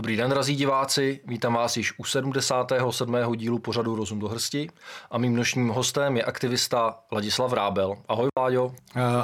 Dobrý 0.00 0.16
den, 0.16 0.30
drazí 0.30 0.56
diváci, 0.56 1.20
vítám 1.24 1.54
vás 1.54 1.76
již 1.76 1.98
u 1.98 2.04
77. 2.04 3.36
dílu 3.36 3.58
pořadu 3.58 3.96
Rozum 3.96 4.18
do 4.18 4.28
hrsti 4.28 4.68
a 5.10 5.18
mým 5.18 5.34
dnešním 5.34 5.68
hostem 5.68 6.16
je 6.16 6.24
aktivista 6.24 6.98
Ladislav 7.12 7.52
Rábel. 7.52 7.96
Ahoj 8.08 8.28
Vláďo, 8.38 8.74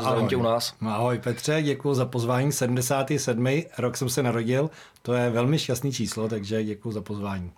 zdravím 0.00 0.28
tě 0.28 0.36
u 0.36 0.42
nás. 0.42 0.74
Ahoj 0.86 1.18
Petře, 1.18 1.62
děkuji 1.62 1.94
za 1.94 2.06
pozvání. 2.06 2.52
77. 2.52 3.46
rok 3.78 3.96
jsem 3.96 4.08
se 4.08 4.22
narodil, 4.22 4.70
to 5.02 5.14
je 5.14 5.30
velmi 5.30 5.58
šťastný 5.58 5.92
číslo, 5.92 6.28
takže 6.28 6.64
děkuji 6.64 6.92
za 6.92 7.00
pozvání. 7.00 7.52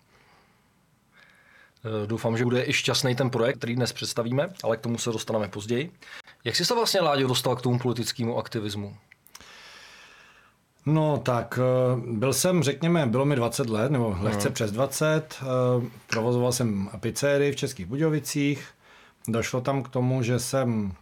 Eh, 1.84 2.06
doufám, 2.06 2.36
že 2.36 2.44
bude 2.44 2.64
i 2.64 2.72
šťastný 2.72 3.14
ten 3.14 3.30
projekt, 3.30 3.56
který 3.56 3.76
dnes 3.76 3.92
představíme, 3.92 4.48
ale 4.64 4.76
k 4.76 4.80
tomu 4.80 4.98
se 4.98 5.10
dostaneme 5.10 5.48
později. 5.48 5.92
Jak 6.44 6.56
jsi 6.56 6.64
se 6.64 6.74
vlastně, 6.74 7.00
Láďo, 7.00 7.28
dostal 7.28 7.56
k 7.56 7.62
tomu 7.62 7.78
politickému 7.78 8.38
aktivismu? 8.38 8.96
No 10.90 11.18
tak 11.18 11.58
eh, 11.62 12.00
byl 12.12 12.32
jsem, 12.32 12.62
řekněme, 12.62 13.06
bylo 13.06 13.24
mi 13.24 13.36
20 13.36 13.70
let, 13.70 13.92
nebo 13.92 14.16
lehce 14.20 14.48
hmm. 14.48 14.54
přes 14.54 14.72
20. 14.72 15.36
Eh, 15.42 15.44
provozoval 16.06 16.52
jsem 16.52 16.90
pizzerii 17.00 17.52
v 17.52 17.56
Českých 17.56 17.86
Budějovicích. 17.86 18.68
Došlo 19.28 19.60
tam 19.60 19.82
k 19.82 19.88
tomu, 19.88 20.22
že 20.22 20.38
jsem 20.38 20.92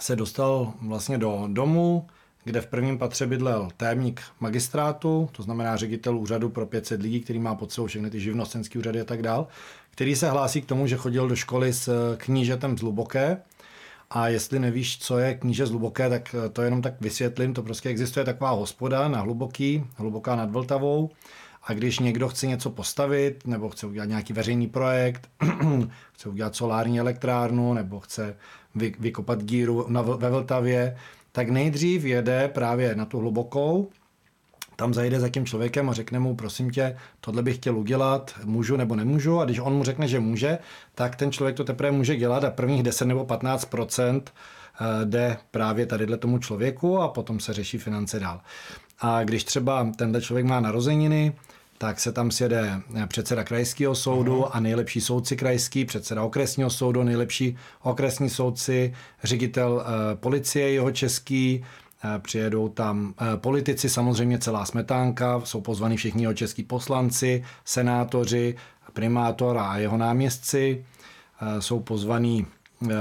se 0.00 0.16
dostal 0.16 0.72
vlastně 0.82 1.18
do 1.18 1.44
domu, 1.46 2.06
kde 2.44 2.60
v 2.60 2.66
prvním 2.66 2.98
patře 2.98 3.26
bydlel 3.26 3.68
témník 3.76 4.22
magistrátu, 4.40 5.28
to 5.32 5.42
znamená 5.42 5.76
ředitel 5.76 6.18
úřadu 6.18 6.48
pro 6.48 6.66
500 6.66 7.02
lidí, 7.02 7.20
který 7.20 7.38
má 7.38 7.54
pod 7.54 7.72
sebou 7.72 7.86
všechny 7.86 8.10
ty 8.10 8.20
živnostenské 8.20 8.78
úřady 8.78 9.00
a 9.00 9.04
tak 9.04 9.22
dál, 9.22 9.46
který 9.90 10.16
se 10.16 10.30
hlásí 10.30 10.62
k 10.62 10.66
tomu, 10.66 10.86
že 10.86 10.96
chodil 10.96 11.28
do 11.28 11.36
školy 11.36 11.72
s 11.72 12.16
knížetem 12.16 12.78
z 12.78 12.82
Luboké, 12.82 13.36
a 14.10 14.28
jestli 14.28 14.58
nevíš, 14.58 14.98
co 14.98 15.18
je 15.18 15.34
kníže 15.34 15.66
z 15.66 15.70
Hluboké, 15.70 16.08
tak 16.08 16.34
eh, 16.34 16.48
to 16.48 16.62
jenom 16.62 16.82
tak 16.82 17.00
vysvětlím. 17.00 17.54
To 17.54 17.62
prostě 17.62 17.88
existuje 17.88 18.24
taková 18.24 18.50
hospoda 18.50 19.08
na 19.08 19.20
Hluboký, 19.20 19.84
Hluboká 19.96 20.36
nad 20.36 20.50
Vltavou. 20.50 21.10
A 21.62 21.72
když 21.72 21.98
někdo 21.98 22.28
chce 22.28 22.46
něco 22.46 22.70
postavit, 22.70 23.46
nebo 23.46 23.68
chce 23.68 23.86
udělat 23.86 24.08
nějaký 24.08 24.32
veřejný 24.32 24.66
projekt, 24.66 25.28
chce 26.12 26.28
udělat 26.28 26.56
solární 26.56 27.00
elektrárnu, 27.00 27.74
nebo 27.74 28.00
chce 28.00 28.36
vy, 28.74 28.94
vykopat 28.98 29.44
díru 29.44 29.86
na, 29.88 30.02
ve 30.02 30.30
Vltavě, 30.30 30.96
tak 31.32 31.48
nejdřív 31.48 32.04
jede 32.04 32.48
právě 32.48 32.94
na 32.94 33.04
tu 33.04 33.18
hlubokou, 33.18 33.90
tam 34.80 34.94
zajde 34.94 35.20
za 35.20 35.28
tím 35.28 35.46
člověkem 35.46 35.90
a 35.90 35.92
řekne 35.92 36.18
mu, 36.18 36.36
prosím 36.36 36.70
tě, 36.70 36.96
tohle 37.20 37.42
bych 37.42 37.56
chtěl 37.56 37.78
udělat, 37.78 38.34
můžu 38.44 38.76
nebo 38.76 38.96
nemůžu. 38.96 39.40
A 39.40 39.44
když 39.44 39.58
on 39.58 39.74
mu 39.74 39.84
řekne, 39.84 40.08
že 40.08 40.20
může, 40.20 40.58
tak 40.94 41.16
ten 41.16 41.32
člověk 41.32 41.56
to 41.56 41.64
teprve 41.64 41.90
může 41.90 42.16
dělat 42.16 42.44
a 42.44 42.50
prvních 42.50 42.82
10 42.82 43.04
nebo 43.04 43.24
15 43.24 43.68
eh, 44.00 44.20
jde 45.04 45.36
právě 45.50 45.86
tadyhle 45.86 46.16
tomu 46.16 46.38
člověku 46.38 46.98
a 46.98 47.08
potom 47.08 47.40
se 47.40 47.52
řeší 47.52 47.78
finance 47.78 48.20
dál. 48.20 48.40
A 49.00 49.24
když 49.24 49.44
třeba 49.44 49.92
tenhle 49.96 50.22
člověk 50.22 50.46
má 50.46 50.60
narozeniny, 50.60 51.32
tak 51.78 52.00
se 52.00 52.12
tam 52.12 52.30
sjede 52.30 52.80
předseda 53.06 53.44
krajského 53.44 53.94
soudu 53.94 54.56
a 54.56 54.60
nejlepší 54.60 55.00
soudci 55.00 55.36
krajský, 55.36 55.84
předseda 55.84 56.22
okresního 56.22 56.70
soudu, 56.70 57.02
nejlepší 57.02 57.56
okresní 57.82 58.30
soudci, 58.30 58.94
ředitel 59.22 59.72
uh, 59.72 59.82
policie 60.20 60.70
jeho 60.70 60.90
český, 60.90 61.64
Eh, 61.64 61.87
přijedou 62.18 62.68
tam 62.68 63.14
eh, 63.20 63.36
politici, 63.36 63.88
samozřejmě 63.88 64.38
celá 64.38 64.64
smetánka, 64.64 65.40
jsou 65.44 65.60
pozvaní 65.60 65.96
všichni 65.96 66.22
jeho 66.22 66.34
český 66.34 66.62
poslanci, 66.62 67.44
senátoři, 67.64 68.56
primátor 68.92 69.58
a 69.58 69.78
jeho 69.78 69.96
náměstci, 69.96 70.84
eh, 71.42 71.62
jsou 71.62 71.80
pozvaní 71.80 72.46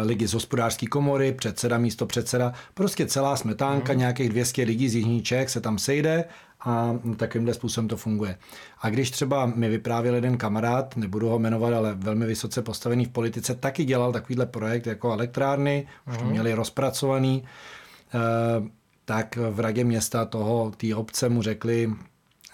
lidi 0.01 0.27
z 0.27 0.33
hospodářské 0.33 0.87
komory, 0.87 1.31
předseda, 1.33 1.77
místo 1.77 2.05
předseda, 2.05 2.53
prostě 2.73 3.05
celá 3.05 3.37
smetánka, 3.37 3.93
mm. 3.93 3.99
nějakých 3.99 4.29
200 4.29 4.63
lidí 4.63 4.89
z 4.89 4.95
Jižní 4.95 5.21
Čech 5.21 5.49
se 5.49 5.61
tam 5.61 5.77
sejde 5.77 6.23
a 6.61 6.99
takovýmhle 7.17 7.53
způsobem 7.53 7.87
to 7.87 7.97
funguje. 7.97 8.37
A 8.81 8.89
když 8.89 9.11
třeba 9.11 9.45
mi 9.45 9.69
vyprávěl 9.69 10.15
jeden 10.15 10.37
kamarád, 10.37 10.97
nebudu 10.97 11.29
ho 11.29 11.39
jmenovat, 11.39 11.73
ale 11.73 11.93
velmi 11.93 12.25
vysoce 12.25 12.61
postavený 12.61 13.05
v 13.05 13.09
politice, 13.09 13.55
taky 13.55 13.85
dělal 13.85 14.13
takovýhle 14.13 14.45
projekt 14.45 14.87
jako 14.87 15.11
elektrárny, 15.11 15.87
mm. 16.05 16.13
už 16.13 16.19
to 16.19 16.25
měli 16.25 16.53
rozpracovaný, 16.53 17.43
tak 19.07 19.37
v 19.51 19.59
radě 19.59 19.83
města 19.83 20.25
toho, 20.25 20.71
té 20.77 20.95
obce 20.95 21.29
mu 21.29 21.41
řekli, 21.41 21.93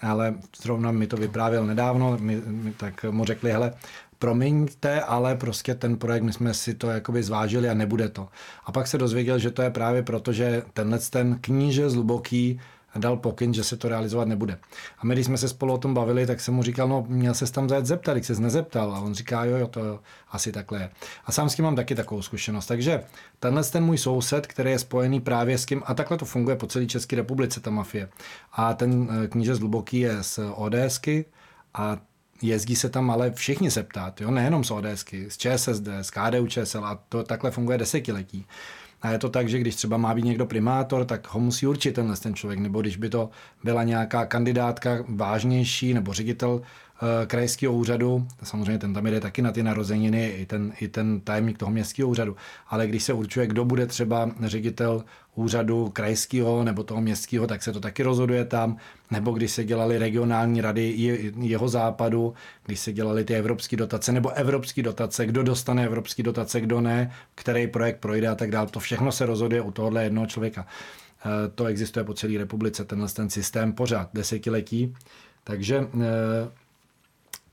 ale 0.00 0.34
zrovna 0.62 0.92
mi 0.92 1.06
to 1.06 1.16
vyprávěl 1.16 1.66
nedávno, 1.66 2.18
mi, 2.20 2.42
mi, 2.46 2.72
tak 2.72 3.04
mu 3.10 3.24
řekli, 3.24 3.52
hele, 3.52 3.72
promiňte, 4.18 5.00
ale 5.00 5.36
prostě 5.36 5.74
ten 5.74 5.96
projekt, 5.96 6.22
my 6.22 6.32
jsme 6.32 6.54
si 6.54 6.74
to 6.74 6.90
jakoby 6.90 7.22
zvážili 7.22 7.68
a 7.68 7.74
nebude 7.74 8.08
to. 8.08 8.28
A 8.64 8.72
pak 8.72 8.86
se 8.86 8.98
dozvěděl, 8.98 9.38
že 9.38 9.50
to 9.50 9.62
je 9.62 9.70
právě 9.70 10.02
proto, 10.02 10.32
že 10.32 10.62
tenhle 10.72 10.98
ten 10.98 11.38
kníže 11.40 11.90
z 11.90 11.94
Luboký 11.94 12.60
dal 12.98 13.16
pokyn, 13.16 13.54
že 13.54 13.64
se 13.64 13.76
to 13.76 13.88
realizovat 13.88 14.28
nebude. 14.28 14.58
A 14.98 15.06
my, 15.06 15.14
když 15.14 15.26
jsme 15.26 15.38
se 15.38 15.48
spolu 15.48 15.74
o 15.74 15.78
tom 15.78 15.94
bavili, 15.94 16.26
tak 16.26 16.40
jsem 16.40 16.54
mu 16.54 16.62
říkal, 16.62 16.88
no 16.88 17.04
měl 17.08 17.34
se 17.34 17.52
tam 17.52 17.68
zajet 17.68 17.86
zeptat, 17.86 18.14
když 18.14 18.26
se 18.26 18.40
nezeptal. 18.40 18.94
A 18.94 19.00
on 19.00 19.14
říká, 19.14 19.44
jo, 19.44 19.56
jo, 19.56 19.66
to 19.66 20.00
asi 20.30 20.52
takhle 20.52 20.80
je. 20.80 20.90
A 21.24 21.32
sám 21.32 21.50
s 21.50 21.54
tím 21.54 21.64
mám 21.64 21.76
taky 21.76 21.94
takovou 21.94 22.22
zkušenost. 22.22 22.66
Takže 22.66 23.04
tenhle 23.40 23.64
ten 23.64 23.84
můj 23.84 23.98
soused, 23.98 24.46
který 24.46 24.70
je 24.70 24.78
spojený 24.78 25.20
právě 25.20 25.58
s 25.58 25.66
tím, 25.66 25.82
a 25.86 25.94
takhle 25.94 26.18
to 26.18 26.24
funguje 26.24 26.56
po 26.56 26.66
celé 26.66 26.86
České 26.86 27.16
republice, 27.16 27.60
ta 27.60 27.70
mafie. 27.70 28.08
A 28.52 28.74
ten 28.74 29.08
eh, 29.24 29.28
kníže 29.28 29.54
z 29.54 29.58
Hluboký 29.58 30.00
je 30.00 30.22
z 30.22 30.38
ODSky 30.54 31.24
a 31.74 31.98
jezdí 32.42 32.76
se 32.76 32.88
tam 32.88 33.10
ale 33.10 33.30
všichni 33.30 33.70
se 33.70 33.82
ptát, 33.82 34.20
jo? 34.20 34.30
nejenom 34.30 34.64
z 34.64 34.70
ODSky, 34.70 35.30
z 35.30 35.36
ČSSD, 35.36 35.88
z 36.02 36.10
KDU 36.10 36.46
ČSL 36.46 36.84
a 36.84 37.00
to 37.08 37.22
takhle 37.22 37.50
funguje 37.50 37.78
desetiletí. 37.78 38.46
A 39.04 39.10
je 39.10 39.18
to 39.18 39.28
tak, 39.28 39.48
že 39.48 39.58
když 39.58 39.76
třeba 39.76 39.96
má 39.96 40.14
být 40.14 40.24
někdo 40.24 40.46
primátor, 40.46 41.04
tak 41.04 41.34
ho 41.34 41.40
musí 41.40 41.66
určit 41.66 41.92
tenhle 41.92 42.16
ten 42.16 42.34
člověk, 42.34 42.60
nebo 42.60 42.80
když 42.80 42.96
by 42.96 43.08
to 43.08 43.30
byla 43.64 43.82
nějaká 43.84 44.26
kandidátka 44.26 45.04
vážnější, 45.08 45.94
nebo 45.94 46.12
ředitel 46.12 46.62
krajského 47.26 47.72
úřadu, 47.72 48.26
samozřejmě 48.42 48.78
ten 48.78 48.94
tam 48.94 49.06
jde 49.06 49.20
taky 49.20 49.42
na 49.42 49.52
ty 49.52 49.62
narozeniny, 49.62 50.26
i 50.26 50.46
ten, 50.46 50.72
i 50.80 50.88
ten 50.88 51.20
tajemník 51.20 51.58
toho 51.58 51.70
městského 51.70 52.08
úřadu, 52.08 52.36
ale 52.68 52.86
když 52.86 53.02
se 53.02 53.12
určuje, 53.12 53.46
kdo 53.46 53.64
bude 53.64 53.86
třeba 53.86 54.30
ředitel 54.42 55.04
úřadu 55.34 55.90
krajského 55.90 56.64
nebo 56.64 56.82
toho 56.82 57.00
městského, 57.00 57.46
tak 57.46 57.62
se 57.62 57.72
to 57.72 57.80
taky 57.80 58.02
rozhoduje 58.02 58.44
tam. 58.44 58.76
Nebo 59.10 59.32
když 59.32 59.50
se 59.50 59.64
dělali 59.64 59.98
regionální 59.98 60.60
rady 60.60 60.94
jeho 61.40 61.68
západu, 61.68 62.34
když 62.66 62.80
se 62.80 62.92
dělali 62.92 63.24
ty 63.24 63.34
evropské 63.34 63.76
dotace 63.76 64.12
nebo 64.12 64.30
evropské 64.30 64.82
dotace, 64.82 65.26
kdo 65.26 65.42
dostane 65.42 65.84
evropské 65.84 66.22
dotace, 66.22 66.60
kdo 66.60 66.80
ne, 66.80 67.12
který 67.34 67.66
projekt 67.66 67.98
projde 67.98 68.28
a 68.28 68.34
tak 68.34 68.50
dále. 68.50 68.66
To 68.66 68.80
všechno 68.80 69.12
se 69.12 69.26
rozhoduje 69.26 69.62
u 69.62 69.70
tohohle 69.70 70.04
jednoho 70.04 70.26
člověka. 70.26 70.66
E, 71.26 71.48
to 71.48 71.66
existuje 71.66 72.04
po 72.04 72.14
celé 72.14 72.38
republice, 72.38 72.84
tenhle 72.84 73.08
ten 73.08 73.30
systém 73.30 73.72
pořád, 73.72 74.10
desetiletí. 74.14 74.94
Takže 75.44 75.76
e, 75.76 75.86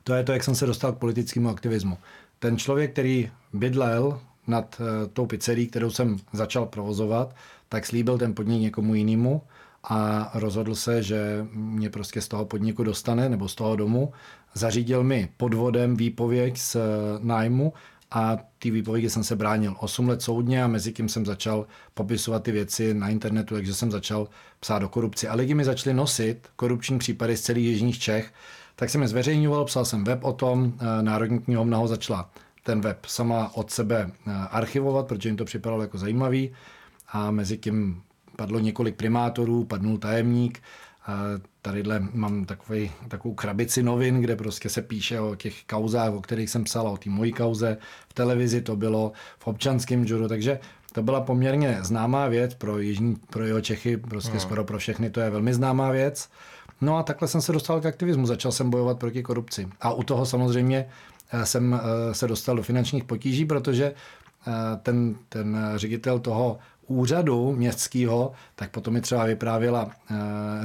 to 0.04 0.14
je 0.14 0.24
to, 0.24 0.32
jak 0.32 0.44
jsem 0.44 0.56
se 0.56 0.66
dostal 0.66 0.94
k 0.94 0.98
politickému 0.98 1.50
aktivismu. 1.50 1.98
Ten 2.40 2.58
člověk, 2.58 2.92
který 2.92 3.32
bydlel 3.54 4.22
nad 4.48 4.82
e, 4.82 5.08
tou 5.08 5.26
pizzerií, 5.26 5.68
kterou 5.68 5.90
jsem 5.90 6.18
začal 6.34 6.66
provozovat, 6.66 7.36
tak 7.70 7.86
slíbil 7.86 8.18
ten 8.18 8.36
podnik 8.36 8.62
někomu 8.62 8.96
jinému 8.96 9.42
a 9.84 10.32
rozhodl 10.34 10.76
se, 10.76 11.04
že 11.04 11.48
mě 11.54 11.90
prostě 11.90 12.22
z 12.22 12.28
toho 12.28 12.46
podniku 12.46 12.84
dostane 12.84 13.30
nebo 13.30 13.48
z 13.48 13.56
toho 13.56 13.76
domu. 13.76 14.14
Zařídil 14.54 15.04
mi 15.04 15.30
podvodem 15.38 15.96
výpověď 15.96 16.58
z 16.58 16.78
nájmu 17.20 17.74
a 18.12 18.38
ty 18.60 18.72
výpovědi 18.72 19.10
jsem 19.10 19.24
se 19.24 19.36
bránil 19.36 19.76
8 19.80 20.10
let 20.10 20.22
soudně 20.22 20.64
a 20.64 20.68
mezi 20.68 20.94
tím 20.94 21.10
jsem 21.10 21.26
začal 21.26 21.68
popisovat 21.94 22.44
ty 22.44 22.52
věci 22.52 22.94
na 22.94 23.10
internetu, 23.10 23.56
takže 23.56 23.74
jsem 23.74 23.92
začal 23.92 24.28
psát 24.60 24.84
o 24.84 24.90
korupci. 24.90 25.28
A 25.28 25.36
lidi 25.36 25.54
mi 25.54 25.66
začali 25.66 25.94
nosit 25.94 26.48
korupční 26.56 27.00
případy 27.00 27.38
z 27.38 27.42
celých 27.42 27.66
jižních 27.66 28.00
Čech, 28.00 28.34
tak 28.82 28.90
jsem 28.90 29.02
je 29.02 29.08
zveřejňoval, 29.08 29.66
psal 29.66 29.86
jsem 29.86 30.04
web 30.04 30.24
o 30.24 30.34
tom, 30.34 30.74
eh, 30.80 31.04
Národní 31.04 31.40
knihovna 31.40 31.78
ho 31.78 31.88
začala 31.88 32.30
ten 32.64 32.82
web 32.82 33.06
sama 33.06 33.52
od 33.54 33.72
sebe 33.72 34.12
eh, 34.12 34.32
archivovat, 34.52 35.08
protože 35.08 35.30
jim 35.30 35.38
to 35.38 35.46
připadalo 35.46 35.82
jako 35.82 35.98
zajímavý 35.98 36.52
a 37.12 37.32
mezi 37.32 37.58
tím 37.58 38.02
padlo 38.36 38.60
několik 38.60 38.96
primátorů, 38.96 39.64
padnul 39.64 39.98
tajemník. 39.98 40.62
A 41.06 41.18
tadyhle 41.62 42.08
mám 42.14 42.46
takový, 42.46 42.92
takovou 43.08 43.34
krabici 43.34 43.84
novin, 43.84 44.22
kde 44.22 44.36
prostě 44.36 44.70
se 44.70 44.82
píše 44.82 45.20
o 45.20 45.36
těch 45.36 45.64
kauzách, 45.64 46.14
o 46.14 46.22
kterých 46.22 46.50
jsem 46.50 46.64
psal, 46.64 46.88
o 46.88 46.98
té 46.98 47.10
mojí 47.10 47.34
kauze. 47.34 47.78
V 48.10 48.14
televizi 48.14 48.62
to 48.62 48.76
bylo, 48.76 49.12
v 49.40 49.48
občanském 49.48 50.06
džuru, 50.06 50.28
takže 50.28 50.60
to 50.94 51.04
byla 51.04 51.22
poměrně 51.22 51.78
známá 51.82 52.28
věc 52.28 52.54
pro, 52.54 52.80
jižní, 52.80 53.16
pro 53.30 53.46
jeho 53.46 53.62
Čechy, 53.62 53.98
prostě 53.98 54.34
no. 54.34 54.40
skoro 54.40 54.64
pro 54.64 54.78
všechny 54.78 55.10
to 55.10 55.20
je 55.20 55.30
velmi 55.30 55.54
známá 55.54 55.92
věc. 55.92 56.30
No 56.82 56.98
a 56.98 57.04
takhle 57.04 57.28
jsem 57.28 57.42
se 57.42 57.52
dostal 57.52 57.82
k 57.82 57.86
aktivismu, 57.86 58.26
začal 58.26 58.52
jsem 58.52 58.70
bojovat 58.70 59.00
proti 59.00 59.24
korupci. 59.24 59.68
A 59.82 59.94
u 59.94 60.04
toho 60.04 60.26
samozřejmě 60.26 60.88
eh, 61.32 61.46
jsem 61.46 61.74
eh, 61.74 62.14
se 62.14 62.28
dostal 62.28 62.56
do 62.56 62.64
finančních 62.64 63.04
potíží, 63.04 63.46
protože 63.46 63.86
eh, 64.48 64.52
ten, 64.84 65.16
ten 65.30 65.72
ředitel 65.76 66.20
toho 66.20 66.60
úřadu 66.92 67.56
městského, 67.56 68.32
tak 68.56 68.72
potom 68.72 68.94
mi 68.94 69.02
třeba 69.02 69.26
vyprávěla 69.26 69.92
e, 69.92 70.16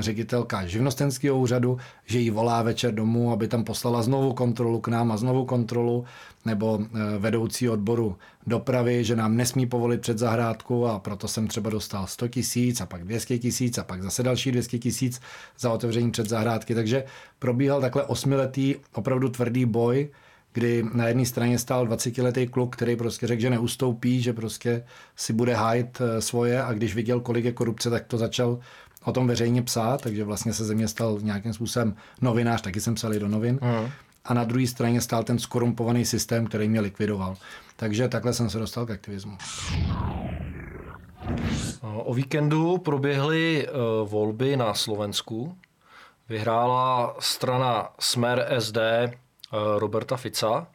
ředitelka 0.03 0.67
živnostenského 0.67 1.39
úřadu, 1.39 1.79
že 2.07 2.19
jí 2.19 2.31
volá 2.31 2.63
večer 2.63 2.95
domů, 2.95 3.33
aby 3.33 3.49
tam 3.49 3.65
poslala 3.65 4.03
znovu 4.03 4.33
kontrolu 4.33 4.81
k 4.81 4.89
nám 4.89 5.13
a 5.13 5.17
znovu 5.17 5.45
kontrolu, 5.45 6.05
nebo 6.45 6.81
e, 6.81 7.19
vedoucí 7.19 7.69
odboru 7.69 8.17
dopravy, 8.47 9.05
že 9.05 9.17
nám 9.17 9.37
nesmí 9.37 9.67
povolit 9.67 10.01
před 10.01 10.19
zahrádku 10.19 10.87
a 10.87 10.99
proto 10.99 11.29
jsem 11.29 11.47
třeba 11.47 11.71
dostal 11.71 12.07
100 12.07 12.29
tisíc 12.29 12.81
a 12.81 12.87
pak 12.87 13.05
200 13.05 13.39
tisíc 13.39 13.79
a 13.79 13.85
pak 13.85 14.03
zase 14.03 14.23
další 14.23 14.53
200 14.53 14.79
tisíc 14.79 15.21
za 15.59 15.73
otevření 15.73 16.11
před 16.11 16.29
zahrádky. 16.29 16.75
Takže 16.75 17.05
probíhal 17.39 17.81
takhle 17.81 18.05
osmiletý 18.05 18.75
opravdu 18.95 19.29
tvrdý 19.29 19.65
boj, 19.65 20.09
kdy 20.57 20.85
na 20.93 21.09
jedné 21.09 21.27
straně 21.27 21.59
stál 21.59 21.87
20-letý 21.87 22.47
kluk, 22.47 22.77
který 22.77 22.97
prostě 22.97 23.27
řekl, 23.27 23.43
že 23.43 23.51
neustoupí, 23.51 24.23
že 24.23 24.33
prostě 24.33 24.85
si 25.17 25.33
bude 25.33 25.55
hájit 25.55 26.01
eh, 26.01 26.21
svoje 26.21 26.63
a 26.63 26.73
když 26.73 26.95
viděl, 26.95 27.21
kolik 27.21 27.45
je 27.45 27.53
korupce, 27.53 27.91
tak 27.91 28.07
to 28.07 28.19
začal 28.19 28.59
o 29.05 29.13
tom 29.13 29.27
veřejně 29.27 29.63
psát, 29.63 30.03
takže 30.03 30.25
vlastně 30.25 30.53
se 30.53 30.65
ze 30.65 30.75
mě 30.75 30.89
stal 30.89 31.19
nějakým 31.23 31.53
způsobem 31.53 31.97
novinář, 32.21 32.63
taky 32.63 32.81
jsem 32.81 32.95
psal 32.95 33.13
do 33.13 33.29
novin. 33.29 33.59
Mm. 33.63 33.91
A 34.25 34.35
na 34.35 34.45
druhé 34.45 34.67
straně 34.67 35.01
stál 35.01 35.25
ten 35.25 35.39
skorumpovaný 35.39 36.05
systém, 36.05 36.47
který 36.47 36.69
mě 36.69 36.81
likvidoval. 36.81 37.37
Takže 37.77 38.09
takhle 38.09 38.33
jsem 38.33 38.51
se 38.51 38.59
dostal 38.59 38.87
k 38.87 38.91
aktivismu. 38.91 39.37
O 41.83 42.15
víkendu 42.15 42.79
proběhly 42.79 43.69
uh, 43.69 44.09
volby 44.09 44.57
na 44.57 44.75
Slovensku. 44.75 45.57
Vyhrála 46.29 47.17
strana 47.19 47.89
Smer 47.99 48.49
SD 48.59 48.79
Eh, 48.79 49.26
Roberta 49.79 50.17
Fica, 50.17 50.67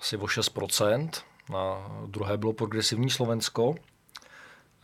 asi 0.00 0.16
o 0.16 0.26
6%, 0.26 1.08
na 1.50 1.90
druhé 2.06 2.36
bylo 2.36 2.52
progresivní 2.52 3.10
Slovensko. 3.10 3.74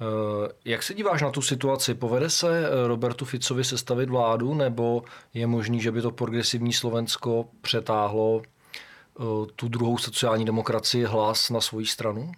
Eh, 0.00 0.53
jak 0.65 0.83
se 0.83 0.94
díváš 0.94 1.23
na 1.23 1.31
tu 1.31 1.43
situaci? 1.43 1.94
Povede 1.94 2.31
se 2.31 2.67
eh, 2.67 2.87
Robertu 2.87 3.25
Ficovi 3.25 3.65
sestavit 3.65 4.11
vládu, 4.11 4.55
nebo 4.55 5.03
je 5.35 5.47
možný, 5.47 5.81
že 5.81 5.93
by 5.93 6.03
to 6.03 6.11
progresivní 6.11 6.73
Slovensko 6.73 7.49
přetáhlo 7.61 8.43
tu 9.56 9.69
druhou 9.69 9.99
sociální 9.99 10.45
demokracii 10.45 11.05
hlas 11.05 11.50
na 11.50 11.61
svoji 11.61 11.87
stranu? 11.87 12.33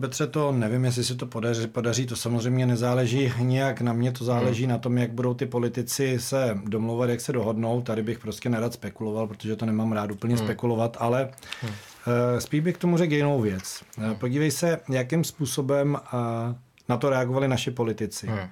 Petře, 0.00 0.26
to 0.26 0.52
nevím, 0.52 0.84
jestli 0.84 1.04
se 1.04 1.14
to 1.14 1.26
podaří, 1.26 1.66
podaří, 1.66 2.06
to 2.06 2.16
samozřejmě 2.16 2.66
nezáleží 2.66 3.32
nějak 3.38 3.80
na 3.80 3.92
mě, 3.92 4.12
to 4.12 4.24
záleží 4.24 4.62
hmm. 4.62 4.72
na 4.72 4.78
tom, 4.78 4.98
jak 4.98 5.12
budou 5.12 5.34
ty 5.34 5.46
politici 5.46 6.20
se 6.20 6.58
domlouvat, 6.64 7.10
jak 7.10 7.20
se 7.20 7.32
dohodnou. 7.32 7.82
Tady 7.82 8.02
bych 8.02 8.18
prostě 8.18 8.48
nerad 8.48 8.72
spekuloval, 8.72 9.26
protože 9.26 9.56
to 9.56 9.66
nemám 9.66 9.92
rád 9.92 10.10
úplně 10.10 10.34
hmm. 10.34 10.44
spekulovat, 10.44 10.96
ale 11.00 11.30
hmm. 11.60 11.70
uh, 11.70 12.38
spíš 12.38 12.60
bych 12.60 12.74
k 12.74 12.78
tomu 12.78 12.96
řekl 12.96 13.14
jinou 13.14 13.40
věc. 13.40 13.82
Hmm. 13.98 14.14
Podívej 14.14 14.50
se, 14.50 14.80
jakým 14.88 15.24
způsobem 15.24 15.94
uh, 15.94 16.54
na 16.88 16.96
to 16.96 17.10
reagovali 17.10 17.48
naši 17.48 17.70
politici. 17.70 18.26
Hmm. 18.26 18.48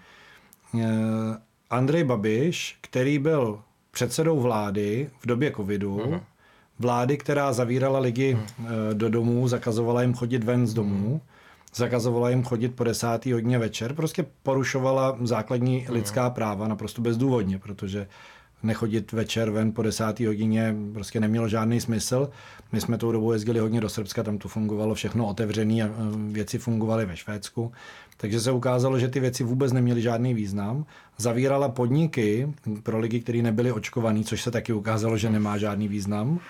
Uh, 0.75 1.37
Andrej 1.71 2.05
Babiš, 2.05 2.79
který 2.81 3.19
byl 3.19 3.61
předsedou 3.91 4.41
vlády 4.41 5.11
v 5.21 5.27
době 5.27 5.53
covidu, 5.57 5.97
hmm 5.97 6.21
vlády, 6.83 7.17
která 7.17 7.53
zavírala 7.53 7.99
lidi 7.99 8.33
hmm. 8.33 8.67
do 8.93 9.09
domů, 9.09 9.49
zakazovala 9.49 10.03
jim 10.03 10.15
chodit 10.15 10.45
ven 10.45 10.67
z 10.67 10.75
domů, 10.75 11.21
zakazovala 11.75 12.31
jim 12.31 12.43
chodit 12.43 12.69
po 12.69 12.85
desátý 12.85 13.33
hodině 13.33 13.59
večer, 13.59 13.95
prostě 13.95 14.27
porušovala 14.43 15.19
základní 15.23 15.79
hmm. 15.79 15.95
lidská 15.95 16.31
práva 16.31 16.69
naprosto 16.69 17.03
bezdůvodně, 17.03 17.59
protože 17.59 18.07
nechodit 18.63 19.13
večer 19.13 19.51
ven 19.51 19.73
po 19.73 19.83
desátý 19.83 20.27
hodině 20.27 20.75
prostě 20.93 21.21
nemělo 21.21 21.49
žádný 21.49 21.81
smysl. 21.81 22.31
My 22.73 22.81
jsme 22.81 22.99
tou 22.99 23.13
dobu 23.13 23.33
jezdili 23.33 23.61
hodně 23.61 23.81
do 23.81 23.89
Srbska, 23.89 24.23
tam 24.23 24.39
to 24.39 24.49
fungovalo 24.49 24.95
všechno 24.95 25.27
otevřené 25.27 25.83
a 25.83 25.91
věci 26.17 26.59
fungovaly 26.59 27.07
ve 27.07 27.17
Švédsku. 27.17 27.73
Takže 28.17 28.41
se 28.41 28.53
ukázalo, 28.53 28.99
že 28.99 29.09
ty 29.09 29.21
věci 29.21 29.45
vůbec 29.45 29.73
neměly 29.73 30.03
žádný 30.03 30.35
význam. 30.35 30.87
Zavírala 31.19 31.69
podniky 31.69 32.53
pro 32.83 32.99
lidi, 32.99 33.21
kteří 33.21 33.43
nebyli 33.43 33.73
očkovaní, 33.73 34.25
což 34.25 34.43
se 34.43 34.51
taky 34.51 34.73
ukázalo, 34.73 35.17
že 35.17 35.31
nemá 35.31 35.59
žádný 35.59 35.89
význam 35.89 36.41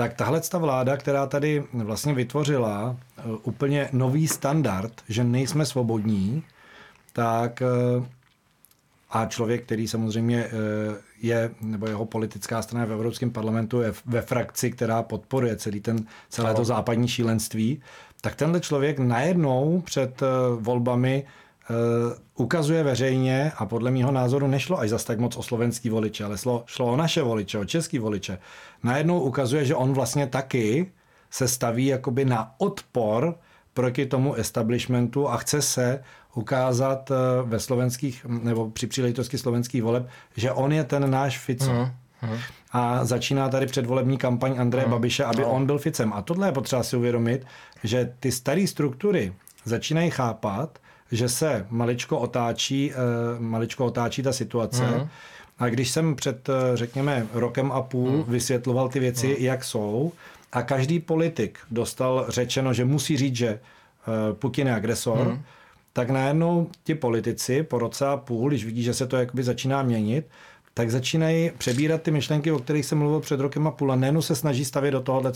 tak 0.00 0.14
tahle 0.14 0.40
ta 0.40 0.58
vláda, 0.58 0.96
která 0.96 1.26
tady 1.26 1.64
vlastně 1.72 2.14
vytvořila 2.14 2.96
eh, 2.96 3.22
úplně 3.42 3.88
nový 3.92 4.28
standard, 4.28 4.92
že 5.08 5.24
nejsme 5.24 5.66
svobodní, 5.66 6.42
tak 7.12 7.62
eh, 7.62 8.04
a 9.10 9.26
člověk, 9.26 9.64
který 9.64 9.88
samozřejmě 9.88 10.44
eh, 10.44 10.50
je, 11.22 11.50
nebo 11.60 11.86
jeho 11.86 12.06
politická 12.06 12.62
strana 12.62 12.86
v 12.86 12.92
Evropském 12.92 13.30
parlamentu 13.30 13.80
je 13.80 13.92
ve 14.06 14.22
frakci, 14.22 14.70
která 14.70 15.02
podporuje 15.02 15.56
celý 15.56 15.80
ten, 15.80 16.06
celé 16.28 16.54
to 16.54 16.64
západní 16.64 17.08
šílenství, 17.08 17.82
tak 18.20 18.34
tenhle 18.34 18.60
člověk 18.60 18.98
najednou 18.98 19.80
před 19.80 20.20
volbami 20.56 21.24
ukazuje 22.36 22.82
veřejně 22.82 23.52
a 23.56 23.66
podle 23.66 23.90
mého 23.90 24.12
názoru 24.12 24.46
nešlo 24.46 24.78
až 24.78 24.90
zas 24.90 25.04
tak 25.04 25.18
moc 25.18 25.36
o 25.36 25.42
slovenský 25.42 25.88
voliče, 25.88 26.24
ale 26.24 26.38
šlo, 26.38 26.64
šlo 26.66 26.86
o 26.92 26.96
naše 26.96 27.22
voliče, 27.22 27.58
o 27.58 27.64
český 27.64 27.98
voliče. 27.98 28.38
Najednou 28.82 29.20
ukazuje, 29.20 29.64
že 29.64 29.74
on 29.74 29.92
vlastně 29.92 30.26
taky 30.26 30.92
se 31.30 31.48
staví 31.48 31.86
jakoby 31.86 32.24
na 32.24 32.54
odpor 32.58 33.34
proti 33.74 34.06
tomu 34.06 34.34
establishmentu 34.34 35.28
a 35.28 35.36
chce 35.36 35.62
se 35.62 36.02
ukázat 36.34 37.10
eh, 37.10 37.14
ve 37.42 37.60
slovenských, 37.60 38.26
nebo 38.28 38.70
při 38.70 38.86
příležitosti 38.86 39.38
slovenských 39.38 39.82
voleb, 39.82 40.08
že 40.36 40.52
on 40.52 40.72
je 40.72 40.84
ten 40.84 41.10
náš 41.10 41.38
Fico. 41.38 41.70
Uh-huh. 41.70 42.38
A 42.72 43.04
začíná 43.04 43.48
tady 43.48 43.66
předvolební 43.66 44.18
kampaň 44.18 44.58
Andreje 44.58 44.86
uh-huh. 44.86 44.90
Babiše, 44.90 45.24
aby 45.24 45.42
uh-huh. 45.42 45.54
on 45.54 45.66
byl 45.66 45.78
Ficem. 45.78 46.12
A 46.12 46.22
tohle 46.22 46.48
je 46.48 46.52
potřeba 46.52 46.82
si 46.82 46.96
uvědomit, 46.96 47.46
že 47.84 48.14
ty 48.20 48.32
staré 48.32 48.66
struktury 48.66 49.32
začínají 49.64 50.10
chápat, 50.10 50.78
že 51.12 51.28
se 51.28 51.66
maličko 51.70 52.18
otáčí, 52.18 52.92
uh, 52.92 53.40
maličko 53.42 53.86
otáčí 53.86 54.22
ta 54.22 54.32
situace. 54.32 54.86
Mm. 54.86 55.08
A 55.60 55.68
když 55.68 55.90
jsem 55.90 56.16
před, 56.16 56.48
uh, 56.48 56.54
řekněme, 56.74 57.26
rokem 57.32 57.72
a 57.72 57.82
půl 57.82 58.10
mm. 58.10 58.24
vysvětloval 58.28 58.88
ty 58.88 59.00
věci, 59.00 59.26
mm. 59.26 59.34
jak 59.38 59.64
jsou, 59.64 60.12
a 60.52 60.62
každý 60.62 61.00
politik 61.00 61.58
dostal 61.70 62.26
řečeno, 62.28 62.72
že 62.72 62.84
musí 62.84 63.16
říct, 63.16 63.36
že 63.36 63.50
uh, 63.50 64.36
Putin 64.36 64.66
je 64.66 64.74
agresor, 64.74 65.28
mm. 65.28 65.42
tak 65.92 66.10
najednou 66.10 66.70
ti 66.84 66.94
politici 66.94 67.62
po 67.62 67.78
roce 67.78 68.06
a 68.06 68.16
půl, 68.16 68.48
když 68.48 68.64
vidí, 68.64 68.82
že 68.82 68.94
se 68.94 69.06
to 69.06 69.16
jakoby 69.16 69.42
začíná 69.42 69.82
měnit, 69.82 70.26
tak 70.74 70.90
začínají 70.90 71.50
přebírat 71.58 72.02
ty 72.02 72.10
myšlenky, 72.10 72.52
o 72.52 72.58
kterých 72.58 72.86
jsem 72.86 72.98
mluvil 72.98 73.20
před 73.20 73.40
rokem 73.40 73.66
a 73.66 73.70
půl 73.70 73.92
a 73.92 73.96
nejenom 73.96 74.22
se 74.22 74.36
snaží 74.36 74.64
stavět 74.64 74.90
do 74.90 75.00
tohohle 75.00 75.32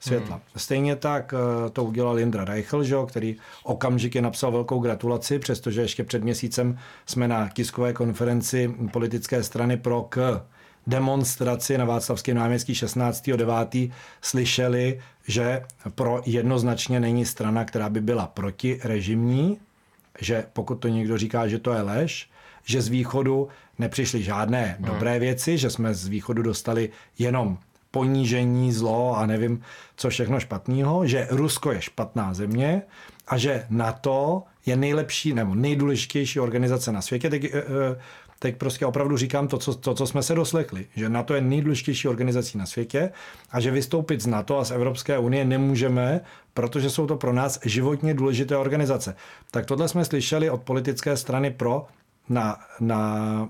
světla. 0.00 0.36
Hmm. 0.36 0.44
Stejně 0.56 0.96
tak 0.96 1.34
eh, 1.34 1.70
to 1.70 1.84
udělal 1.84 2.18
Jindra 2.18 2.44
Reichl, 2.44 2.84
že, 2.84 2.96
který 3.06 3.36
okamžitě 3.62 4.22
napsal 4.22 4.52
velkou 4.52 4.78
gratulaci, 4.78 5.38
přestože 5.38 5.80
ještě 5.80 6.04
před 6.04 6.24
měsícem 6.24 6.78
jsme 7.06 7.28
na 7.28 7.48
tiskové 7.48 7.92
konferenci 7.92 8.74
politické 8.92 9.42
strany 9.42 9.76
pro 9.76 10.02
k 10.08 10.42
demonstraci 10.86 11.78
na 11.78 11.84
Václavském 11.84 12.36
náměstí 12.36 12.72
16.9. 12.72 13.92
slyšeli, 14.20 15.00
že 15.28 15.62
pro 15.94 16.22
jednoznačně 16.26 17.00
není 17.00 17.26
strana, 17.26 17.64
která 17.64 17.88
by 17.88 18.00
byla 18.00 18.26
proti 18.26 18.80
režimní, 18.84 19.58
že 20.20 20.44
pokud 20.52 20.74
to 20.74 20.88
někdo 20.88 21.18
říká, 21.18 21.48
že 21.48 21.58
to 21.58 21.72
je 21.72 21.82
lež, 21.82 22.30
že 22.64 22.82
z 22.82 22.88
východu 22.88 23.48
nepřišly 23.78 24.22
žádné 24.22 24.76
hmm. 24.78 24.86
dobré 24.86 25.18
věci, 25.18 25.58
že 25.58 25.70
jsme 25.70 25.94
z 25.94 26.08
východu 26.08 26.42
dostali 26.42 26.90
jenom 27.18 27.58
ponížení, 27.90 28.72
zlo 28.72 29.16
a 29.16 29.26
nevím, 29.26 29.62
co 29.96 30.10
všechno 30.10 30.40
špatného, 30.40 31.06
že 31.06 31.28
Rusko 31.30 31.72
je 31.72 31.82
špatná 31.82 32.34
země 32.34 32.82
a 33.28 33.38
že 33.38 33.66
NATO 33.70 34.42
je 34.66 34.76
nejlepší 34.76 35.34
nebo 35.34 35.54
nejdůležitější 35.54 36.40
organizace 36.40 36.92
na 36.92 37.02
světě. 37.02 37.30
Teď, 37.30 37.44
eh, 37.44 37.48
eh, 37.58 38.00
teď 38.38 38.56
prostě 38.56 38.86
opravdu 38.86 39.16
říkám 39.16 39.48
to 39.48 39.58
co, 39.58 39.74
to, 39.74 39.94
co 39.94 40.06
jsme 40.06 40.22
se 40.22 40.34
doslechli, 40.34 40.86
že 40.96 41.08
NATO 41.08 41.34
je 41.34 41.40
nejdůležitější 41.40 42.08
organizací 42.08 42.58
na 42.58 42.66
světě 42.66 43.10
a 43.50 43.60
že 43.60 43.70
vystoupit 43.70 44.20
z 44.20 44.26
NATO 44.26 44.58
a 44.58 44.64
z 44.64 44.70
Evropské 44.70 45.18
unie 45.18 45.44
nemůžeme, 45.44 46.20
protože 46.54 46.90
jsou 46.90 47.06
to 47.06 47.16
pro 47.16 47.32
nás 47.32 47.60
životně 47.64 48.14
důležité 48.14 48.56
organizace. 48.56 49.16
Tak 49.50 49.66
tohle 49.66 49.88
jsme 49.88 50.04
slyšeli 50.04 50.50
od 50.50 50.62
politické 50.62 51.16
strany 51.16 51.50
pro 51.50 51.86
na, 52.28 52.58
na 52.80 53.48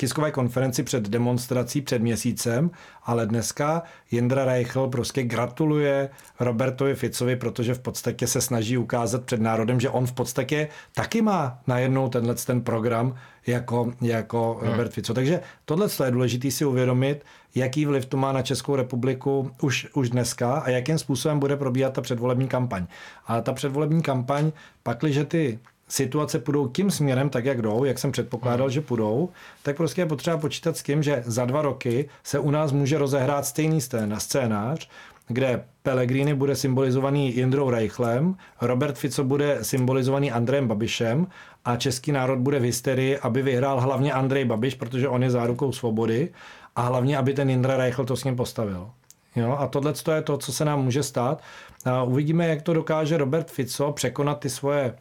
tiskové 0.00 0.30
konferenci 0.30 0.82
před 0.82 1.08
demonstrací 1.08 1.80
před 1.80 2.02
měsícem, 2.02 2.70
ale 3.04 3.26
dneska 3.26 3.82
Jindra 4.10 4.44
Reichl 4.44 4.88
prostě 4.88 5.22
gratuluje 5.22 6.10
Robertovi 6.40 6.94
Ficovi, 6.94 7.36
protože 7.36 7.74
v 7.74 7.78
podstatě 7.78 8.26
se 8.26 8.40
snaží 8.40 8.78
ukázat 8.78 9.24
před 9.24 9.40
národem, 9.40 9.80
že 9.80 9.90
on 9.90 10.06
v 10.06 10.12
podstatě 10.12 10.68
taky 10.94 11.22
má 11.22 11.58
najednou 11.66 12.08
tenhle 12.08 12.34
ten 12.34 12.60
program 12.60 13.14
jako, 13.46 13.92
jako 14.00 14.58
hmm. 14.60 14.70
Robert 14.70 14.92
Fico. 14.92 15.14
Takže 15.14 15.40
tohle 15.64 15.88
je 16.04 16.10
důležité 16.10 16.50
si 16.50 16.64
uvědomit, 16.64 17.24
jaký 17.54 17.86
vliv 17.86 18.06
to 18.06 18.16
má 18.16 18.32
na 18.32 18.42
Českou 18.42 18.76
republiku 18.76 19.50
už, 19.62 19.86
už 19.94 20.10
dneska 20.10 20.54
a 20.54 20.70
jakým 20.70 20.98
způsobem 20.98 21.38
bude 21.38 21.56
probíhat 21.56 21.92
ta 21.92 22.00
předvolební 22.00 22.48
kampaň. 22.48 22.86
A 23.26 23.40
ta 23.40 23.52
předvolební 23.52 24.02
kampaň, 24.02 24.52
pakliže 24.82 25.24
ty 25.24 25.58
situace 25.90 26.38
půjdou 26.38 26.68
tím 26.68 26.90
směrem, 26.90 27.28
tak 27.28 27.44
jak 27.44 27.62
jdou, 27.62 27.84
jak 27.84 27.98
jsem 27.98 28.12
předpokládal, 28.12 28.66
hmm. 28.66 28.72
že 28.72 28.80
půjdou, 28.80 29.28
tak 29.62 29.76
prostě 29.76 30.00
je 30.00 30.06
potřeba 30.06 30.38
počítat 30.38 30.76
s 30.76 30.82
tím, 30.82 31.02
že 31.02 31.22
za 31.26 31.44
dva 31.44 31.62
roky 31.62 32.08
se 32.24 32.38
u 32.38 32.50
nás 32.50 32.72
může 32.72 32.98
rozehrát 32.98 33.46
stejný 33.46 33.80
scénář, 34.18 34.88
kde 35.28 35.64
Pellegrini 35.82 36.34
bude 36.34 36.56
symbolizovaný 36.56 37.36
Jindrou 37.36 37.70
Reichlem, 37.70 38.36
Robert 38.60 38.98
Fico 38.98 39.24
bude 39.24 39.58
symbolizovaný 39.62 40.32
Andrejem 40.32 40.68
Babišem 40.68 41.26
a 41.64 41.76
český 41.76 42.12
národ 42.12 42.38
bude 42.38 42.58
v 42.58 42.62
hysterii, 42.62 43.18
aby 43.18 43.42
vyhrál 43.42 43.80
hlavně 43.80 44.12
Andrej 44.12 44.44
Babiš, 44.44 44.74
protože 44.74 45.08
on 45.08 45.22
je 45.22 45.30
zárukou 45.30 45.72
svobody 45.72 46.28
a 46.76 46.82
hlavně, 46.82 47.18
aby 47.18 47.34
ten 47.34 47.50
Jindra 47.50 47.76
Reichl 47.76 48.04
to 48.04 48.16
s 48.16 48.24
ním 48.24 48.36
postavil. 48.36 48.90
Jo, 49.36 49.56
a 49.58 49.66
tohle 49.66 49.92
je 50.14 50.22
to, 50.22 50.38
co 50.38 50.52
se 50.52 50.64
nám 50.64 50.84
může 50.84 51.02
stát. 51.02 51.42
A 51.84 52.02
uvidíme, 52.02 52.46
jak 52.46 52.62
to 52.62 52.72
dokáže 52.72 53.16
Robert 53.16 53.50
Fico 53.50 53.92
překonat 53.92 54.40
ty 54.40 54.50
svoje, 54.50 54.94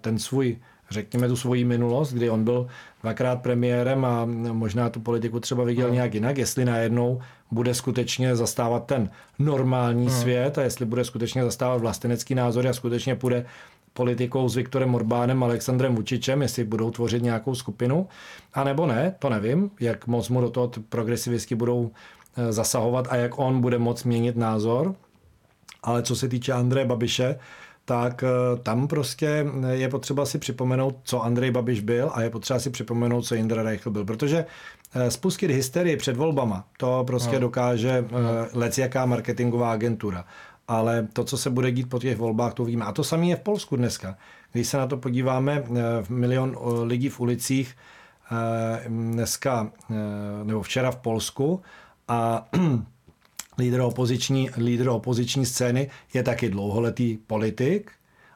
ten 0.00 0.18
svůj 0.18 0.56
řekněme 0.90 1.28
tu 1.28 1.36
svoji 1.36 1.64
minulost, 1.64 2.12
kdy 2.12 2.30
on 2.30 2.44
byl 2.44 2.66
dvakrát 3.02 3.42
premiérem 3.42 4.04
a 4.04 4.24
možná 4.52 4.90
tu 4.90 5.00
politiku 5.00 5.40
třeba 5.40 5.64
viděl 5.64 5.86
hmm. 5.86 5.94
nějak 5.94 6.14
jinak, 6.14 6.38
jestli 6.38 6.64
najednou 6.64 7.20
bude 7.50 7.74
skutečně 7.74 8.36
zastávat 8.36 8.86
ten 8.86 9.10
normální 9.38 10.06
hmm. 10.06 10.20
svět 10.20 10.58
a 10.58 10.62
jestli 10.62 10.86
bude 10.86 11.04
skutečně 11.04 11.44
zastávat 11.44 11.80
vlastenecký 11.80 12.34
názor 12.34 12.66
a 12.66 12.72
skutečně 12.72 13.16
půjde 13.16 13.46
politikou 13.92 14.48
s 14.48 14.56
Viktorem 14.56 14.94
Orbánem, 14.94 15.42
Alexandrem 15.42 15.94
Vučičem, 15.94 16.42
jestli 16.42 16.64
budou 16.64 16.90
tvořit 16.90 17.22
nějakou 17.22 17.54
skupinu, 17.54 18.08
a 18.54 18.64
nebo 18.64 18.86
ne, 18.86 19.14
to 19.18 19.28
nevím, 19.30 19.70
jak 19.80 20.06
moc 20.06 20.28
mu 20.28 20.40
do 20.40 20.50
toho 20.50 20.70
progresivistky 20.88 21.54
budou 21.54 21.90
eh, 22.36 22.52
zasahovat 22.52 23.06
a 23.10 23.16
jak 23.16 23.38
on 23.38 23.60
bude 23.60 23.78
moc 23.78 24.04
měnit 24.04 24.36
názor. 24.36 24.94
Ale 25.82 26.02
co 26.02 26.16
se 26.16 26.28
týče 26.28 26.52
Andreje 26.52 26.86
Babiše, 26.86 27.38
tak 27.88 28.22
eh, 28.22 28.58
tam 28.62 28.88
prostě 28.88 29.46
je 29.70 29.88
potřeba 29.88 30.26
si 30.26 30.38
připomenout, 30.38 30.96
co 31.02 31.22
Andrej 31.22 31.50
Babiš 31.50 31.80
byl 31.80 32.10
a 32.14 32.22
je 32.22 32.30
potřeba 32.30 32.58
si 32.58 32.70
připomenout, 32.70 33.22
co 33.22 33.34
Indra 33.34 33.62
Reichl 33.62 33.90
byl, 33.90 34.04
protože 34.04 34.46
eh, 34.94 35.10
spustit 35.10 35.50
hysterii 35.50 35.96
před 35.96 36.16
volbama, 36.16 36.64
to 36.78 37.04
prostě 37.06 37.34
no. 37.34 37.40
dokáže 37.40 38.04
no. 38.10 38.18
lec 38.52 38.78
jaká 38.78 39.06
marketingová 39.06 39.72
agentura. 39.72 40.24
Ale 40.68 41.08
to, 41.12 41.24
co 41.24 41.38
se 41.38 41.50
bude 41.50 41.70
dít 41.70 41.90
po 41.90 41.98
těch 41.98 42.16
volbách, 42.16 42.54
to 42.54 42.64
víme. 42.64 42.84
A 42.84 42.92
to 42.92 43.04
samé 43.04 43.26
je 43.26 43.36
v 43.36 43.40
Polsku 43.40 43.76
dneska. 43.76 44.16
Když 44.52 44.68
se 44.68 44.76
na 44.76 44.86
to 44.86 44.96
podíváme, 44.96 45.64
v 46.02 46.10
milion 46.10 46.56
lidí 46.82 47.08
v 47.08 47.20
ulicích 47.20 47.76
dneska, 48.88 49.70
nebo 50.44 50.62
včera 50.62 50.90
v 50.90 50.96
Polsku 50.96 51.62
a 52.08 52.48
lídr 53.58 53.80
opoziční, 53.80 54.50
lídr 54.56 54.88
opoziční 54.88 55.46
scény 55.46 55.90
je 56.14 56.22
taky 56.22 56.50
dlouholetý 56.50 57.18
politik 57.26 57.90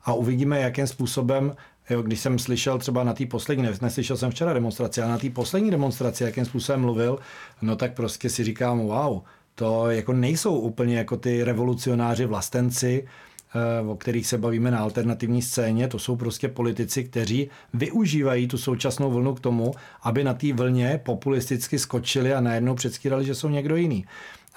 a 0.04 0.12
uvidíme, 0.12 0.60
jakým 0.60 0.86
způsobem 0.86 1.52
Jo, 1.90 2.02
když 2.02 2.20
jsem 2.20 2.38
slyšel 2.38 2.78
třeba 2.78 3.04
na 3.04 3.12
té 3.12 3.26
poslední, 3.26 3.68
neslyšel 3.82 4.16
jsem 4.16 4.30
včera 4.30 4.52
demonstraci, 4.52 5.02
ale 5.02 5.10
na 5.10 5.18
té 5.18 5.30
poslední 5.30 5.70
demonstraci, 5.70 6.24
jakým 6.24 6.44
způsobem 6.44 6.80
mluvil, 6.80 7.18
no 7.62 7.76
tak 7.76 7.94
prostě 7.94 8.30
si 8.30 8.44
říkám, 8.44 8.78
wow, 8.78 9.20
to 9.54 9.90
jako 9.90 10.12
nejsou 10.12 10.58
úplně 10.58 10.98
jako 10.98 11.16
ty 11.16 11.44
revolucionáři 11.44 12.26
vlastenci, 12.26 13.06
eh, 13.54 13.88
o 13.88 13.96
kterých 13.96 14.26
se 14.26 14.38
bavíme 14.38 14.70
na 14.70 14.78
alternativní 14.78 15.42
scéně, 15.42 15.88
to 15.88 15.98
jsou 15.98 16.16
prostě 16.16 16.48
politici, 16.48 17.04
kteří 17.04 17.50
využívají 17.74 18.48
tu 18.48 18.58
současnou 18.58 19.10
vlnu 19.10 19.34
k 19.34 19.40
tomu, 19.40 19.72
aby 20.02 20.24
na 20.24 20.34
té 20.34 20.52
vlně 20.52 21.00
populisticky 21.04 21.78
skočili 21.78 22.34
a 22.34 22.40
najednou 22.40 22.74
předstírali, 22.74 23.24
že 23.24 23.34
jsou 23.34 23.48
někdo 23.48 23.76
jiný. 23.76 24.04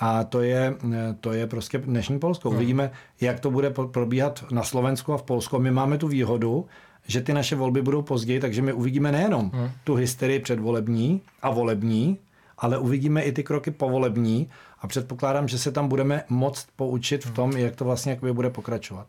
A 0.03 0.23
to 0.23 0.41
je, 0.41 0.75
to 1.21 1.33
je 1.33 1.47
prostě 1.47 1.77
dnešní 1.77 2.19
Polsko. 2.19 2.49
Hmm. 2.49 2.57
Uvidíme, 2.57 2.91
jak 3.21 3.39
to 3.39 3.51
bude 3.51 3.69
probíhat 3.69 4.43
na 4.51 4.63
Slovensku 4.63 5.13
a 5.13 5.17
v 5.17 5.23
Polsku. 5.23 5.59
My 5.59 5.71
máme 5.71 5.97
tu 5.97 6.07
výhodu, 6.07 6.65
že 7.07 7.21
ty 7.21 7.33
naše 7.33 7.55
volby 7.55 7.81
budou 7.81 8.01
později, 8.01 8.39
takže 8.39 8.61
my 8.61 8.73
uvidíme 8.73 9.11
nejenom 9.11 9.51
hmm. 9.53 9.71
tu 9.83 9.95
hysterii 9.95 10.39
předvolební 10.39 11.21
a 11.41 11.49
volební, 11.49 12.17
ale 12.57 12.77
uvidíme 12.77 13.21
i 13.21 13.31
ty 13.31 13.43
kroky 13.43 13.71
povolební 13.71 14.49
a 14.79 14.87
předpokládám, 14.87 15.47
že 15.47 15.57
se 15.57 15.71
tam 15.71 15.87
budeme 15.87 16.23
moct 16.29 16.67
poučit 16.75 17.25
v 17.25 17.31
tom, 17.31 17.51
hmm. 17.51 17.59
jak 17.59 17.75
to 17.75 17.85
vlastně 17.85 18.19
bude 18.33 18.49
pokračovat. 18.49 19.07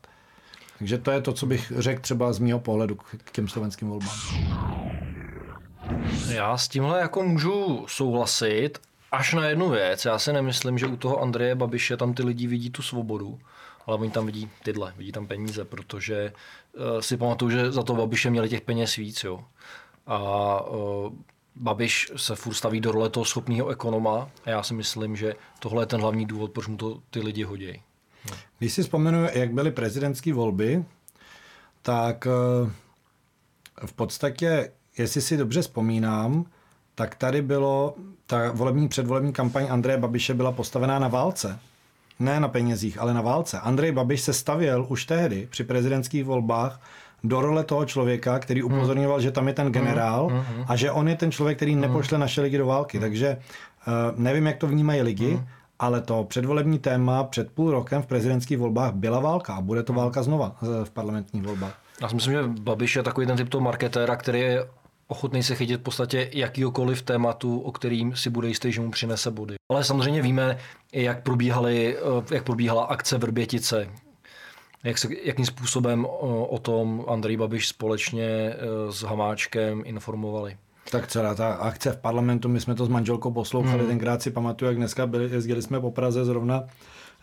Takže 0.79 0.99
to 0.99 1.11
je 1.11 1.21
to, 1.21 1.33
co 1.33 1.47
bych 1.47 1.73
řekl 1.77 2.01
třeba 2.01 2.33
z 2.33 2.39
mého 2.39 2.61
pohledu 2.61 2.95
k 3.25 3.31
těm 3.33 3.49
slovenským 3.49 3.89
volbám. 3.89 4.17
Já 6.29 6.57
s 6.57 6.69
tímhle 6.69 7.01
jako 7.01 7.23
můžu 7.23 7.85
souhlasit, 7.89 8.79
až 9.15 9.35
na 9.35 9.47
jednu 9.47 9.71
věc. 9.71 10.05
Já 10.05 10.19
si 10.19 10.33
nemyslím, 10.33 10.79
že 10.79 10.87
u 10.87 10.97
toho 10.97 11.23
Andreje 11.23 11.55
Babiše 11.55 11.97
tam 11.97 12.15
ty 12.15 12.23
lidi 12.23 12.47
vidí 12.47 12.71
tu 12.71 12.83
svobodu, 12.83 13.39
ale 13.87 13.97
oni 13.97 14.11
tam 14.11 14.27
vidí 14.27 14.51
tyhle, 14.63 14.95
vidí 14.97 15.13
tam 15.13 15.27
peníze, 15.27 15.65
protože 15.65 16.33
uh, 16.73 17.01
si 17.01 17.17
pamatuju, 17.17 17.51
že 17.51 17.73
za 17.73 17.83
to 17.83 17.95
Babiše 17.95 18.31
měli 18.31 18.49
těch 18.49 18.61
peněz 18.61 18.97
víc, 18.97 19.25
jo. 19.25 19.45
A 20.07 20.61
uh, 20.61 21.13
Babiš 21.57 22.13
se 22.17 22.35
furt 22.35 22.55
staví 22.55 22.81
do 22.81 22.93
role 22.93 23.11
toho 23.11 23.25
schopného 23.25 23.69
ekonoma 23.69 24.31
a 24.45 24.51
já 24.51 24.63
si 24.63 24.75
myslím, 24.75 25.17
že 25.17 25.35
tohle 25.59 25.83
je 25.83 25.87
ten 25.87 26.01
hlavní 26.01 26.27
důvod, 26.27 26.51
proč 26.53 26.67
mu 26.67 26.77
to 26.77 27.01
ty 27.11 27.21
lidi 27.21 27.43
hodí. 27.43 27.83
Když 28.59 28.73
si 28.73 28.83
vzpomenu, 28.83 29.27
jak 29.33 29.53
byly 29.53 29.71
prezidentské 29.71 30.33
volby, 30.33 30.85
tak 31.83 32.27
uh, 32.27 32.71
v 33.87 33.93
podstatě, 33.93 34.73
jestli 34.99 35.21
si 35.21 35.37
dobře 35.37 35.63
vzpomínám, 35.63 36.47
tak 36.95 37.15
tady 37.15 37.43
bylo, 37.43 37.95
ta 38.27 38.53
volební 38.53 38.89
předvolební 38.89 39.33
kampaň 39.33 39.67
Andreje 39.71 39.99
Babiše 39.99 40.35
byla 40.35 40.53
postavená 40.53 40.99
na 40.99 41.09
válce. 41.09 41.59
Ne 42.19 42.41
na 42.41 42.49
penězích, 42.49 42.99
ale 42.99 43.15
na 43.15 43.21
válce. 43.21 43.61
Andrej 43.61 43.93
Babiš 43.93 44.21
se 44.21 44.33
stavěl 44.33 44.87
už 44.89 45.05
tehdy 45.05 45.49
při 45.51 45.65
prezidentských 45.65 46.25
volbách 46.25 46.81
do 47.25 47.41
role 47.41 47.65
toho 47.65 47.85
člověka, 47.85 48.39
který 48.39 48.63
hmm. 48.63 48.73
upozorňoval, 48.73 49.21
že 49.21 49.31
tam 49.31 49.49
je 49.49 49.55
ten 49.55 49.73
generál 49.73 50.27
hmm, 50.27 50.41
hmm, 50.41 50.65
a 50.69 50.77
že 50.77 50.91
on 50.91 51.09
je 51.09 51.17
ten 51.17 51.33
člověk, 51.33 51.59
který 51.59 51.77
nepošle 51.77 52.19
naše 52.19 52.41
lidi 52.41 52.59
do 52.59 52.67
války. 52.67 53.01
Takže 53.01 53.37
uh, 53.87 53.95
nevím, 54.21 54.47
jak 54.47 54.57
to 54.57 54.67
vnímají 54.67 55.03
lidi, 55.03 55.41
ale 55.79 56.01
to 56.01 56.25
předvolební 56.25 56.79
téma 56.79 57.25
před 57.25 57.51
půl 57.51 57.71
rokem 57.71 58.03
v 58.03 58.07
prezidentských 58.07 58.59
volbách 58.59 58.93
byla 58.93 59.21
válka 59.21 59.55
a 59.55 59.61
bude 59.61 59.83
to 59.83 59.93
válka 59.93 60.23
znova 60.23 60.57
v 60.85 60.91
parlamentních 60.91 61.43
volbách. 61.43 61.79
Já 62.03 62.09
si 62.09 62.15
myslím, 62.15 62.33
že 62.33 62.43
Babiš 62.61 62.97
je 62.97 63.03
takový 63.03 63.27
ten 63.27 63.37
typ 63.37 63.49
toho 63.49 63.61
marketéra, 63.61 64.17
který 64.17 64.41
je 64.41 64.67
ochotný 65.07 65.43
se 65.43 65.55
chytit 65.55 65.81
v 65.81 65.83
podstatě 65.83 66.31
jakýkoliv 66.33 67.03
tématu, 67.03 67.61
o 67.61 67.73
kterým 67.73 68.17
si 68.17 68.31
bude 68.31 68.49
jistý, 68.49 68.73
že 68.73 68.81
mu 68.81 68.91
přinese 68.91 69.31
body. 69.31 69.55
Ale 69.71 69.85
samozřejmě 69.85 70.23
víme, 70.23 70.59
jak, 70.93 71.23
probíhaly, 71.23 71.97
eh, 71.97 72.35
jak 72.35 72.45
probíhala 72.45 72.85
akce 72.85 73.19
Vrbětice, 73.19 73.89
jak 74.85 74.99
se, 74.99 75.09
jakým 75.23 75.47
způsobem 75.47 76.05
o, 76.05 76.47
o 76.47 76.59
tom 76.59 77.05
Andrej 77.09 77.37
Babiš 77.37 77.69
společně 77.69 78.27
eh, 78.27 78.57
s 78.93 79.03
Hamáčkem 79.03 79.83
informovali. 79.87 80.57
Tak 80.91 81.07
celá 81.07 81.35
ta 81.35 81.53
akce 81.55 81.93
v 81.93 81.97
parlamentu, 81.97 82.49
my 82.49 82.61
jsme 82.61 82.75
to 82.75 82.87
s 82.87 82.89
manželkou 82.89 83.31
poslouchali, 83.31 83.79
hmm. 83.79 83.89
tenkrát 83.89 84.23
si 84.23 84.31
pamatuju, 84.31 84.69
jak 84.69 84.77
dneska 84.77 85.07
byli, 85.07 85.31
jezdili 85.31 85.63
jsme 85.63 85.81
po 85.81 85.91
Praze 85.91 86.25
zrovna, 86.25 86.65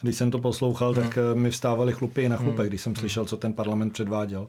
když 0.01 0.15
jsem 0.15 0.31
to 0.31 0.39
poslouchal, 0.39 0.93
hmm. 0.93 1.03
tak 1.03 1.17
eh, 1.17 1.35
mi 1.35 1.51
vstávali 1.51 1.93
chlupy 1.93 2.29
na 2.29 2.37
chlupek, 2.37 2.59
hmm. 2.59 2.67
když 2.67 2.81
jsem 2.81 2.95
slyšel, 2.95 3.25
co 3.25 3.37
ten 3.37 3.53
parlament 3.53 3.93
předváděl. 3.93 4.47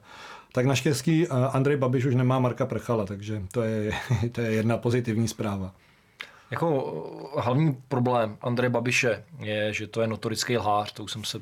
Tak 0.52 0.66
naštěstí 0.66 1.26
eh, 1.26 1.28
Andrej 1.52 1.76
Babiš 1.76 2.04
už 2.04 2.14
nemá 2.14 2.38
Marka 2.38 2.66
Prchala, 2.66 3.06
takže 3.06 3.42
to 3.52 3.62
je, 3.62 3.92
to 4.32 4.40
je 4.40 4.52
jedna 4.52 4.76
pozitivní 4.76 5.28
zpráva. 5.28 5.74
Jako 6.50 6.94
eh, 7.36 7.40
hlavní 7.40 7.76
problém 7.88 8.36
Andreje 8.40 8.70
Babiše 8.70 9.24
je, 9.38 9.72
že 9.72 9.86
to 9.86 10.00
je 10.00 10.06
notorický 10.06 10.58
lhář, 10.58 10.92
to 10.92 11.04
už 11.04 11.12
jsem 11.12 11.24
se 11.24 11.38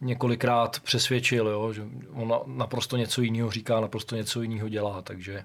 několikrát 0.00 0.80
přesvědčil, 0.80 1.48
jo, 1.48 1.72
že 1.72 1.82
on 2.12 2.34
naprosto 2.46 2.96
něco 2.96 3.22
jiného 3.22 3.50
říká, 3.50 3.80
naprosto 3.80 4.16
něco 4.16 4.42
jiného 4.42 4.68
dělá, 4.68 5.02
takže 5.02 5.44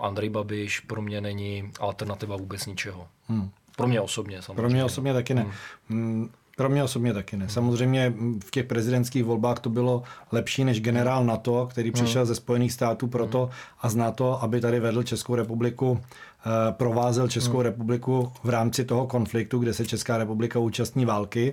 Andrej 0.00 0.30
Babiš 0.30 0.80
pro 0.80 1.02
mě 1.02 1.20
není 1.20 1.70
alternativa 1.80 2.36
vůbec 2.36 2.66
ničeho. 2.66 3.08
Hmm. 3.28 3.50
Pro 3.76 3.86
mě 3.86 4.00
osobně 4.00 4.42
samozřejmě. 4.42 4.62
Pro 4.62 4.70
mě 4.70 4.84
osobně 4.84 5.12
taky 5.12 5.34
ne. 5.34 5.46
Hmm. 5.88 6.30
Pro 6.56 6.68
mě 6.68 6.84
osobně 6.84 7.14
taky 7.14 7.36
ne. 7.36 7.48
Samozřejmě 7.48 8.14
v 8.44 8.50
těch 8.50 8.66
prezidentských 8.66 9.24
volbách 9.24 9.60
to 9.60 9.70
bylo 9.70 10.02
lepší 10.32 10.64
než 10.64 10.80
generál 10.80 11.24
NATO, 11.24 11.66
který 11.70 11.88
hmm. 11.88 11.92
přišel 11.92 12.26
ze 12.26 12.34
Spojených 12.34 12.72
států 12.72 13.06
proto 13.06 13.50
a 13.80 13.88
z 13.88 13.96
NATO, 13.96 14.42
aby 14.42 14.60
tady 14.60 14.80
vedl 14.80 15.02
Českou 15.02 15.34
republiku, 15.34 16.00
eh, 16.00 16.72
provázel 16.72 17.28
Českou 17.28 17.56
hmm. 17.56 17.62
republiku 17.62 18.32
v 18.42 18.48
rámci 18.48 18.84
toho 18.84 19.06
konfliktu, 19.06 19.58
kde 19.58 19.74
se 19.74 19.86
Česká 19.86 20.18
republika 20.18 20.58
účastní 20.58 21.04
války. 21.04 21.52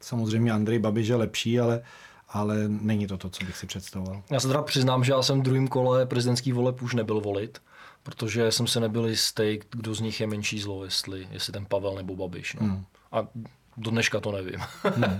Samozřejmě 0.00 0.52
Andrej 0.52 0.78
Babiš 0.78 1.08
je 1.08 1.16
lepší, 1.16 1.60
ale 1.60 1.82
ale 2.32 2.56
není 2.68 3.06
to 3.06 3.16
to, 3.16 3.30
co 3.30 3.44
bych 3.44 3.56
si 3.56 3.66
představoval. 3.66 4.22
Já 4.30 4.40
se 4.40 4.48
teda 4.48 4.62
přiznám, 4.62 5.04
že 5.04 5.12
já 5.12 5.22
jsem 5.22 5.40
v 5.40 5.42
druhém 5.42 5.68
kole 5.68 6.06
prezidentský 6.06 6.52
voleb 6.52 6.82
už 6.82 6.94
nebyl 6.94 7.20
volit, 7.20 7.62
protože 8.02 8.52
jsem 8.52 8.66
se 8.66 8.80
nebyl 8.80 9.06
jistý, 9.06 9.58
kdo 9.70 9.94
z 9.94 10.00
nich 10.00 10.20
je 10.20 10.26
menší 10.26 10.60
zlo, 10.60 10.84
jestli, 10.84 11.28
jestli 11.30 11.52
ten 11.52 11.66
Pavel 11.66 11.94
nebo 11.94 12.16
Babiš. 12.16 12.54
No. 12.54 12.66
Hmm. 12.66 12.84
A 13.12 13.26
do 13.76 13.90
dneška 13.90 14.20
to 14.20 14.32
nevím. 14.32 14.60
Hmm. 14.82 15.18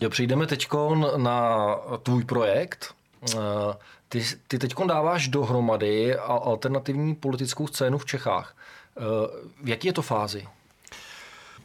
jo, 0.00 0.10
přijdeme 0.10 0.46
teď 0.46 0.68
na 1.16 1.66
tvůj 2.02 2.24
projekt. 2.24 2.94
Eh, 3.30 3.36
ty, 4.08 4.24
ty 4.48 4.58
teď 4.58 4.74
dáváš 4.86 5.28
dohromady 5.28 6.16
alternativní 6.16 7.14
politickou 7.14 7.66
scénu 7.66 7.98
v 7.98 8.06
Čechách. 8.06 8.56
Eh, 8.96 9.00
v 9.62 9.68
jaký 9.68 9.86
je 9.86 9.92
to 9.92 10.02
fázi? 10.02 10.46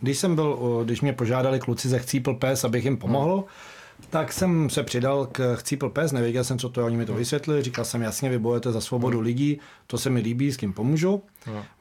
Když 0.01 0.17
jsem 0.17 0.35
byl, 0.35 0.81
když 0.85 1.01
mě 1.01 1.13
požádali 1.13 1.59
kluci 1.59 1.89
ze 1.89 1.99
Chcípl 1.99 2.33
Pes, 2.33 2.63
abych 2.63 2.85
jim 2.85 2.97
pomohl, 2.97 3.35
hmm 3.35 3.76
Tak 4.09 4.33
jsem 4.33 4.69
se 4.69 4.83
přidal 4.83 5.25
k 5.25 5.55
Chcípl 5.55 5.89
pes, 5.89 6.11
nevěděl 6.11 6.43
jsem, 6.43 6.59
co 6.59 6.69
to 6.69 6.85
oni 6.85 6.97
mi 6.97 7.05
to 7.05 7.13
vysvětlili, 7.13 7.63
říkal 7.63 7.85
jsem 7.85 8.01
jasně, 8.01 8.29
vy 8.29 8.39
bojujete 8.39 8.71
za 8.71 8.81
svobodu 8.81 9.19
lidí, 9.19 9.59
to 9.87 9.97
se 9.97 10.09
mi 10.09 10.19
líbí, 10.19 10.51
s 10.51 10.57
kým 10.57 10.73
pomůžu. 10.73 11.23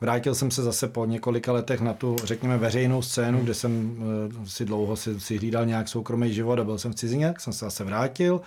Vrátil 0.00 0.34
jsem 0.34 0.50
se 0.50 0.62
zase 0.62 0.88
po 0.88 1.04
několika 1.04 1.52
letech 1.52 1.80
na 1.80 1.92
tu, 1.92 2.16
řekněme, 2.24 2.58
veřejnou 2.58 3.02
scénu, 3.02 3.40
kde 3.40 3.54
jsem 3.54 3.96
eh, 4.42 4.48
si 4.48 4.64
dlouho 4.64 4.96
si, 4.96 5.20
si 5.20 5.38
hlídal 5.38 5.66
nějak 5.66 5.88
soukromý 5.88 6.32
život 6.32 6.58
a 6.58 6.64
byl 6.64 6.78
jsem 6.78 6.92
v 6.92 6.94
cizině, 6.94 7.34
jsem 7.38 7.52
se 7.52 7.64
zase 7.64 7.84
vrátil. 7.84 8.40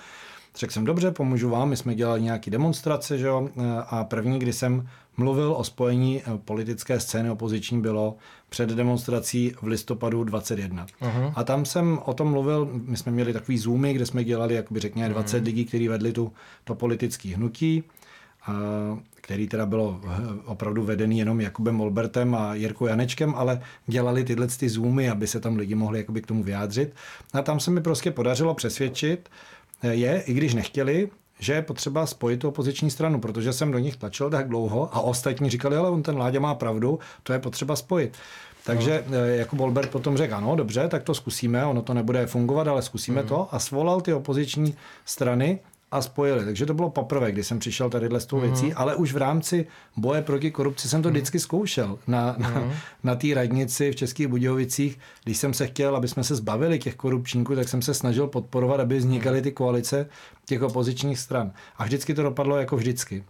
Řekl 0.60 0.74
jsem, 0.74 0.86
dobře, 0.86 1.12
pomůžu 1.12 1.50
vám, 1.50 1.70
my 1.70 1.78
jsme 1.78 1.96
dělali 1.96 2.22
nějaké 2.22 2.52
demonstrace, 2.52 3.18
že 3.18 3.28
jo? 3.28 3.50
A 3.88 4.04
první, 4.04 4.40
kdy 4.40 4.54
jsem 4.54 4.88
mluvil 5.18 5.54
o 5.58 5.64
spojení 5.64 6.22
eh, 6.22 6.38
politické 6.46 7.00
scény 7.00 7.30
opoziční, 7.30 7.82
bylo 7.82 8.16
před 8.50 8.70
demonstrací 8.70 9.54
v 9.62 9.68
listopadu 9.68 10.24
21. 10.24 10.86
Uh-huh. 10.86 11.34
A 11.36 11.44
tam 11.44 11.66
jsem 11.66 12.00
o 12.06 12.14
tom 12.14 12.32
mluvil, 12.32 12.70
my 12.86 12.98
jsme 12.98 13.12
měli 13.12 13.34
takový 13.34 13.58
zoomy, 13.58 13.94
kde 13.94 14.06
jsme 14.06 14.24
dělali, 14.24 14.56
jakoby 14.56 14.80
řekněme, 14.80 15.10
20 15.10 15.38
uh-huh. 15.38 15.46
lidí, 15.46 15.66
kteří 15.66 15.88
vedli 15.88 16.12
tu, 16.12 16.32
to 16.64 16.76
politické 16.76 17.30
hnutí, 17.30 17.84
a, 18.48 18.54
který 19.16 19.48
teda 19.48 19.66
bylo 19.66 20.02
eh, 20.04 20.10
opravdu 20.46 20.84
vedený 20.84 21.20
jenom 21.20 21.42
Jakubem 21.42 21.76
Molbertem 21.76 22.36
a 22.36 22.54
Jirkou 22.54 22.86
Janečkem, 22.86 23.36
ale 23.36 23.62
dělali 23.88 24.24
tyhle 24.24 24.48
ty 24.48 24.70
zoomy, 24.70 25.10
aby 25.10 25.28
se 25.28 25.40
tam 25.40 25.56
lidi 25.56 25.76
mohli 25.76 26.00
jakoby 26.00 26.22
k 26.22 26.28
tomu 26.28 26.44
vyjádřit. 26.44 26.96
A 27.34 27.42
tam 27.42 27.60
se 27.60 27.72
mi 27.72 27.82
prostě 27.82 28.12
podařilo 28.12 28.54
přesvědčit, 28.54 29.30
je, 29.84 30.22
i 30.22 30.34
když 30.34 30.54
nechtěli, 30.54 31.10
že 31.40 31.54
je 31.54 31.62
potřeba 31.62 32.06
spojit 32.06 32.40
tu 32.40 32.48
opoziční 32.48 32.92
stranu, 32.92 33.20
protože 33.20 33.54
jsem 33.54 33.72
do 33.72 33.80
nich 33.80 33.98
tlačil 33.98 34.30
tak 34.30 34.50
dlouho 34.50 34.96
a 34.96 35.00
ostatní 35.00 35.50
říkali, 35.50 35.76
ale 35.76 35.90
on 35.90 36.04
ten 36.04 36.18
Láďa 36.18 36.40
má 36.40 36.56
pravdu, 36.56 37.00
to 37.24 37.34
je 37.34 37.40
potřeba 37.40 37.76
spojit. 37.76 38.18
Takže 38.64 39.04
no. 39.08 39.18
jako 39.18 39.56
Bolbert 39.56 39.90
potom 39.90 40.18
řekl, 40.18 40.36
ano, 40.36 40.56
dobře, 40.56 40.88
tak 40.88 41.04
to 41.04 41.14
zkusíme, 41.14 41.66
ono 41.66 41.82
to 41.82 41.94
nebude 41.94 42.26
fungovat, 42.26 42.68
ale 42.68 42.82
zkusíme 42.82 43.22
mm. 43.22 43.28
to 43.28 43.48
a 43.52 43.60
svolal 43.60 44.02
ty 44.02 44.14
opoziční 44.14 44.76
strany 45.06 45.60
a 45.92 46.02
spojili. 46.02 46.46
Takže 46.46 46.66
to 46.66 46.74
bylo 46.74 46.90
poprvé, 46.90 47.32
kdy 47.32 47.44
jsem 47.44 47.60
přišel 47.60 47.90
tady 47.90 48.10
s 48.18 48.26
tou 48.26 48.36
mm. 48.36 48.42
věcí, 48.42 48.74
ale 48.74 48.96
už 48.96 49.14
v 49.14 49.18
rámci 49.18 49.68
boje 49.98 50.22
proti 50.22 50.52
korupci 50.52 50.90
jsem 50.90 51.02
to 51.02 51.10
mm. 51.10 51.14
vždycky 51.14 51.40
zkoušel 51.40 52.00
na, 52.08 52.36
na, 52.38 52.50
mm. 52.50 52.72
na 53.04 53.16
té 53.16 53.28
radnici 53.34 53.92
v 53.92 53.96
Českých 53.96 54.28
Budějovicích. 54.28 55.00
Když 55.24 55.38
jsem 55.38 55.54
se 55.54 55.68
chtěl, 55.68 55.96
aby 55.96 56.08
jsme 56.08 56.24
se 56.24 56.36
zbavili 56.36 56.80
těch 56.80 56.96
korupčníků, 56.96 57.56
tak 57.56 57.70
jsem 57.70 57.82
se 57.82 57.94
snažil 57.94 58.28
podporovat, 58.28 58.80
aby 58.80 58.98
vznikaly 58.98 59.42
ty 59.42 59.52
koalice 59.52 60.10
těch 60.46 60.62
opozičních 60.62 61.20
stran. 61.20 61.52
A 61.78 61.84
vždycky 61.84 62.14
to 62.14 62.24
dopadlo 62.24 62.58
jako 62.58 62.78
vždycky. 62.78 63.24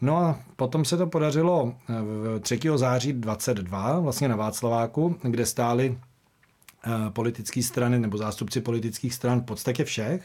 No 0.00 0.16
a 0.16 0.40
potom 0.56 0.84
se 0.84 0.96
to 0.96 1.06
podařilo 1.06 1.74
3. 2.40 2.60
Eh, 2.74 2.78
září 2.78 3.12
22, 3.12 3.98
vlastně 3.98 4.28
na 4.28 4.36
Václaváku, 4.36 5.16
kde 5.22 5.46
stály 5.46 5.98
eh, 6.86 6.90
politické 7.10 7.62
strany 7.62 7.98
nebo 7.98 8.18
zástupci 8.18 8.60
politických 8.60 9.14
stran 9.14 9.40
v 9.40 9.44
podstatě 9.44 9.84
všech, 9.84 10.24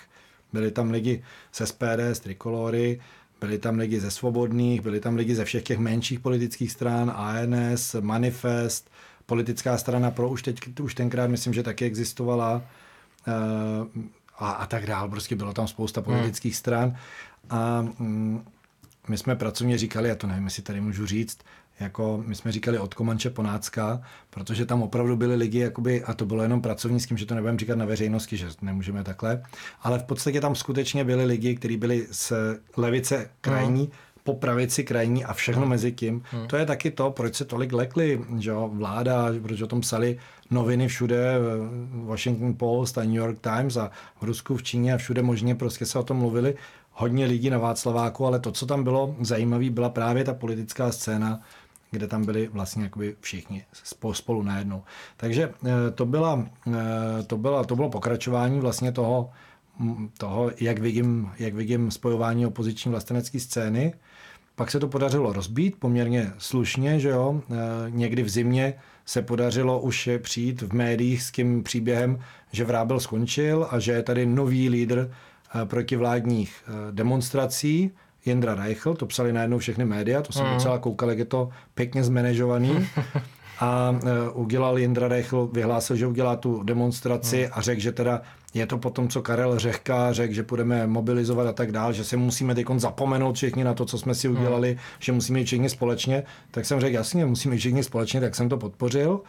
byli 0.53 0.71
tam 0.71 0.91
lidi 0.91 1.23
z 1.51 1.67
SPD, 1.67 1.99
z 2.13 2.19
Trikolory, 2.19 2.99
byli 3.39 3.57
tam 3.57 3.77
lidi 3.77 3.99
ze 3.99 4.11
Svobodných, 4.11 4.81
byli 4.81 4.99
tam 4.99 5.15
lidi 5.15 5.35
ze 5.35 5.45
všech 5.45 5.63
těch 5.63 5.77
menších 5.77 6.19
politických 6.19 6.71
stran, 6.71 7.13
ANS, 7.15 7.95
Manifest, 7.99 8.89
politická 9.25 9.77
strana 9.77 10.11
pro 10.11 10.29
už, 10.29 10.41
teď, 10.41 10.79
už 10.79 10.95
tenkrát 10.95 11.27
myslím, 11.27 11.53
že 11.53 11.63
taky 11.63 11.85
existovala 11.85 12.61
eh, 13.27 13.31
a, 14.37 14.51
a 14.51 14.65
tak 14.65 14.85
dál. 14.85 15.09
Prostě 15.09 15.35
bylo 15.35 15.53
tam 15.53 15.67
spousta 15.67 16.01
hmm. 16.01 16.15
politických 16.15 16.53
hmm. 16.53 16.59
stran 16.59 16.95
a 17.49 17.81
mm, 17.81 18.45
my 19.07 19.17
jsme 19.17 19.35
pracovně 19.35 19.77
říkali, 19.77 20.11
a 20.11 20.15
to 20.15 20.27
nevím, 20.27 20.45
jestli 20.45 20.63
tady 20.63 20.81
můžu 20.81 21.05
říct, 21.05 21.39
jako 21.79 22.23
my 22.25 22.35
jsme 22.35 22.51
říkali 22.51 22.79
od 22.79 22.93
Komanče 22.93 23.29
Ponácka, 23.29 24.01
protože 24.29 24.65
tam 24.65 24.83
opravdu 24.83 25.15
byli 25.15 25.35
lidi, 25.35 25.59
jakoby, 25.59 26.03
a 26.03 26.13
to 26.13 26.25
bylo 26.25 26.43
jenom 26.43 26.61
pracovní, 26.61 26.99
s 26.99 27.05
tím, 27.05 27.17
že 27.17 27.25
to 27.25 27.35
nebudeme 27.35 27.59
říkat 27.59 27.75
na 27.75 27.85
veřejnosti, 27.85 28.37
že 28.37 28.47
nemůžeme 28.61 29.03
takhle, 29.03 29.43
ale 29.81 29.99
v 29.99 30.03
podstatě 30.03 30.41
tam 30.41 30.55
skutečně 30.55 31.03
byli 31.03 31.25
lidi, 31.25 31.55
kteří 31.55 31.77
byli 31.77 32.07
z 32.11 32.33
levice 32.77 33.29
krajní, 33.41 33.81
no. 33.81 33.97
po 34.23 34.33
pravici 34.33 34.83
krajní 34.83 35.25
a 35.25 35.33
všechno 35.33 35.61
hmm. 35.61 35.69
mezi 35.69 35.91
tím. 35.91 36.21
Hmm. 36.31 36.47
To 36.47 36.57
je 36.57 36.65
taky 36.65 36.91
to, 36.91 37.11
proč 37.11 37.35
se 37.35 37.45
tolik 37.45 37.73
lekli, 37.73 38.21
že 38.39 38.49
jo, 38.49 38.69
vláda, 38.73 39.25
proč 39.41 39.61
o 39.61 39.67
tom 39.67 39.81
psali 39.81 40.19
noviny 40.51 40.87
všude, 40.87 41.35
Washington 42.05 42.53
Post 42.53 42.97
a 42.97 43.03
New 43.03 43.15
York 43.15 43.37
Times 43.41 43.77
a 43.77 43.91
v 44.21 44.23
Rusku, 44.23 44.57
v 44.57 44.63
Číně 44.63 44.93
a 44.93 44.97
všude 44.97 45.21
možně 45.21 45.55
prostě 45.55 45.85
se 45.85 45.99
o 45.99 46.03
tom 46.03 46.17
mluvili, 46.17 46.55
hodně 46.91 47.25
lidí 47.25 47.49
na 47.49 47.57
Václaváku, 47.57 48.25
ale 48.25 48.39
to, 48.39 48.51
co 48.51 48.65
tam 48.65 48.83
bylo 48.83 49.15
zajímavé, 49.21 49.69
byla 49.69 49.89
právě 49.89 50.23
ta 50.23 50.33
politická 50.33 50.91
scéna, 50.91 51.39
kde 51.91 52.07
tam 52.07 52.25
byli 52.25 52.47
vlastně 52.47 52.83
jakoby 52.83 53.15
všichni 53.19 53.65
spolu 54.13 54.43
najednou. 54.43 54.83
Takže 55.17 55.53
eh, 55.65 55.91
to, 55.95 56.05
byla, 56.05 56.45
eh, 56.67 57.23
to, 57.27 57.37
byla, 57.37 57.63
to 57.63 57.75
bylo 57.75 57.89
pokračování 57.89 58.59
vlastně 58.59 58.91
toho, 58.91 59.29
toho 60.17 60.51
jak, 60.59 60.79
vidím, 60.79 61.31
jak 61.39 61.53
vidím 61.53 61.91
spojování 61.91 62.45
opoziční 62.45 62.91
vlastenecké 62.91 63.39
scény. 63.39 63.93
Pak 64.55 64.71
se 64.71 64.79
to 64.79 64.87
podařilo 64.87 65.33
rozbít 65.33 65.75
poměrně 65.79 66.31
slušně, 66.37 66.99
že 66.99 67.09
jo. 67.09 67.41
Eh, 67.51 67.55
někdy 67.89 68.23
v 68.23 68.29
zimě 68.29 68.73
se 69.05 69.21
podařilo 69.21 69.79
už 69.81 70.09
přijít 70.21 70.61
v 70.61 70.73
médiích 70.73 71.23
s 71.23 71.31
tím 71.31 71.63
příběhem, 71.63 72.19
že 72.51 72.65
Vrábel 72.65 72.99
skončil 72.99 73.67
a 73.71 73.79
že 73.79 73.91
je 73.91 74.03
tady 74.03 74.25
nový 74.25 74.69
lídr 74.69 75.11
protivládních 75.65 76.63
demonstrací, 76.91 77.91
Jindra 78.27 78.55
Reichl, 78.55 78.93
to 78.93 79.05
psali 79.05 79.33
najednou 79.33 79.57
všechny 79.57 79.85
média, 79.85 80.21
to 80.21 80.33
jsem 80.33 80.45
mm. 80.45 80.53
docela 80.53 80.77
koukal, 80.77 81.09
jak 81.09 81.19
je 81.19 81.25
to 81.25 81.49
pěkně 81.73 82.03
zmanéžovaný. 82.03 82.87
a 83.59 83.89
uh, 83.89 84.41
udělal 84.41 84.77
Jindra 84.77 85.07
Reichl, 85.07 85.49
vyhlásil, 85.53 85.95
že 85.95 86.07
udělá 86.07 86.35
tu 86.35 86.63
demonstraci 86.63 87.45
mm. 87.45 87.51
a 87.53 87.61
řekl, 87.61 87.81
že 87.81 87.91
teda 87.91 88.21
je 88.53 88.67
to 88.67 88.77
potom, 88.77 89.07
co 89.07 89.21
Karel 89.21 89.59
Řehka 89.59 90.13
řekl, 90.13 90.33
že 90.33 90.43
budeme 90.43 90.87
mobilizovat 90.87 91.47
a 91.47 91.53
tak 91.53 91.71
dál, 91.71 91.93
že 91.93 92.03
se 92.03 92.17
musíme 92.17 92.55
teď 92.55 92.67
zapomenout 92.75 93.35
všichni 93.35 93.63
na 93.63 93.73
to, 93.73 93.85
co 93.85 93.97
jsme 93.97 94.15
si 94.15 94.29
udělali, 94.29 94.71
mm. 94.71 94.79
že 94.99 95.11
musíme 95.11 95.39
jít 95.39 95.45
všichni 95.45 95.69
společně. 95.69 96.23
Tak 96.51 96.65
jsem 96.65 96.79
řekl, 96.79 96.95
jasně, 96.95 97.25
musíme 97.25 97.55
jít 97.55 97.59
všichni 97.59 97.83
společně, 97.83 98.21
tak 98.21 98.35
jsem 98.35 98.49
to 98.49 98.57
podpořil. 98.57 99.21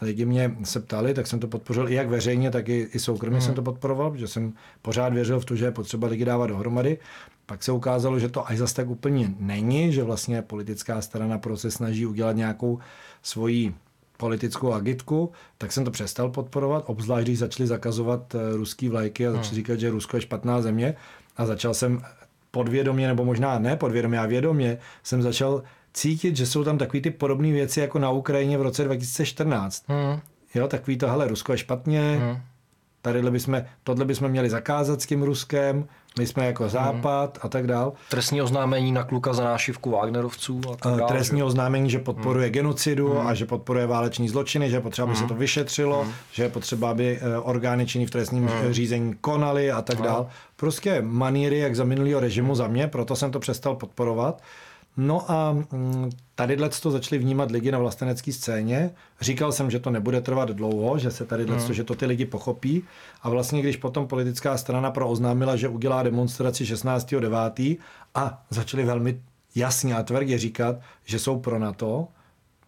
Lidi 0.00 0.24
mě 0.24 0.56
se 0.64 0.80
ptali, 0.80 1.14
tak 1.14 1.26
jsem 1.26 1.40
to 1.40 1.48
podpořil 1.48 1.88
i 1.88 1.94
jak 1.94 2.08
veřejně, 2.08 2.50
tak 2.50 2.68
i, 2.68 2.88
i 2.92 2.98
soukromně 2.98 3.36
mm. 3.38 3.42
jsem 3.42 3.54
to 3.54 3.62
podporoval, 3.62 4.10
protože 4.10 4.28
jsem 4.28 4.52
pořád 4.82 5.12
věřil 5.12 5.40
v 5.40 5.44
to, 5.44 5.56
že 5.56 5.64
je 5.64 5.70
potřeba 5.70 6.08
lidi 6.08 6.24
dávat 6.24 6.46
dohromady. 6.46 6.98
Pak 7.46 7.62
se 7.62 7.72
ukázalo, 7.72 8.18
že 8.18 8.28
to 8.28 8.48
až 8.48 8.58
zase 8.58 8.74
tak 8.74 8.90
úplně 8.90 9.34
není, 9.38 9.92
že 9.92 10.02
vlastně 10.02 10.42
politická 10.42 11.02
strana 11.02 11.38
pro 11.38 11.56
se 11.56 11.70
snaží 11.70 12.06
udělat 12.06 12.36
nějakou 12.36 12.78
svoji 13.22 13.74
politickou 14.16 14.72
agitku, 14.72 15.32
tak 15.58 15.72
jsem 15.72 15.84
to 15.84 15.90
přestal 15.90 16.30
podporovat, 16.30 16.84
obzvlášť 16.86 17.26
když 17.26 17.38
začali 17.38 17.66
zakazovat 17.66 18.34
eh, 18.34 18.56
ruský 18.56 18.88
vlajky 18.88 19.26
a 19.26 19.30
začali 19.30 19.48
hmm. 19.48 19.56
říkat, 19.56 19.80
že 19.80 19.90
Rusko 19.90 20.16
je 20.16 20.20
špatná 20.20 20.62
země 20.62 20.94
a 21.36 21.46
začal 21.46 21.74
jsem 21.74 22.02
podvědomě, 22.50 23.08
nebo 23.08 23.24
možná 23.24 23.58
ne 23.58 23.76
podvědomě, 23.76 24.18
a 24.18 24.26
vědomě 24.26 24.78
jsem 25.02 25.22
začal 25.22 25.62
cítit, 25.94 26.36
že 26.36 26.46
jsou 26.46 26.64
tam 26.64 26.78
takové 26.78 27.00
ty 27.00 27.10
podobné 27.10 27.52
věci 27.52 27.80
jako 27.80 27.98
na 27.98 28.10
Ukrajině 28.10 28.58
v 28.58 28.62
roce 28.62 28.84
2014. 28.84 29.84
Hmm. 29.88 30.20
Jo, 30.54 30.68
takový 30.68 30.96
to, 30.96 31.08
hele, 31.08 31.28
Rusko 31.28 31.52
je 31.52 31.58
špatně, 31.58 32.18
hmm. 32.20 32.38
tady 33.02 33.30
bychom, 33.30 33.62
tohle 33.84 34.04
bychom 34.04 34.28
měli 34.28 34.50
zakázat 34.50 35.02
s 35.02 35.06
tím 35.06 35.22
Ruskem, 35.22 35.88
my 36.18 36.26
jsme 36.26 36.46
jako 36.46 36.62
mhm. 36.62 36.70
Západ 36.70 37.36
hmm. 37.36 37.46
a 37.46 37.48
tak 37.48 37.66
dál. 37.66 37.92
Trestní 38.08 38.42
oznámení 38.42 38.92
na 38.92 39.04
kluka 39.04 39.32
za 39.32 39.44
nášivku 39.44 39.90
Wagnerovců 39.90 40.60
a 40.72 40.76
tak 40.76 40.94
dál, 40.98 41.08
Trestní 41.08 41.38
že? 41.38 41.44
oznámení, 41.44 41.90
že 41.90 41.98
podporuje 41.98 42.46
hmm. 42.46 42.52
genocidu 42.52 43.12
hmm. 43.12 43.26
a 43.26 43.34
že 43.34 43.46
podporuje 43.46 43.86
váleční 43.86 44.28
zločiny, 44.28 44.70
že 44.70 44.76
je 44.76 44.80
potřeba, 44.80 45.04
aby 45.04 45.14
hmm. 45.14 45.22
se 45.22 45.28
to 45.28 45.34
vyšetřilo, 45.34 46.02
hmm. 46.02 46.12
že 46.32 46.42
je 46.42 46.48
potřeba, 46.48 46.90
aby 46.90 47.18
eh, 47.20 47.38
orgány 47.38 47.86
činní 47.86 48.06
v 48.06 48.10
trestním 48.10 48.46
hmm. 48.46 48.72
řízení 48.72 49.14
konaly 49.20 49.70
a 49.70 49.82
tak 49.82 49.96
hmm. 49.96 50.04
dál. 50.04 50.28
Prostě 50.56 51.02
maníry 51.02 51.58
jak 51.58 51.76
za 51.76 51.84
minulého 51.84 52.20
režimu 52.20 52.54
za 52.54 52.68
mě, 52.68 52.88
proto 52.88 53.16
jsem 53.16 53.30
to 53.30 53.40
přestal 53.40 53.76
podporovat. 53.76 54.42
No 54.96 55.30
a 55.30 55.52
mm, 55.52 56.10
tady 56.34 56.56
to 56.82 56.90
začali 56.90 57.18
vnímat 57.18 57.50
lidi 57.50 57.72
na 57.72 57.78
vlastenecké 57.78 58.32
scéně. 58.32 58.90
Říkal 59.20 59.52
jsem, 59.52 59.70
že 59.70 59.78
to 59.78 59.90
nebude 59.90 60.20
trvat 60.20 60.50
dlouho, 60.50 60.98
že 60.98 61.10
se 61.10 61.26
tady 61.26 61.44
hmm. 61.44 61.74
že 61.74 61.84
to 61.84 61.94
ty 61.94 62.06
lidi 62.06 62.26
pochopí. 62.26 62.82
A 63.22 63.30
vlastně, 63.30 63.62
když 63.62 63.76
potom 63.76 64.06
politická 64.06 64.58
strana 64.58 64.90
pro 64.90 65.08
oznámila, 65.08 65.56
že 65.56 65.68
udělá 65.68 66.02
demonstraci 66.02 66.64
16.9. 66.64 67.78
a 68.14 68.42
začali 68.50 68.84
velmi 68.84 69.20
jasně 69.54 69.94
a 69.94 70.02
tvrdě 70.02 70.38
říkat, 70.38 70.76
že 71.04 71.18
jsou 71.18 71.40
pro 71.40 71.58
NATO, 71.58 72.08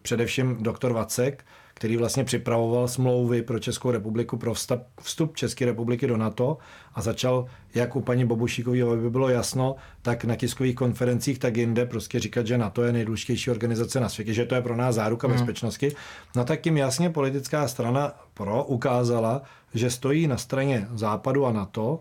především 0.01 0.57
doktor 0.63 0.93
Vacek, 0.93 1.45
který 1.83 1.97
vlastně 1.97 2.23
připravoval 2.23 2.87
smlouvy 2.87 3.41
pro 3.41 3.59
Českou 3.59 3.91
republiku, 3.91 4.37
pro 4.37 4.53
vstup 5.01 5.35
České 5.35 5.65
republiky 5.65 6.07
do 6.07 6.17
NATO 6.17 6.57
a 6.93 7.01
začal, 7.01 7.45
jak 7.75 7.95
u 7.95 8.01
paní 8.01 8.25
Bobušíkové, 8.25 8.81
aby 8.81 9.09
bylo 9.09 9.29
jasno, 9.29 9.75
tak 10.01 10.25
na 10.25 10.35
tiskových 10.35 10.75
konferencích, 10.75 11.39
tak 11.39 11.57
jinde 11.57 11.85
prostě 11.85 12.19
říkat, 12.19 12.47
že 12.47 12.57
NATO 12.57 12.83
je 12.83 12.93
nejdůležitější 12.93 13.51
organizace 13.51 13.99
na 13.99 14.09
světě, 14.09 14.33
že 14.33 14.45
to 14.45 14.55
je 14.55 14.61
pro 14.61 14.75
nás 14.75 14.95
záruka 14.95 15.27
hmm. 15.27 15.37
bezpečnosti. 15.37 15.95
No 16.35 16.45
tak 16.45 16.61
tím 16.61 16.77
jasně 16.77 17.09
politická 17.09 17.67
strana 17.67 18.11
pro 18.33 18.63
ukázala, 18.63 19.41
že 19.73 19.89
stojí 19.89 20.27
na 20.27 20.37
straně 20.37 20.87
Západu 20.93 21.45
a 21.45 21.51
NATO, 21.51 21.99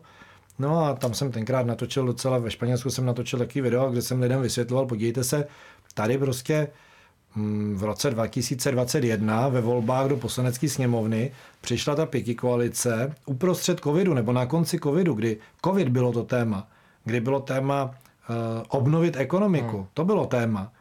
No 0.59 0.85
a 0.85 0.95
tam 0.95 1.15
jsem 1.15 1.33
tenkrát 1.33 1.67
natočil 1.67 2.07
docela, 2.07 2.39
ve 2.39 2.51
Španělsku 2.51 2.91
jsem 2.91 3.07
natočil 3.07 3.39
takový 3.39 3.61
video, 3.61 3.91
kde 3.91 4.03
jsem 4.03 4.21
lidem 4.21 4.43
vysvětloval, 4.43 4.87
podívejte 4.87 5.25
se, 5.25 5.47
tady 5.95 6.19
prostě 6.19 6.69
v 7.75 7.83
roce 7.83 8.11
2021 8.11 9.49
ve 9.49 9.61
volbách 9.61 10.09
do 10.09 10.17
poslanecké 10.17 10.69
sněmovny 10.69 11.33
přišla 11.61 11.95
ta 11.95 12.07
pěti 12.07 12.35
koalice 12.35 13.15
uprostřed 13.27 13.81
covidu 13.81 14.15
nebo 14.15 14.33
na 14.33 14.47
konci 14.47 14.79
covidu, 14.79 15.15
kdy 15.15 15.37
covid 15.65 15.89
bylo 15.89 16.13
to 16.13 16.25
téma, 16.25 16.69
kdy 17.05 17.21
bylo 17.21 17.41
téma 17.41 17.85
uh, 17.85 17.95
obnovit 18.69 19.17
ekonomiku, 19.17 19.77
hmm. 19.77 19.87
to 19.95 20.05
bylo 20.05 20.27
téma 20.27 20.73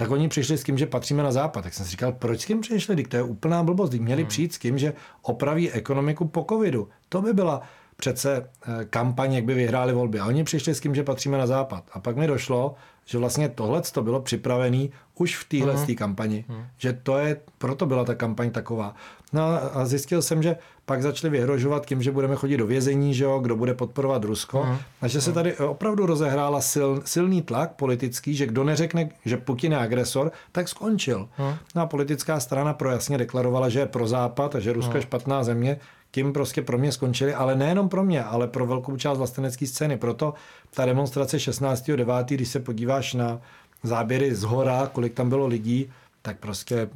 tak 0.00 0.10
oni 0.10 0.28
přišli 0.28 0.58
s 0.58 0.64
tím, 0.64 0.78
že 0.78 0.86
patříme 0.86 1.22
na 1.22 1.32
západ. 1.32 1.64
Tak 1.64 1.74
jsem 1.74 1.84
si 1.84 1.90
říkal, 1.90 2.12
proč 2.12 2.40
s 2.40 2.44
tím 2.44 2.60
přišli? 2.60 2.96
Teď 2.96 3.08
to 3.08 3.16
je 3.16 3.22
úplná 3.22 3.62
blbost. 3.62 3.90
Teď 3.90 4.00
měli 4.00 4.22
hmm. 4.22 4.28
přijít 4.28 4.54
s 4.54 4.58
tím, 4.58 4.78
že 4.78 4.92
opraví 5.22 5.70
ekonomiku 5.70 6.28
po 6.28 6.46
covidu. 6.48 6.88
To 7.08 7.22
by 7.22 7.32
byla 7.32 7.62
přece 7.96 8.48
eh, 8.62 8.84
kampaň, 8.84 9.34
jak 9.34 9.44
by 9.44 9.54
vyhráli 9.54 9.92
volby. 9.92 10.20
A 10.20 10.26
oni 10.26 10.44
přišli 10.44 10.74
s 10.74 10.80
tím, 10.80 10.94
že 10.94 11.02
patříme 11.02 11.38
na 11.38 11.46
západ. 11.46 11.84
A 11.92 12.00
pak 12.00 12.16
mi 12.16 12.26
došlo, 12.26 12.74
že 13.04 13.18
vlastně 13.18 13.48
tohle 13.48 13.82
to 13.82 14.02
bylo 14.02 14.20
připravené 14.20 14.88
už 15.14 15.36
v 15.36 15.48
téhle 15.48 15.74
uh-huh. 15.74 15.94
kampani. 15.94 16.44
Uh-huh. 16.48 16.64
Že 16.78 16.92
to 16.92 17.18
je, 17.18 17.40
proto 17.58 17.86
byla 17.86 18.04
ta 18.04 18.14
kampaň 18.14 18.50
taková. 18.50 18.94
No 19.32 19.42
a 19.74 19.86
zjistil 19.86 20.22
jsem, 20.22 20.42
že 20.42 20.56
pak 20.84 21.02
začali 21.02 21.30
vyhrožovat 21.30 21.86
tím, 21.86 22.02
že 22.02 22.12
budeme 22.12 22.36
chodit 22.36 22.56
do 22.56 22.66
vězení, 22.66 23.14
že 23.14 23.24
jo, 23.24 23.38
kdo 23.38 23.56
bude 23.56 23.74
podporovat 23.74 24.24
Rusko. 24.24 24.58
Uh-huh. 24.62 24.78
A 25.00 25.08
že 25.08 25.20
se 25.20 25.32
tady 25.32 25.56
opravdu 25.56 26.06
rozehrála 26.06 26.60
sil, 26.72 26.90
silný 27.04 27.42
tlak 27.42 27.72
politický, 27.72 28.34
že 28.34 28.46
kdo 28.46 28.64
neřekne, 28.64 29.08
že 29.24 29.36
Putin 29.36 29.72
je 29.72 29.78
agresor, 29.78 30.32
tak 30.52 30.68
skončil. 30.68 31.28
Uh-huh. 31.38 31.56
No 31.74 31.82
a 31.82 31.86
politická 31.86 32.40
strana 32.40 32.72
pro 32.72 32.90
jasně 32.90 33.18
deklarovala, 33.18 33.68
že 33.68 33.78
je 33.78 33.86
pro 33.86 34.08
západ 34.08 34.54
a 34.54 34.60
že 34.60 34.72
Rusko 34.72 34.92
uh-huh. 34.92 34.96
je 34.96 35.02
špatná 35.02 35.44
země 35.44 35.80
tím 36.10 36.32
prostě 36.32 36.62
pro 36.62 36.78
mě 36.78 36.92
skončili, 36.92 37.34
ale 37.34 37.56
nejenom 37.56 37.88
pro 37.88 38.04
mě, 38.04 38.24
ale 38.24 38.48
pro 38.48 38.66
velkou 38.66 38.96
část 38.96 39.18
vlastenecké 39.18 39.66
scény. 39.66 39.96
Proto 39.96 40.34
ta 40.74 40.84
demonstrace 40.86 41.36
16.9., 41.36 42.24
když 42.24 42.48
se 42.48 42.60
podíváš 42.60 43.14
na 43.14 43.40
záběry 43.82 44.34
z 44.34 44.42
hora, 44.42 44.90
kolik 44.92 45.14
tam 45.14 45.28
bylo 45.28 45.46
lidí, 45.46 45.90
tak 46.22 46.38
prostě 46.38 46.88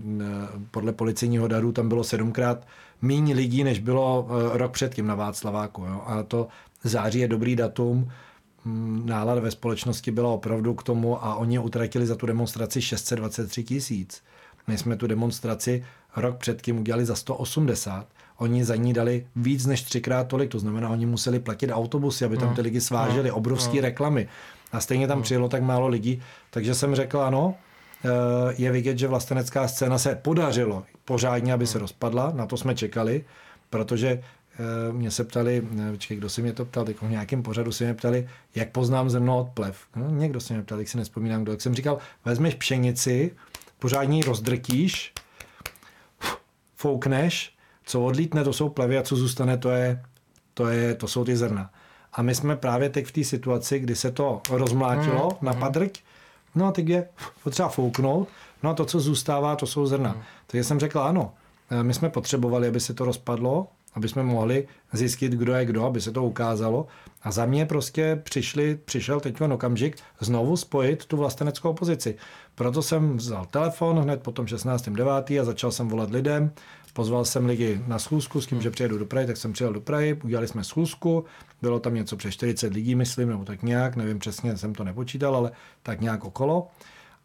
podle 0.70 0.92
policejního 0.92 1.48
dadu 1.48 1.72
tam 1.72 1.88
bylo 1.88 2.04
sedmkrát 2.04 2.66
méně 3.02 3.34
lidí, 3.34 3.64
než 3.64 3.78
bylo 3.78 4.28
e, 4.28 4.58
rok 4.58 4.72
předtím 4.72 5.06
na 5.06 5.14
Václaváku. 5.14 5.84
Jo? 5.84 6.02
A 6.06 6.22
to 6.22 6.48
září 6.84 7.18
je 7.18 7.28
dobrý 7.28 7.56
datum, 7.56 8.10
nálada 9.04 9.40
ve 9.40 9.50
společnosti 9.50 10.10
byla 10.10 10.28
opravdu 10.28 10.74
k 10.74 10.82
tomu 10.82 11.24
a 11.24 11.34
oni 11.34 11.58
utratili 11.58 12.06
za 12.06 12.16
tu 12.16 12.26
demonstraci 12.26 12.82
623 12.82 13.64
tisíc. 13.64 14.22
My 14.66 14.78
jsme 14.78 14.96
tu 14.96 15.06
demonstraci 15.06 15.84
rok 16.16 16.36
předtím 16.36 16.78
udělali 16.78 17.04
za 17.04 17.14
180 17.14 18.06
oni 18.38 18.64
za 18.64 18.76
ní 18.76 18.92
dali 18.92 19.26
víc 19.36 19.66
než 19.66 19.82
třikrát 19.82 20.28
tolik, 20.28 20.50
to 20.50 20.58
znamená, 20.58 20.88
oni 20.88 21.06
museli 21.06 21.38
platit 21.38 21.70
autobusy, 21.70 22.24
aby 22.24 22.36
tam 22.36 22.54
ty 22.54 22.60
lidi 22.60 22.80
sváželi, 22.80 23.30
obrovské 23.30 23.80
reklamy. 23.80 24.28
A 24.72 24.80
stejně 24.80 25.08
tam 25.08 25.22
přijelo 25.22 25.48
tak 25.48 25.62
málo 25.62 25.88
lidí, 25.88 26.22
takže 26.50 26.74
jsem 26.74 26.94
řekl, 26.94 27.20
ano, 27.20 27.54
eh, 28.04 28.08
je 28.58 28.72
vidět, 28.72 28.98
že 28.98 29.08
vlastenecká 29.08 29.68
scéna 29.68 29.98
se 29.98 30.14
podařilo 30.14 30.84
pořádně, 31.04 31.52
aby 31.52 31.66
se 31.66 31.78
rozpadla, 31.78 32.32
na 32.34 32.46
to 32.46 32.56
jsme 32.56 32.74
čekali, 32.74 33.24
protože 33.70 34.08
eh, 34.08 34.92
mě 34.92 35.10
se 35.10 35.24
ptali, 35.24 35.62
počkej, 35.90 36.16
kdo 36.16 36.28
si 36.28 36.42
mě 36.42 36.52
to 36.52 36.64
ptal, 36.64 36.84
v 37.02 37.10
nějakém 37.10 37.42
pořadu 37.42 37.72
si 37.72 37.84
mě 37.84 37.94
ptali, 37.94 38.28
jak 38.54 38.70
poznám 38.70 39.10
zrno 39.10 39.38
od 39.38 39.48
plev. 39.48 39.78
No, 39.96 40.10
někdo 40.10 40.40
si 40.40 40.52
mě 40.52 40.62
ptal, 40.62 40.78
jak 40.78 40.88
si 40.88 40.96
nespomínám, 40.96 41.42
kdo. 41.42 41.52
Jak 41.52 41.60
jsem 41.60 41.74
říkal, 41.74 41.98
vezmeš 42.24 42.54
pšenici, 42.54 43.30
pořádně 43.78 44.16
ji 44.16 44.22
rozdrtíš, 44.22 45.12
foukneš 46.76 47.53
co 47.84 48.04
odlítne, 48.04 48.44
to 48.44 48.52
jsou 48.52 48.68
plevy 48.68 48.98
a 48.98 49.02
co 49.02 49.16
zůstane, 49.16 49.58
to, 49.58 49.70
je, 49.70 50.02
to, 50.54 50.68
je, 50.68 50.94
to 50.94 51.08
jsou 51.08 51.24
ty 51.24 51.36
zrna. 51.36 51.70
A 52.12 52.22
my 52.22 52.34
jsme 52.34 52.56
právě 52.56 52.88
teď 52.88 53.06
v 53.06 53.12
té 53.12 53.24
situaci, 53.24 53.78
kdy 53.78 53.96
se 53.96 54.10
to 54.10 54.40
rozmlátilo 54.50 55.28
mm. 55.30 55.46
na 55.46 55.52
mhm. 55.52 55.60
padrť, 55.60 56.00
no 56.54 56.66
a 56.66 56.72
teď 56.72 56.88
je 56.88 57.08
potřeba 57.42 57.68
fouknout, 57.68 58.28
no 58.62 58.70
a 58.70 58.74
to, 58.74 58.84
co 58.84 59.00
zůstává, 59.00 59.56
to 59.56 59.66
jsou 59.66 59.86
zrna. 59.86 60.12
Mm. 60.12 60.22
Takže 60.46 60.64
jsem 60.64 60.80
řekl, 60.80 61.00
ano, 61.00 61.32
eh, 61.70 61.82
my 61.82 61.94
jsme 61.94 62.10
potřebovali, 62.10 62.68
aby 62.68 62.80
se 62.80 62.94
to 62.94 63.04
rozpadlo, 63.04 63.68
aby 63.94 64.08
jsme 64.08 64.22
mohli 64.22 64.68
zjistit, 64.92 65.32
kdo 65.32 65.54
je 65.54 65.64
kdo, 65.64 65.84
aby 65.84 66.00
se 66.00 66.12
to 66.12 66.24
ukázalo. 66.24 66.86
A 67.22 67.30
za 67.30 67.46
mě 67.46 67.66
prostě 67.66 68.20
přišli, 68.24 68.78
přišel 68.84 69.20
teď 69.20 69.40
okamžik 69.40 69.96
znovu 70.20 70.56
spojit 70.56 71.06
tu 71.06 71.16
vlasteneckou 71.16 71.70
opozici. 71.70 72.16
Proto 72.54 72.82
jsem 72.82 73.16
vzal 73.16 73.44
telefon 73.44 73.98
hned 73.98 74.22
po 74.22 74.32
tom 74.32 74.46
16.9. 74.46 75.40
a 75.40 75.44
začal 75.44 75.72
jsem 75.72 75.88
volat 75.88 76.10
lidem. 76.10 76.52
Pozval 76.92 77.24
jsem 77.24 77.46
lidi 77.46 77.82
na 77.86 77.98
schůzku 77.98 78.40
s 78.40 78.46
tím, 78.46 78.62
že 78.62 78.70
přijedu 78.70 78.98
do 78.98 79.06
Prahy, 79.06 79.26
tak 79.26 79.36
jsem 79.36 79.52
přijel 79.52 79.72
do 79.72 79.80
Prahy, 79.80 80.18
udělali 80.24 80.48
jsme 80.48 80.64
schůzku, 80.64 81.24
bylo 81.62 81.80
tam 81.80 81.94
něco 81.94 82.16
přes 82.16 82.34
40 82.34 82.74
lidí, 82.74 82.94
myslím, 82.94 83.28
nebo 83.28 83.44
tak 83.44 83.62
nějak, 83.62 83.96
nevím 83.96 84.18
přesně, 84.18 84.56
jsem 84.56 84.74
to 84.74 84.84
nepočítal, 84.84 85.36
ale 85.36 85.50
tak 85.82 86.00
nějak 86.00 86.24
okolo 86.24 86.68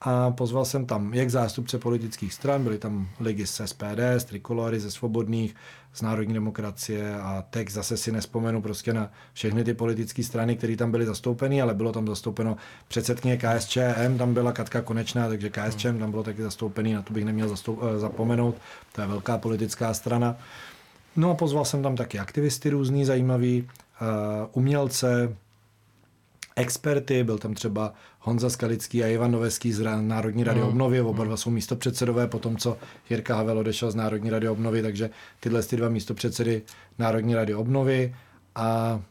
a 0.02 0.32
pozval 0.32 0.66
jsem 0.66 0.86
tam 0.86 1.14
jak 1.14 1.30
zástupce 1.30 1.78
politických 1.78 2.34
stran, 2.34 2.64
byli 2.64 2.78
tam 2.78 3.10
lidi 3.20 3.48
z 3.48 3.62
SPD, 3.66 4.00
z 4.18 4.24
Trikolory, 4.24 4.80
ze 4.80 4.92
Svobodných, 4.92 5.56
z 5.94 6.02
Národní 6.02 6.34
demokracie 6.34 7.16
a 7.16 7.44
teď 7.50 7.70
zase 7.70 7.98
si 7.98 8.12
nespomenu 8.12 8.62
prostě 8.62 8.94
na 8.94 9.12
všechny 9.34 9.64
ty 9.64 9.74
politické 9.74 10.24
strany, 10.24 10.56
které 10.56 10.76
tam 10.76 10.92
byly 10.92 11.06
zastoupeny, 11.06 11.62
ale 11.62 11.74
bylo 11.74 11.92
tam 11.92 12.08
zastoupeno 12.08 12.58
předsedkyně 12.88 13.38
KSČM, 13.38 14.18
tam 14.18 14.34
byla 14.34 14.52
Katka 14.52 14.82
Konečná, 14.82 15.28
takže 15.28 15.50
KSČM 15.50 16.00
tam 16.00 16.12
bylo 16.12 16.24
taky 16.24 16.42
zastoupený, 16.42 16.94
na 16.94 17.02
to 17.02 17.14
bych 17.14 17.26
neměl 17.26 17.50
zastoup, 17.50 17.80
eh, 17.84 18.00
zapomenout, 18.00 18.56
to 18.92 19.02
je 19.02 19.08
velká 19.08 19.38
politická 19.38 19.94
strana. 19.94 20.36
No 21.16 21.32
a 21.32 21.36
pozval 21.36 21.66
jsem 21.66 21.84
tam 21.84 21.96
taky 21.96 22.20
aktivisty 22.20 22.70
různý, 22.70 23.06
zajímavý, 23.06 23.62
uh, 24.02 24.08
umělce, 24.52 25.36
experty, 26.60 27.24
byl 27.24 27.38
tam 27.38 27.54
třeba 27.54 27.94
Honza 28.20 28.50
Skalický 28.50 29.04
a 29.04 29.08
Ivan 29.08 29.32
Noveský 29.32 29.74
z 29.74 29.84
Národní 30.02 30.44
rady 30.44 30.60
mm. 30.60 30.68
obnovy, 30.68 31.02
oba 31.02 31.24
dva 31.24 31.38
jsou 31.38 31.50
místopředsedové, 31.50 32.28
potom 32.28 32.58
co 32.58 32.78
Jirka 33.10 33.36
Havel 33.36 33.58
odešel 33.58 33.92
z 33.92 33.96
Národní 33.96 34.30
rady 34.30 34.50
obnovy, 34.50 34.82
takže 34.82 35.10
tyhle 35.40 35.64
ty 35.64 35.78
dva 35.78 35.90
místopředsedy 35.90 36.62
Národní 37.00 37.36
rady 37.36 37.56
obnovy 37.56 38.16
a, 38.56 39.02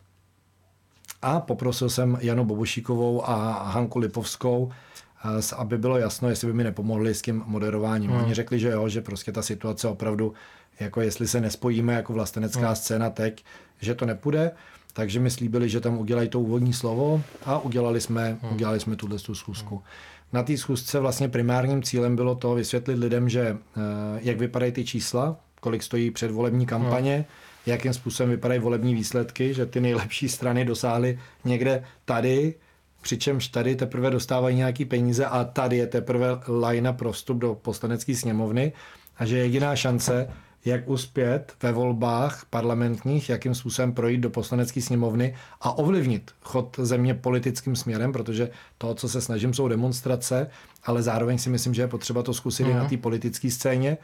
a 1.22 1.40
poprosil 1.40 1.90
jsem 1.90 2.18
Janu 2.20 2.44
Bobušíkovou 2.44 3.28
a 3.28 3.62
Hanku 3.62 3.98
Lipovskou, 3.98 4.72
aby 5.56 5.78
bylo 5.78 5.98
jasno, 5.98 6.28
jestli 6.28 6.46
by 6.46 6.52
mi 6.52 6.64
nepomohli 6.64 7.14
s 7.14 7.22
tím 7.22 7.42
moderováním. 7.46 8.10
Mm. 8.10 8.16
Oni 8.16 8.34
řekli, 8.34 8.58
že 8.58 8.68
jo, 8.68 8.88
že 8.88 9.00
prostě 9.00 9.32
ta 9.32 9.42
situace 9.42 9.88
opravdu, 9.88 10.32
jako 10.80 11.00
jestli 11.00 11.28
se 11.28 11.40
nespojíme 11.40 11.94
jako 11.94 12.12
vlastenecká 12.12 12.68
mm. 12.68 12.76
scéna 12.76 13.10
teď, 13.10 13.44
že 13.80 13.94
to 13.94 14.06
nepůjde. 14.06 14.50
Takže 14.92 15.20
mi 15.20 15.30
slíbili, 15.30 15.68
že 15.68 15.80
tam 15.80 15.98
udělají 15.98 16.28
to 16.28 16.40
úvodní 16.40 16.72
slovo 16.72 17.22
a 17.44 17.58
udělali 17.58 18.00
jsme, 18.00 18.38
hmm. 18.42 18.52
udělali 18.52 18.80
jsme 18.80 18.96
tuhle 18.96 19.18
tu 19.18 19.34
schůzku. 19.34 19.74
Hmm. 19.74 19.84
Na 20.32 20.42
té 20.42 20.56
schůzce 20.56 21.00
vlastně 21.00 21.28
primárním 21.28 21.82
cílem 21.82 22.16
bylo 22.16 22.34
to 22.34 22.54
vysvětlit 22.54 22.98
lidem, 22.98 23.28
že 23.28 23.40
eh, 23.48 23.80
jak 24.22 24.38
vypadají 24.38 24.72
ty 24.72 24.84
čísla, 24.84 25.36
kolik 25.60 25.82
stojí 25.82 26.10
předvolební 26.10 26.66
kampaně, 26.66 27.14
hmm. 27.14 27.24
jakým 27.66 27.92
způsobem 27.94 28.30
vypadají 28.30 28.60
volební 28.60 28.94
výsledky, 28.94 29.54
že 29.54 29.66
ty 29.66 29.80
nejlepší 29.80 30.28
strany 30.28 30.64
dosáhly 30.64 31.18
někde 31.44 31.84
tady, 32.04 32.54
přičemž 33.02 33.48
tady 33.48 33.76
teprve 33.76 34.10
dostávají 34.10 34.56
nějaký 34.56 34.84
peníze 34.84 35.26
a 35.26 35.44
tady 35.44 35.76
je 35.76 35.86
teprve 35.86 36.28
lajna 36.48 36.92
pro 36.92 37.12
vstup 37.12 37.38
do 37.38 37.54
poslanecké 37.54 38.14
sněmovny 38.14 38.72
a 39.16 39.26
že 39.26 39.38
jediná 39.38 39.76
šance 39.76 40.28
jak 40.64 40.88
uspět 40.88 41.52
ve 41.62 41.72
volbách 41.72 42.44
parlamentních, 42.50 43.28
jakým 43.28 43.54
způsobem 43.54 43.92
projít 43.92 44.20
do 44.20 44.30
poslanecké 44.30 44.82
sněmovny 44.82 45.34
a 45.60 45.78
ovlivnit 45.78 46.30
chod 46.42 46.76
země 46.82 47.14
politickým 47.14 47.76
směrem, 47.76 48.12
protože 48.12 48.50
to, 48.78 48.94
co 48.94 49.08
se 49.08 49.20
snažím, 49.20 49.54
jsou 49.54 49.68
demonstrace, 49.68 50.50
ale 50.84 51.02
zároveň 51.02 51.38
si 51.38 51.50
myslím, 51.50 51.74
že 51.74 51.82
je 51.82 51.88
potřeba 51.88 52.22
to 52.22 52.34
zkusit 52.34 52.64
mm. 52.64 52.70
i 52.70 52.74
na 52.74 52.80
mhm. 52.80 52.88
té 52.88 52.96
politické 52.96 53.50
scéně. 53.50 53.98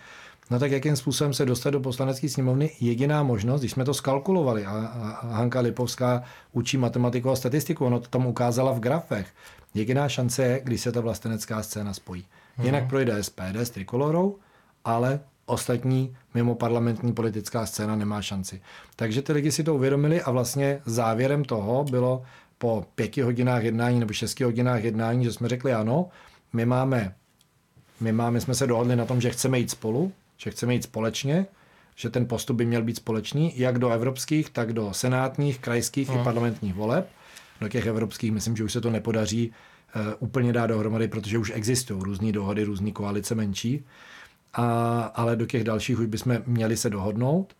No 0.50 0.58
tak 0.58 0.70
jakým 0.70 0.96
způsobem 0.96 1.34
se 1.34 1.46
dostat 1.46 1.70
do 1.70 1.80
poslanecké 1.80 2.28
sněmovny? 2.28 2.70
Jediná 2.80 3.22
možnost, 3.22 3.60
když 3.60 3.72
jsme 3.72 3.84
to 3.84 3.94
skalkulovali 3.94 4.66
a, 4.66 4.70
a 4.70 5.26
Hanka 5.34 5.60
Lipovská 5.60 6.22
učí 6.52 6.76
matematiku 6.76 7.30
a 7.30 7.36
statistiku, 7.36 7.86
ono 7.86 8.00
to 8.00 8.08
tam 8.08 8.26
ukázala 8.26 8.72
v 8.72 8.80
grafech. 8.80 9.26
Jediná 9.74 10.08
šance 10.08 10.42
je, 10.42 10.60
když 10.64 10.80
se 10.80 10.92
ta 10.92 11.00
vlastenecká 11.00 11.62
scéna 11.62 11.94
spojí. 11.94 12.26
Jinak 12.62 12.82
mm. 12.82 12.88
projde 12.88 13.22
SPD 13.22 13.56
s 13.56 13.70
trikolorou, 13.70 14.36
ale 14.84 15.20
ostatní 15.46 16.16
mimo 16.34 16.54
parlamentní 16.54 17.12
politická 17.12 17.66
scéna 17.66 17.96
nemá 17.96 18.22
šanci. 18.22 18.60
Takže 18.96 19.22
ty 19.22 19.32
lidi 19.32 19.52
si 19.52 19.64
to 19.64 19.74
uvědomili 19.74 20.22
a 20.22 20.30
vlastně 20.30 20.80
závěrem 20.86 21.44
toho 21.44 21.84
bylo 21.84 22.22
po 22.58 22.86
pěti 22.94 23.22
hodinách 23.22 23.64
jednání 23.64 24.00
nebo 24.00 24.12
šesti 24.12 24.44
hodinách 24.44 24.84
jednání, 24.84 25.24
že 25.24 25.32
jsme 25.32 25.48
řekli 25.48 25.72
ano, 25.72 26.08
my 26.52 26.66
máme, 26.66 27.14
my 28.00 28.12
máme, 28.12 28.40
jsme 28.40 28.54
se 28.54 28.66
dohodli 28.66 28.96
na 28.96 29.04
tom, 29.04 29.20
že 29.20 29.30
chceme 29.30 29.58
jít 29.58 29.70
spolu, 29.70 30.12
že 30.36 30.50
chceme 30.50 30.74
jít 30.74 30.82
společně, 30.82 31.46
že 31.96 32.10
ten 32.10 32.26
postup 32.26 32.56
by 32.56 32.66
měl 32.66 32.82
být 32.82 32.96
společný, 32.96 33.52
jak 33.56 33.78
do 33.78 33.90
evropských, 33.90 34.50
tak 34.50 34.72
do 34.72 34.92
senátních, 34.92 35.58
krajských 35.58 36.08
no. 36.08 36.20
i 36.20 36.24
parlamentních 36.24 36.74
voleb. 36.74 37.08
Do 37.60 37.68
těch 37.68 37.86
evropských 37.86 38.32
myslím, 38.32 38.56
že 38.56 38.64
už 38.64 38.72
se 38.72 38.80
to 38.80 38.90
nepodaří 38.90 39.52
uh, 39.96 40.02
úplně 40.18 40.52
dát 40.52 40.66
dohromady, 40.66 41.08
protože 41.08 41.38
už 41.38 41.52
existují 41.54 42.02
různé 42.02 42.32
dohody, 42.32 42.64
různé 42.64 42.90
koalice 42.90 43.34
menší 43.34 43.84
a, 44.54 45.02
ale 45.14 45.36
do 45.36 45.46
těch 45.46 45.64
dalších 45.64 45.98
už 45.98 46.06
bychom 46.06 46.38
měli 46.46 46.76
se 46.76 46.90
dohodnout. 46.90 47.56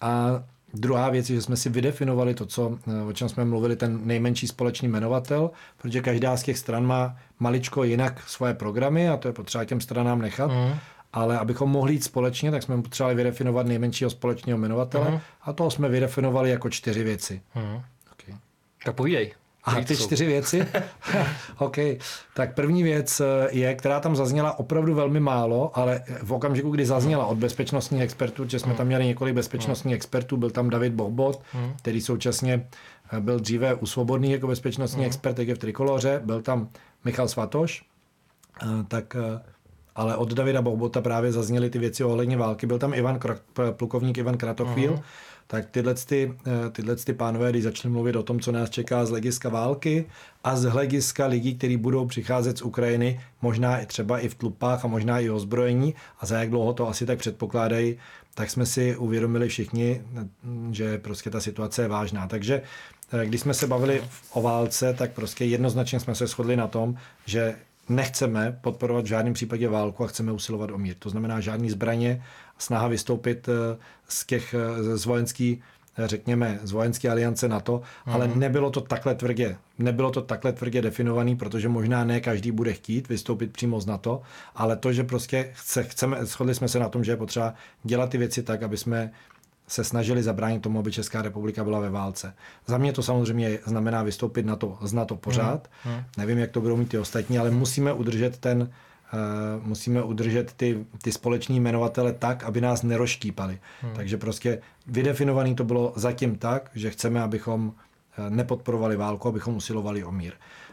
A 0.00 0.42
Druhá 0.74 1.10
věc 1.10 1.30
je, 1.30 1.36
že 1.36 1.42
jsme 1.42 1.56
si 1.56 1.70
vydefinovali 1.70 2.34
to, 2.34 2.46
co, 2.46 2.78
eh, 3.00 3.02
o 3.02 3.12
čem 3.12 3.28
jsme 3.28 3.44
mluvili, 3.44 3.76
ten 3.76 4.00
nejmenší 4.04 4.46
společný 4.46 4.88
jmenovatel, 4.88 5.50
protože 5.78 6.00
každá 6.00 6.36
z 6.36 6.42
těch 6.42 6.58
stran 6.58 6.86
má 6.86 7.16
maličko 7.38 7.84
jinak 7.84 8.28
svoje 8.28 8.54
programy 8.54 9.08
a 9.08 9.16
to 9.16 9.28
je 9.28 9.32
potřeba 9.32 9.64
těm 9.64 9.80
stranám 9.80 10.22
nechat. 10.22 10.50
Mm. 10.50 10.74
Ale 11.12 11.38
abychom 11.38 11.70
mohli 11.70 11.92
jít 11.92 12.04
společně, 12.04 12.50
tak 12.50 12.62
jsme 12.62 12.82
potřebovali 12.82 13.16
vydefinovat 13.16 13.66
nejmenšího 13.66 14.10
společného 14.10 14.58
jmenovatele 14.58 15.10
mm. 15.10 15.18
a 15.42 15.52
toho 15.52 15.70
jsme 15.70 15.88
vydefinovali 15.88 16.50
jako 16.50 16.70
čtyři 16.70 17.04
věci. 17.04 17.42
Mm. 17.54 17.82
Okay. 18.12 18.34
Tak 18.84 18.94
povídej. 18.94 19.34
A 19.64 19.80
ty 19.80 19.96
čtyři 19.96 20.26
věci? 20.26 20.66
OK. 21.58 21.76
Tak 22.34 22.54
první 22.54 22.82
věc 22.82 23.20
eh, 23.20 23.48
je, 23.50 23.74
která 23.74 24.00
tam 24.00 24.16
zazněla 24.16 24.58
opravdu 24.58 24.94
velmi 24.94 25.20
málo, 25.20 25.78
ale 25.78 26.02
v 26.22 26.32
okamžiku, 26.32 26.70
kdy 26.70 26.86
zazněla 26.86 27.26
od 27.26 27.38
bezpečnostních 27.38 28.02
expertů, 28.02 28.48
že 28.48 28.58
jsme 28.58 28.68
hmm. 28.68 28.76
tam 28.76 28.86
měli 28.86 29.06
několik 29.06 29.34
bezpečnostních 29.34 29.94
expertů, 29.94 30.36
byl 30.36 30.50
tam 30.50 30.70
David 30.70 30.92
Bohbot, 30.92 31.42
hmm. 31.52 31.72
který 31.76 32.00
současně 32.00 32.68
eh, 33.12 33.20
byl 33.20 33.40
dříve 33.40 33.74
u 33.74 33.86
Svobodný 33.86 34.32
jako 34.32 34.46
bezpečnostní 34.46 35.00
hmm. 35.00 35.06
expert, 35.06 35.38
jak 35.38 35.48
je 35.48 35.54
v 35.54 35.58
Trikoloře, 35.58 36.20
byl 36.24 36.42
tam 36.42 36.68
Michal 37.04 37.28
Svatoš, 37.28 37.82
eh, 38.62 38.66
tak 38.88 39.16
ale 39.94 40.16
od 40.16 40.32
Davida 40.32 40.62
Bohbota 40.62 41.00
právě 41.00 41.32
zazněly 41.32 41.70
ty 41.70 41.78
věci 41.78 42.04
ohledně 42.04 42.36
války. 42.36 42.66
Byl 42.66 42.78
tam 42.78 42.94
Ivan 42.94 43.18
plukovník 43.76 44.18
Ivan 44.18 44.36
Kratochvíl, 44.36 44.92
uh-huh 44.92 45.02
tak 45.52 45.70
tyhle, 45.70 45.94
ty, 45.94 46.34
eh, 46.46 46.70
tyhle 46.70 46.96
ty 46.96 47.12
pánové, 47.12 47.50
když 47.50 47.64
začali 47.64 47.92
mluvit 47.92 48.16
o 48.16 48.22
tom, 48.22 48.40
co 48.40 48.52
nás 48.52 48.70
čeká 48.70 49.04
z 49.04 49.10
hlediska 49.10 49.48
války 49.48 50.06
a 50.44 50.56
z 50.56 50.64
hlediska 50.64 51.26
lidí, 51.26 51.54
kteří 51.54 51.76
budou 51.76 52.06
přicházet 52.06 52.58
z 52.58 52.62
Ukrajiny, 52.62 53.20
možná 53.42 53.80
i 53.80 53.86
třeba 53.86 54.18
i 54.18 54.28
v 54.28 54.34
tlupách 54.34 54.84
a 54.84 54.88
možná 54.88 55.20
i 55.20 55.30
ozbrojení 55.30 55.94
a 56.20 56.26
za 56.26 56.38
jak 56.38 56.50
dlouho 56.50 56.72
to 56.72 56.88
asi 56.88 57.06
tak 57.06 57.18
předpokládají, 57.18 57.96
tak 58.34 58.50
jsme 58.50 58.66
si 58.66 58.96
uvědomili 58.96 59.48
všichni, 59.48 60.02
že 60.70 60.98
prostě 60.98 61.30
ta 61.30 61.40
situace 61.40 61.82
je 61.82 61.88
vážná. 61.88 62.26
Takže 62.28 62.62
eh, 63.12 63.26
když 63.26 63.40
jsme 63.40 63.54
se 63.54 63.66
bavili 63.66 64.02
o 64.32 64.42
válce, 64.42 64.94
tak 64.94 65.12
prostě 65.12 65.44
jednoznačně 65.44 66.00
jsme 66.00 66.14
se 66.14 66.26
shodli 66.26 66.56
na 66.56 66.66
tom, 66.66 66.94
že 67.26 67.56
nechceme 67.96 68.58
podporovat 68.60 69.04
v 69.04 69.08
žádném 69.08 69.34
případě 69.34 69.68
válku 69.68 70.04
a 70.04 70.06
chceme 70.06 70.32
usilovat 70.32 70.70
o 70.70 70.78
mír. 70.78 70.94
To 70.98 71.10
znamená 71.10 71.40
žádný 71.40 71.70
zbraně, 71.70 72.22
snaha 72.58 72.88
vystoupit 72.88 73.48
eh, 73.48 73.78
z 74.08 74.26
těch 74.26 74.54
eh, 74.54 74.96
z 74.96 75.06
vojenský, 75.06 75.62
eh, 75.98 76.08
řekněme, 76.08 76.58
z 76.62 76.72
vojenské 76.72 77.10
aliance 77.10 77.48
NATO, 77.48 77.82
mm. 78.06 78.12
ale 78.12 78.28
mhm. 78.28 78.40
nebylo 78.40 78.70
to 78.70 78.80
takhle 78.80 79.14
tvrdě. 79.14 79.56
Nebylo 79.78 80.10
to 80.10 80.22
takhle 80.22 80.52
tvrdě 80.52 80.82
definovaný, 80.82 81.36
protože 81.36 81.68
možná 81.68 82.04
ne 82.04 82.20
každý 82.20 82.52
bude 82.52 82.72
chtít 82.72 83.08
vystoupit 83.08 83.52
přímo 83.52 83.80
z 83.80 83.86
NATO, 83.86 84.22
ale 84.54 84.76
to, 84.76 84.92
že 84.92 85.04
prostě 85.04 85.50
chce, 85.52 85.82
chceme, 85.82 86.24
shodli 86.24 86.54
jsme 86.54 86.68
se 86.68 86.78
na 86.78 86.88
tom, 86.88 87.04
že 87.04 87.12
je 87.12 87.16
potřeba 87.16 87.54
dělat 87.84 88.10
ty 88.10 88.18
věci 88.18 88.42
tak, 88.42 88.62
aby 88.62 88.76
jsme 88.76 89.12
se 89.68 89.84
snažili 89.84 90.22
zabránit 90.22 90.62
tomu, 90.62 90.78
aby 90.78 90.92
Česká 90.92 91.22
republika 91.22 91.64
byla 91.64 91.80
ve 91.80 91.90
válce. 91.90 92.34
Za 92.66 92.78
mě 92.78 92.92
to 92.92 93.02
samozřejmě 93.02 93.58
znamená 93.64 94.02
vystoupit 94.02 94.46
na 94.46 94.56
to, 94.56 94.78
z 94.82 94.92
NATO 94.92 95.16
pořád. 95.16 95.68
Hmm. 95.82 95.94
Hmm. 95.94 96.04
Nevím, 96.18 96.38
jak 96.38 96.50
to 96.50 96.60
budou 96.60 96.76
mít 96.76 96.88
ty 96.88 96.98
ostatní, 96.98 97.38
ale 97.38 97.50
musíme 97.50 97.92
udržet 97.92 98.38
ten, 98.38 98.60
uh, 98.62 99.66
musíme 99.66 100.02
udržet 100.02 100.52
ty, 100.52 100.86
ty 101.02 101.12
společní 101.12 101.56
jmenovatele 101.56 102.12
tak, 102.12 102.44
aby 102.44 102.60
nás 102.60 102.82
neroštípali. 102.82 103.58
Hmm. 103.80 103.92
Takže 103.94 104.16
prostě 104.16 104.58
vydefinovaný 104.86 105.54
to 105.54 105.64
bylo 105.64 105.92
zatím 105.96 106.38
tak, 106.38 106.70
že 106.74 106.90
chceme, 106.90 107.22
abychom 107.22 107.72
eh, 108.18 108.30
nepodporovali 108.30 108.96
válku, 108.96 109.28
abychom 109.28 109.56
usilovali 109.56 110.04
o 110.04 110.12
mír. 110.12 110.32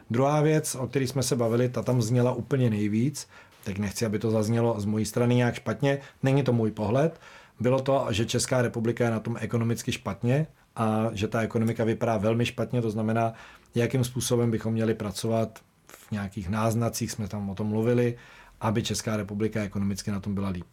Druhá 0.10 0.42
věc, 0.42 0.76
o 0.76 0.88
které 0.88 1.08
jsme 1.08 1.24
se 1.24 1.36
bavili, 1.36 1.70
ta 1.70 1.82
tam 1.82 2.02
zněla 2.02 2.34
úplně 2.34 2.70
nejvíc, 2.70 3.28
tak 3.64 3.78
nechci, 3.78 4.06
aby 4.06 4.20
to 4.20 4.32
zaznělo 4.32 4.80
z 4.80 4.86
mojí 4.86 5.06
strany 5.06 5.36
nějak 5.36 5.56
špatně, 5.56 6.00
není 6.24 6.44
to 6.44 6.54
můj 6.54 6.72
pohled, 6.72 7.20
bylo 7.60 7.82
to, 7.82 8.08
že 8.10 8.26
Česká 8.26 8.62
republika 8.62 9.04
je 9.04 9.12
na 9.12 9.20
tom 9.20 9.38
ekonomicky 9.40 9.92
špatně 9.92 10.48
a 10.76 11.10
že 11.14 11.28
ta 11.28 11.42
ekonomika 11.42 11.84
vypadá 11.84 12.18
velmi 12.18 12.46
špatně, 12.46 12.82
to 12.82 12.92
znamená, 12.92 13.34
jakým 13.76 14.04
způsobem 14.04 14.52
bychom 14.52 14.74
měli 14.74 14.94
pracovat 14.94 15.60
v 15.88 16.12
nějakých 16.12 16.50
náznacích, 16.50 17.12
jsme 17.12 17.28
tam 17.28 17.50
o 17.50 17.56
tom 17.56 17.68
mluvili, 17.68 18.18
aby 18.62 18.84
Česká 18.84 19.18
republika 19.18 19.62
ekonomicky 19.62 20.12
na 20.12 20.20
tom 20.20 20.36
byla 20.36 20.50
líp. 20.50 20.66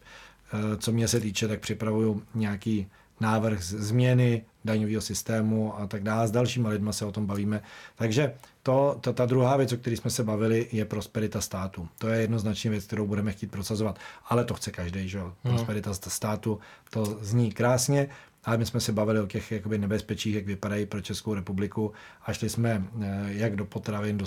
Eh, 0.53 0.77
co 0.77 0.91
mě 0.91 1.07
se 1.07 1.19
týče, 1.19 1.47
tak 1.47 1.59
připravuju 1.59 2.23
nějaký 2.35 2.87
návrh 3.19 3.63
změny 3.63 4.45
daňového 4.65 5.01
systému 5.01 5.79
a 5.79 5.87
tak 5.87 6.03
dále. 6.03 6.27
S 6.27 6.31
dalšíma 6.31 6.69
lidma 6.69 6.93
se 6.93 7.05
o 7.05 7.11
tom 7.11 7.25
bavíme. 7.25 7.61
Takže 7.95 8.33
to, 8.67 8.97
to, 9.01 9.13
ta 9.13 9.25
druhá 9.25 9.57
věc, 9.57 9.73
o 9.73 9.77
které 9.77 9.97
jsme 9.97 10.11
se 10.11 10.23
bavili, 10.23 10.67
je 10.71 10.85
prosperita 10.85 11.41
státu. 11.41 11.87
To 11.97 12.07
je 12.07 12.21
jednoznačně 12.21 12.71
věc, 12.71 12.85
kterou 12.85 13.07
budeme 13.07 13.31
chtít 13.31 13.51
procesovat. 13.51 13.99
Ale 14.25 14.43
to 14.43 14.53
chce 14.53 14.71
každý, 14.71 15.09
že 15.09 15.17
jo? 15.17 15.33
Hmm. 15.43 15.53
Prosperita 15.55 15.93
státu, 15.93 16.59
to 16.89 17.17
zní 17.21 17.51
krásně. 17.51 18.09
Ale 18.45 18.57
my 18.57 18.65
jsme 18.65 18.79
se 18.79 18.91
bavili 18.91 19.19
o 19.19 19.27
těch 19.27 19.51
jakoby, 19.51 19.77
nebezpečích, 19.77 20.35
jak 20.35 20.45
vypadají 20.45 20.85
pro 20.85 21.01
Českou 21.01 21.33
republiku 21.33 21.93
a 22.25 22.33
šli 22.33 22.49
jsme 22.49 22.87
eh, 23.01 23.25
jak 23.27 23.55
do 23.55 23.65
potravin, 23.65 24.17
do 24.17 24.25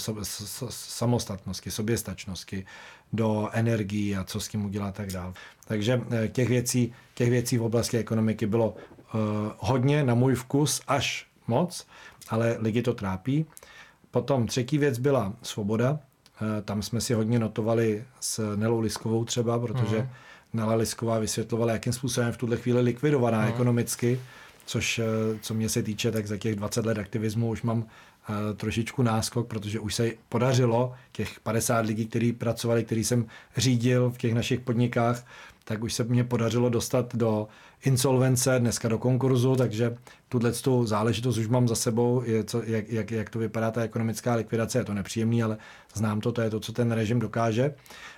samostatnosti, 0.71 1.71
soběstačnosti, 1.71 2.67
do 3.13 3.49
energií 3.53 4.17
a 4.17 4.25
co 4.25 4.41
s 4.41 4.49
tím 4.49 4.65
udělat 4.65 4.95
tak 4.95 5.13
dál. 5.13 5.35
Takže 5.65 6.01
eh, 6.11 6.29
těch 6.29 6.49
věcí, 6.49 6.93
těch 7.15 7.31
věcí 7.31 7.59
v 7.59 7.63
oblasti 7.63 7.99
ekonomiky 7.99 8.47
bylo 8.47 8.69
uh, 8.69 9.21
hodně 9.59 10.05
na 10.05 10.15
můj 10.15 10.35
vkus, 10.35 10.83
až 10.89 11.27
moc, 11.47 11.87
ale 12.29 12.57
lidi 12.61 12.83
to 12.83 12.95
trápí. 12.95 13.47
Potom 14.11 14.47
třetí 14.47 14.79
věc 14.79 14.99
byla 14.99 15.33
svoboda. 15.43 15.91
Uh, 15.91 15.99
tam 16.65 16.83
jsme 16.83 17.01
si 17.01 17.15
hodně 17.15 17.39
notovali 17.39 18.05
s 18.21 18.57
Nelou 18.57 18.81
Liskovou 18.81 19.25
třeba, 19.25 19.59
protože 19.59 19.97
uh-huh. 19.97 20.09
Nela 20.53 20.75
Lisková 20.75 21.19
vysvětlovala, 21.19 21.73
jakým 21.73 21.93
způsobem 21.93 22.33
v 22.33 22.37
tuhle 22.37 22.57
chvíli 22.57 22.81
likvidovaná 22.81 23.45
uh-huh. 23.45 23.49
ekonomicky, 23.49 24.21
což, 24.67 25.01
co 25.41 25.55
mě 25.55 25.69
se 25.69 25.83
týče, 25.83 26.11
tak 26.11 26.27
za 26.27 26.37
těch 26.37 26.57
20 26.57 26.87
let 26.87 26.99
aktivismu 26.99 27.49
už 27.49 27.63
mám 27.63 27.87
trošičku 28.57 29.03
náskok, 29.03 29.49
protože 29.49 29.81
už 29.81 29.95
se 29.95 30.11
podařilo 30.29 30.95
těch 31.13 31.41
50 31.41 31.87
lidí, 31.87 32.07
kteří 32.07 32.33
pracovali, 32.33 32.85
který 32.85 33.05
jsem 33.05 33.27
řídil 33.57 34.11
v 34.11 34.19
těch 34.19 34.35
našich 34.35 34.61
podnikách, 34.61 35.27
tak 35.65 35.83
už 35.83 35.95
se 35.95 36.05
mě 36.05 36.25
podařilo 36.25 36.69
dostat 36.69 37.17
do 37.17 37.49
insolvence, 37.85 38.59
dneska 38.59 38.89
do 38.89 38.99
konkurzu, 38.99 39.57
takže 39.57 39.97
tuhle 40.29 40.53
tu 40.53 40.87
záležitost 40.87 41.39
už 41.39 41.49
mám 41.49 41.69
za 41.69 41.75
sebou, 41.75 42.23
je 42.25 42.45
co, 42.45 42.63
jak, 42.67 42.89
jak, 42.89 43.11
jak 43.11 43.31
to 43.31 43.39
vypadá 43.39 43.71
ta 43.71 43.83
ekonomická 43.83 44.35
likvidace, 44.35 44.79
je 44.79 44.85
to 44.85 44.95
nepříjemný, 44.95 45.43
ale 45.43 45.57
znám 45.95 46.21
to, 46.21 46.33
to 46.33 46.41
je 46.41 46.51
to, 46.51 46.61
co 46.61 46.73
ten 46.73 46.93
režim 46.93 47.19
dokáže. 47.19 47.75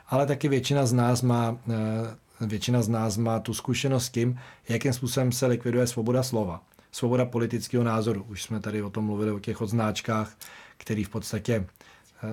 Ale 0.08 0.26
taky 0.26 0.48
většina 0.48 0.86
z 0.86 0.92
nás 0.92 1.22
má 1.22 1.58
eh, 1.70 2.46
většina 2.46 2.82
z 2.82 2.88
nás 2.88 3.16
má 3.16 3.40
tu 3.40 3.54
zkušenost 3.54 4.04
s 4.04 4.10
tím, 4.10 4.38
jakým 4.68 4.92
způsobem 4.92 5.32
se 5.32 5.46
likviduje 5.46 5.86
svoboda 5.86 6.22
slova 6.22 6.60
svoboda 6.92 7.24
politického 7.24 7.84
názoru. 7.84 8.26
Už 8.28 8.42
jsme 8.42 8.60
tady 8.60 8.82
o 8.82 8.90
tom 8.90 9.04
mluvili, 9.04 9.30
o 9.30 9.38
těch 9.38 9.60
odznáčkách, 9.60 10.36
který 10.76 11.04
v 11.04 11.08
podstatě 11.08 11.66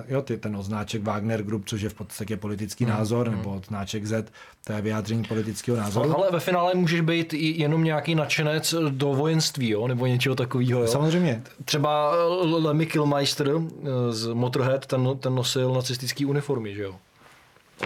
Jo, 0.08 0.22
ty, 0.22 0.36
ten 0.36 0.56
odznáček 0.56 1.02
Wagner 1.02 1.42
Group, 1.42 1.62
což 1.66 1.80
je 1.80 1.88
v 1.88 1.94
podstatě 1.94 2.36
politický 2.36 2.84
hmm. 2.84 2.94
názor, 2.94 3.28
hmm. 3.28 3.36
nebo 3.36 3.50
odznáček 3.50 4.06
Z, 4.06 4.32
to 4.66 4.72
je 4.72 4.82
vyjádření 4.82 5.24
politického 5.24 5.76
názoru. 5.76 6.16
Ale 6.16 6.30
ve 6.30 6.40
finále 6.40 6.74
můžeš 6.74 7.00
být 7.00 7.34
jenom 7.34 7.84
nějaký 7.84 8.14
nadšenec 8.14 8.74
do 8.88 9.08
vojenství, 9.08 9.68
jo? 9.68 9.88
nebo 9.88 10.06
něčeho 10.06 10.34
takového. 10.34 10.86
Samozřejmě. 10.86 11.42
Třeba 11.64 12.12
Lemmy 12.44 12.86
Kilmeister 12.86 13.50
eh, 13.50 14.12
z 14.12 14.32
Motorhead, 14.32 14.86
ten, 14.86 15.08
ten 15.20 15.34
nosil 15.34 15.74
nacistický 15.74 16.26
uniformy, 16.26 16.74
že 16.74 16.82
jo? 16.82 16.96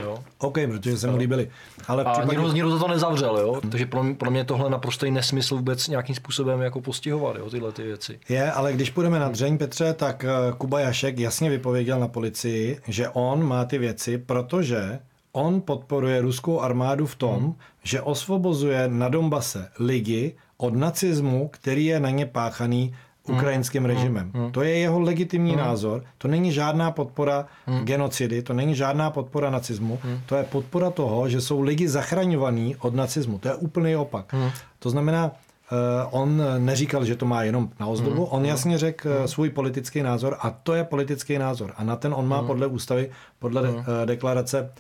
Jo. 0.03 0.19
OK, 0.39 0.59
protože 0.67 0.99
se 0.99 1.11
mu 1.11 1.17
líbili. 1.17 1.51
Ale 1.89 2.05
a 2.05 2.13
případě... 2.13 2.37
nikdo, 2.37 2.53
nikdo 2.53 2.71
za 2.71 2.79
to 2.79 2.89
nezavřel, 2.89 3.39
jo? 3.39 3.61
Takže 3.71 3.87
pro 3.87 4.03
mě, 4.03 4.15
pro 4.15 4.31
mě 4.31 4.45
tohle 4.45 4.71
naprosto 4.71 5.07
nesmysl 5.07 5.57
vůbec 5.57 5.89
nějakým 5.89 6.15
způsobem 6.15 6.61
jako 6.61 6.81
postihovat, 6.81 7.37
jo, 7.37 7.51
tyhle 7.51 7.73
ty 7.73 7.83
věci. 7.83 8.19
Je, 8.29 8.53
ale 8.53 8.73
když 8.73 8.91
půjdeme 8.91 9.19
na 9.19 9.29
dřeň, 9.29 9.59
Petře, 9.59 9.95
tak 9.95 10.25
eh, 10.25 10.53
Kuba 10.59 10.81
Jašek 10.81 11.19
jasně 11.19 11.51
vypověděl 11.51 12.01
na 12.01 12.09
policii, 12.09 12.81
že 12.89 13.09
on 13.09 13.45
má 13.45 13.65
ty 13.65 13.79
věci, 13.79 14.19
protože 14.19 14.99
on 15.33 15.61
podporuje 15.61 16.21
ruskou 16.21 16.61
armádu 16.61 17.07
v 17.07 17.17
tom, 17.17 17.43
hmm. 17.43 17.55
že 17.83 18.03
osvobozuje 18.03 18.89
na 18.89 19.09
Donbase 19.09 19.69
lidi 19.79 20.37
od 20.57 20.75
nacismu, 20.75 21.49
který 21.49 21.87
je 21.87 22.01
na 22.01 22.11
ně 22.11 22.27
páchaný. 22.27 22.95
Ukrajinským 23.29 23.83
hmm. 23.83 23.91
režimem. 23.91 24.31
Hmm. 24.35 24.53
To 24.53 24.63
je 24.63 24.79
jeho 24.79 25.01
legitimní 25.01 25.57
názor. 25.57 26.05
To 26.19 26.29
není 26.29 26.53
žádná 26.53 26.91
podpora 26.91 27.47
genocidy, 27.85 28.43
to 28.43 28.53
není 28.53 28.75
žádná 28.75 29.11
podpora 29.11 29.51
nacismu. 29.51 29.99
To 30.27 30.37
je 30.37 30.45
podpora 30.45 30.91
toho, 30.91 31.29
že 31.29 31.41
jsou 31.41 31.61
lidi 31.61 31.89
zachraňovaní 31.89 32.77
od 32.77 32.95
nacismu. 32.95 33.39
To 33.39 33.49
je 33.49 33.55
úplný 33.55 33.97
opak. 33.97 34.35
To 34.79 34.91
znamená, 34.91 35.33
Uh, 35.73 36.21
on 36.21 36.43
neříkal, 36.59 37.05
že 37.05 37.17
to 37.17 37.27
má 37.27 37.43
jenom 37.43 37.69
na 37.81 37.87
ozdobu, 37.87 38.25
on 38.25 38.45
jasně 38.45 38.79
řekl 38.79 39.09
uh, 39.09 39.25
svůj 39.25 39.51
politický 39.51 40.03
názor 40.03 40.37
a 40.41 40.51
to 40.51 40.75
je 40.75 40.85
politický 40.85 41.39
názor. 41.39 41.73
A 41.77 41.85
na 41.85 41.97
ten 41.97 42.15
on 42.15 42.29
má 42.29 42.43
podle 42.43 42.67
ústavy, 42.67 43.11
podle 43.39 43.85
deklarace 44.05 44.59
Eh, 44.59 44.71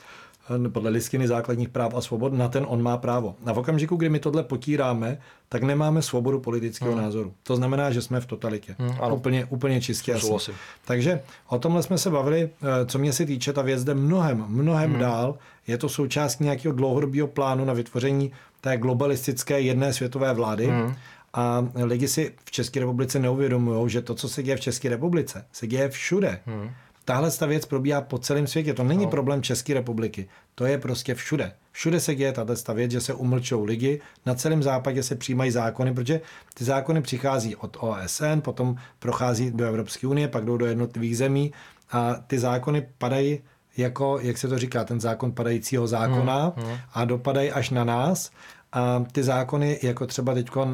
podle 0.72 0.90
listiny 0.90 1.28
základních 1.28 1.68
práv 1.68 1.94
a 1.94 2.00
svobod, 2.00 2.32
na 2.32 2.48
ten 2.48 2.66
on 2.68 2.82
má 2.82 2.96
právo. 2.96 3.34
A 3.46 3.52
v 3.52 3.58
okamžiku, 3.58 3.96
kdy 3.96 4.08
my 4.08 4.18
tohle 4.18 4.42
potíráme, 4.42 5.18
tak 5.48 5.62
nemáme 5.62 6.02
svobodu 6.02 6.40
politického 6.40 6.92
hmm. 6.92 7.02
názoru. 7.02 7.32
To 7.42 7.56
znamená, 7.56 7.90
že 7.90 8.02
jsme 8.02 8.20
v 8.20 8.26
totalitě. 8.26 8.76
Hmm, 8.78 8.96
ano. 9.00 9.16
Úplně, 9.16 9.44
úplně 9.44 9.80
čistě 9.80 10.14
asi. 10.14 10.52
Takže 10.84 11.20
o 11.48 11.58
tomhle 11.58 11.82
jsme 11.82 11.98
se 11.98 12.10
bavili, 12.10 12.50
eh, 12.62 12.86
co 12.86 12.98
mě 12.98 13.12
se 13.12 13.26
týče, 13.26 13.52
ta 13.52 13.62
věc 13.62 13.84
jde 13.84 13.94
mnohem, 13.94 14.44
mnohem 14.48 14.90
hmm. 14.90 15.00
dál. 15.00 15.38
Je 15.66 15.78
to 15.78 15.88
součást 15.88 16.40
nějakého 16.40 16.74
dlouhodobého 16.74 17.28
plánu 17.28 17.64
na 17.64 17.72
vytvoření 17.72 18.32
té 18.60 18.76
globalistické 18.76 19.60
jedné 19.60 19.92
světové 19.92 20.32
vlády. 20.32 20.66
Hmm 20.66 20.94
A 21.34 21.68
lidi 21.84 22.08
si 22.08 22.32
v 22.44 22.50
České 22.50 22.80
republice 22.80 23.18
neuvědomují, 23.18 23.90
že 23.90 24.02
to, 24.02 24.14
co 24.14 24.28
se 24.28 24.42
děje 24.42 24.56
v 24.56 24.60
České 24.60 24.88
republice, 24.88 25.44
se 25.52 25.66
děje 25.66 25.88
všude. 25.88 26.40
Hmm. 26.46 26.70
Tahle 27.04 27.30
ta 27.30 27.46
věc 27.46 27.66
probíhá 27.66 28.00
po 28.00 28.18
celém 28.18 28.46
světě. 28.46 28.74
To 28.74 28.84
není 28.84 29.04
no. 29.04 29.10
problém 29.10 29.42
České 29.42 29.74
republiky. 29.74 30.28
To 30.54 30.66
je 30.66 30.78
prostě 30.78 31.14
všude. 31.14 31.52
Všude 31.72 32.00
se 32.00 32.14
děje 32.14 32.32
tato 32.32 32.74
věc, 32.74 32.90
že 32.90 33.00
se 33.00 33.14
umlčou 33.14 33.64
lidi. 33.64 34.00
Na 34.26 34.34
celém 34.34 34.62
západě 34.62 35.02
se 35.02 35.14
přijímají 35.14 35.50
zákony, 35.50 35.94
protože 35.94 36.20
ty 36.54 36.64
zákony 36.64 37.02
přichází 37.02 37.56
od 37.56 37.76
OSN, 37.80 38.40
potom 38.42 38.76
prochází 38.98 39.50
do 39.50 39.64
Evropské 39.64 40.06
unie, 40.06 40.28
pak 40.28 40.44
jdou 40.44 40.56
do 40.56 40.66
jednotlivých 40.66 41.16
zemí 41.16 41.52
a 41.90 42.14
ty 42.14 42.38
zákony 42.38 42.86
padají 42.98 43.40
jako, 43.76 44.18
jak 44.22 44.38
se 44.38 44.48
to 44.48 44.58
říká, 44.58 44.84
ten 44.84 45.00
zákon 45.00 45.32
padajícího 45.32 45.86
zákona 45.86 46.52
hmm, 46.56 46.66
hmm. 46.66 46.78
a 46.94 47.04
dopadají 47.04 47.50
až 47.50 47.70
na 47.70 47.84
nás. 47.84 48.30
A 48.72 49.04
ty 49.12 49.22
zákony, 49.22 49.78
jako 49.82 50.06
třeba 50.06 50.34
teď 50.34 50.56
uh, 50.56 50.72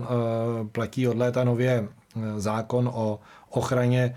platí 0.72 1.08
od 1.08 1.16
léta 1.16 1.44
nově 1.44 1.88
uh, 2.14 2.22
zákon 2.36 2.90
o 2.94 3.20
ochraně 3.50 4.16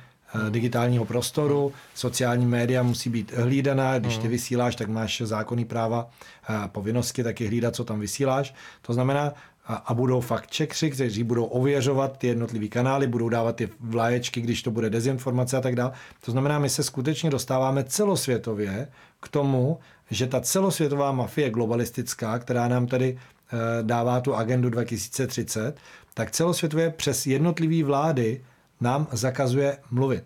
digitálního 0.50 1.06
prostoru, 1.06 1.74
sociální 1.96 2.46
média 2.46 2.84
musí 2.84 3.10
být 3.10 3.34
hlídaná, 3.34 4.00
když 4.00 4.16
ty 4.16 4.22
hmm. 4.22 4.32
vysíláš, 4.32 4.76
tak 4.76 4.88
máš 4.88 5.22
zákonný 5.26 5.66
práva 5.66 6.10
a 6.48 6.68
povinnosti 6.68 7.24
taky 7.24 7.48
hlídat, 7.48 7.76
co 7.76 7.84
tam 7.84 8.00
vysíláš. 8.00 8.56
To 8.82 8.94
znamená, 8.94 9.34
a, 9.66 9.94
budou 9.94 10.22
fakt 10.22 10.56
checkři, 10.56 10.92
kteří 10.92 11.24
budou 11.24 11.46
ověřovat 11.46 12.18
ty 12.18 12.28
jednotlivé 12.28 12.68
kanály, 12.68 13.08
budou 13.08 13.30
dávat 13.30 13.56
ty 13.56 13.70
vlaječky, 13.80 14.42
když 14.42 14.64
to 14.64 14.72
bude 14.72 14.90
dezinformace 14.90 15.58
a 15.58 15.62
tak 15.62 15.76
dále. 15.76 15.92
To 16.26 16.32
znamená, 16.32 16.60
my 16.60 16.70
se 16.70 16.84
skutečně 16.84 17.30
dostáváme 17.30 17.84
celosvětově 17.84 18.88
k 19.20 19.28
tomu, 19.28 19.80
že 20.12 20.28
ta 20.28 20.42
celosvětová 20.42 21.12
mafie 21.12 21.50
globalistická, 21.50 22.40
která 22.40 22.68
nám 22.68 22.88
tady 22.88 23.18
e, 23.18 23.84
dává 23.84 24.22
tu 24.22 24.36
agendu 24.36 24.70
2030, 24.70 25.78
tak 26.14 26.32
celosvětově 26.32 26.90
přes 26.90 27.26
jednotlivé 27.26 27.84
vlády 27.84 28.42
nám 28.84 29.08
zakazuje 29.12 29.78
mluvit. 29.92 30.24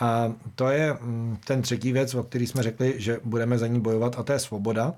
A 0.00 0.32
to 0.54 0.68
je 0.68 0.92
mm, 0.92 1.36
ten 1.44 1.62
třetí 1.62 1.92
věc, 1.92 2.14
o 2.14 2.22
který 2.22 2.46
jsme 2.46 2.62
řekli, 2.62 2.94
že 2.96 3.20
budeme 3.24 3.58
za 3.58 3.66
ní 3.66 3.80
bojovat, 3.80 4.18
a 4.18 4.22
to 4.22 4.32
je 4.32 4.38
svoboda 4.38 4.94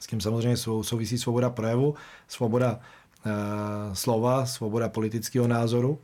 s 0.00 0.06
tím 0.06 0.20
samozřejmě 0.20 0.56
souvisí 0.82 1.18
svoboda 1.18 1.50
projevu, 1.50 1.94
svoboda 2.28 2.80
e, 3.26 3.30
slova, 3.94 4.46
svoboda 4.46 4.88
politického 4.88 5.48
názoru. 5.48 5.98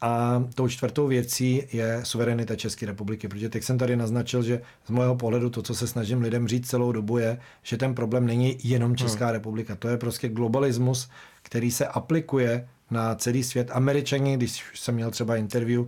A 0.00 0.44
tou 0.54 0.68
čtvrtou 0.68 1.06
věcí 1.06 1.62
je 1.72 2.00
suverenita 2.04 2.56
České 2.56 2.86
republiky, 2.86 3.28
protože 3.28 3.48
teď 3.48 3.62
jsem 3.62 3.78
tady 3.78 3.96
naznačil, 3.96 4.42
že 4.42 4.62
z 4.86 4.90
mého 4.90 5.16
pohledu 5.16 5.50
to, 5.50 5.62
co 5.62 5.74
se 5.74 5.86
snažím 5.86 6.20
lidem 6.20 6.48
říct 6.48 6.68
celou 6.68 6.92
dobu, 6.92 7.18
je, 7.18 7.38
že 7.62 7.76
ten 7.76 7.94
problém 7.94 8.26
není 8.26 8.58
jenom 8.64 8.96
Česká 8.96 9.24
hmm. 9.24 9.34
republika. 9.34 9.76
To 9.76 9.88
je 9.88 9.96
prostě 9.96 10.28
globalismus, 10.28 11.08
který 11.42 11.70
se 11.70 11.86
aplikuje 11.86 12.68
na 12.90 13.14
celý 13.14 13.44
svět. 13.44 13.70
Američani, 13.72 14.36
když 14.36 14.64
jsem 14.74 14.94
měl 14.94 15.10
třeba 15.10 15.36
interview 15.36 15.84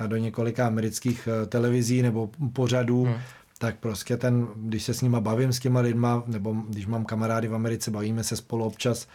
eh, 0.00 0.08
do 0.08 0.16
několika 0.16 0.66
amerických 0.66 1.28
eh, 1.28 1.46
televizí 1.46 2.02
nebo 2.02 2.30
pořadů, 2.52 3.04
hmm 3.04 3.14
tak 3.58 3.76
prostě 3.76 4.16
ten, 4.16 4.48
když 4.56 4.82
se 4.82 4.94
s 4.94 5.02
nima 5.02 5.20
bavím 5.20 5.52
s 5.52 5.58
těma 5.58 5.80
lidma, 5.80 6.22
nebo 6.26 6.52
když 6.52 6.86
mám 6.86 7.04
kamarády 7.04 7.48
v 7.48 7.54
Americe, 7.54 7.90
bavíme 7.90 8.24
se 8.24 8.36
spolu 8.36 8.64
občas, 8.64 9.08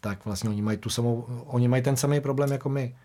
tak 0.00 0.24
vlastně 0.24 0.50
oni 0.50 0.62
mají, 0.62 0.78
tu 0.78 0.90
samou, 0.90 1.26
oni 1.46 1.68
mají 1.68 1.82
ten 1.82 1.96
samý 1.96 2.20
problém 2.20 2.52
jako 2.52 2.68
my. 2.68 2.96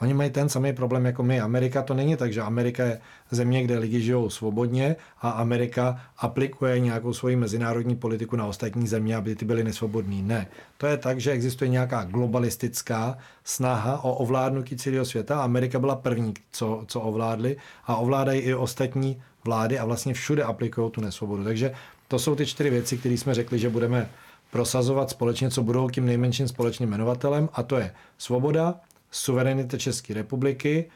Oni 0.00 0.14
mají 0.14 0.30
ten 0.30 0.48
samý 0.48 0.72
problém 0.72 1.06
jako 1.06 1.22
my. 1.22 1.40
Amerika 1.40 1.82
to 1.82 1.94
není 1.94 2.16
tak, 2.16 2.32
že 2.32 2.40
Amerika 2.40 2.84
je 2.84 3.00
země, 3.30 3.64
kde 3.64 3.78
lidi 3.78 4.00
žijou 4.00 4.30
svobodně 4.30 4.96
a 5.20 5.30
Amerika 5.30 6.00
aplikuje 6.18 6.80
nějakou 6.80 7.12
svoji 7.12 7.36
mezinárodní 7.36 7.96
politiku 7.96 8.36
na 8.36 8.46
ostatní 8.46 8.86
země, 8.86 9.16
aby 9.16 9.36
ty 9.36 9.44
byly 9.44 9.64
nesvobodní. 9.64 10.22
Ne. 10.22 10.46
To 10.78 10.86
je 10.86 10.96
tak, 10.96 11.20
že 11.20 11.30
existuje 11.30 11.68
nějaká 11.68 12.04
globalistická 12.04 13.18
snaha 13.44 14.04
o 14.04 14.14
ovládnutí 14.14 14.76
celého 14.76 15.04
světa. 15.04 15.42
Amerika 15.42 15.78
byla 15.78 15.96
první, 15.96 16.34
co, 16.52 16.84
co 16.86 17.00
ovládli 17.00 17.56
a 17.86 17.96
ovládají 17.96 18.40
i 18.40 18.54
ostatní 18.54 19.22
vlády 19.44 19.78
a 19.78 19.84
vlastně 19.84 20.14
všude 20.14 20.42
aplikují 20.42 20.90
tu 20.90 21.00
nesvobodu. 21.00 21.44
Takže 21.44 21.72
to 22.08 22.18
jsou 22.18 22.34
ty 22.34 22.46
čtyři 22.46 22.70
věci, 22.70 22.98
které 22.98 23.14
jsme 23.14 23.34
řekli, 23.34 23.58
že 23.58 23.70
budeme 23.70 24.10
prosazovat 24.50 25.10
společně, 25.10 25.50
co 25.50 25.62
budou 25.62 25.90
tím 25.90 26.06
nejmenším 26.06 26.48
společným 26.48 26.88
jmenovatelem, 26.88 27.48
a 27.52 27.62
to 27.62 27.76
je 27.76 27.94
svoboda, 28.18 28.74
suverenita 29.10 29.78
České 29.78 30.14
republiky, 30.14 30.90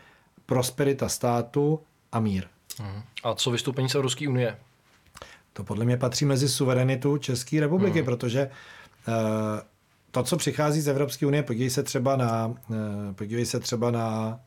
prosperita 0.46 1.08
státu 1.08 1.80
a 2.12 2.20
mír. 2.20 2.44
Mhm. 2.80 3.02
A 3.24 3.34
co 3.34 3.50
vystoupení 3.50 3.88
z 3.88 3.94
Evropské 3.94 4.28
unie? 4.28 4.58
To 5.52 5.64
podle 5.64 5.84
mě 5.84 5.96
patří 5.96 6.24
mezi 6.24 6.48
suverenitu 6.48 7.18
České 7.18 7.60
republiky, 7.60 7.98
hmm. 7.98 8.04
protože 8.04 8.50
uh, 9.08 9.14
to, 10.10 10.22
co 10.22 10.36
přichází 10.36 10.80
z 10.80 10.88
Evropské 10.88 11.26
unie, 11.26 11.42
podívej 11.42 11.70
se 11.70 11.82
třeba 11.82 12.16
na, 12.16 12.46
uh, 12.46 12.56
podívej 13.14 13.46
se 13.46 13.60
třeba 13.60 13.90
na 13.90 14.40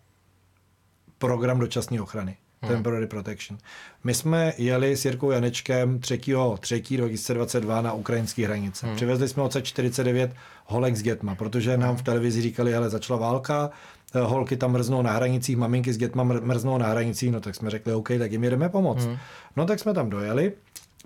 program 1.17 1.59
dočasné 1.59 2.01
ochrany. 2.01 2.37
Hmm. 2.61 2.71
Temporary 2.71 3.07
Protection. 3.07 3.57
My 4.03 4.13
jsme 4.13 4.53
jeli 4.57 4.97
s 4.97 5.05
Jirkou 5.05 5.31
Janečkem 5.31 5.99
3. 5.99 6.21
3. 6.59 6.97
2022 6.97 7.81
na 7.81 7.93
ukrajinské 7.93 8.45
hranice. 8.45 8.87
Hmm. 8.87 8.95
Přivezli 8.95 9.27
jsme 9.27 9.43
odsud 9.43 9.65
49 9.65 10.31
holek 10.65 10.95
s 10.95 11.01
dětma, 11.01 11.35
protože 11.35 11.77
nám 11.77 11.97
v 11.97 12.01
televizi 12.01 12.41
říkali, 12.41 12.75
ale 12.75 12.89
začala 12.89 13.19
válka, 13.19 13.69
eh, 14.15 14.19
holky 14.19 14.57
tam 14.57 14.71
mrznou 14.71 15.01
na 15.01 15.11
hranicích, 15.11 15.57
maminky 15.57 15.93
s 15.93 15.97
dětma 15.97 16.23
mrznou 16.23 16.77
na 16.77 16.87
hranicích, 16.87 17.31
no 17.31 17.39
tak 17.39 17.55
jsme 17.55 17.69
řekli, 17.69 17.93
OK, 17.93 18.09
tak 18.19 18.31
jim 18.31 18.43
jdeme 18.43 18.69
pomoct. 18.69 19.05
Hmm. 19.05 19.17
No 19.55 19.65
tak 19.65 19.79
jsme 19.79 19.93
tam 19.93 20.09
dojeli, 20.09 20.53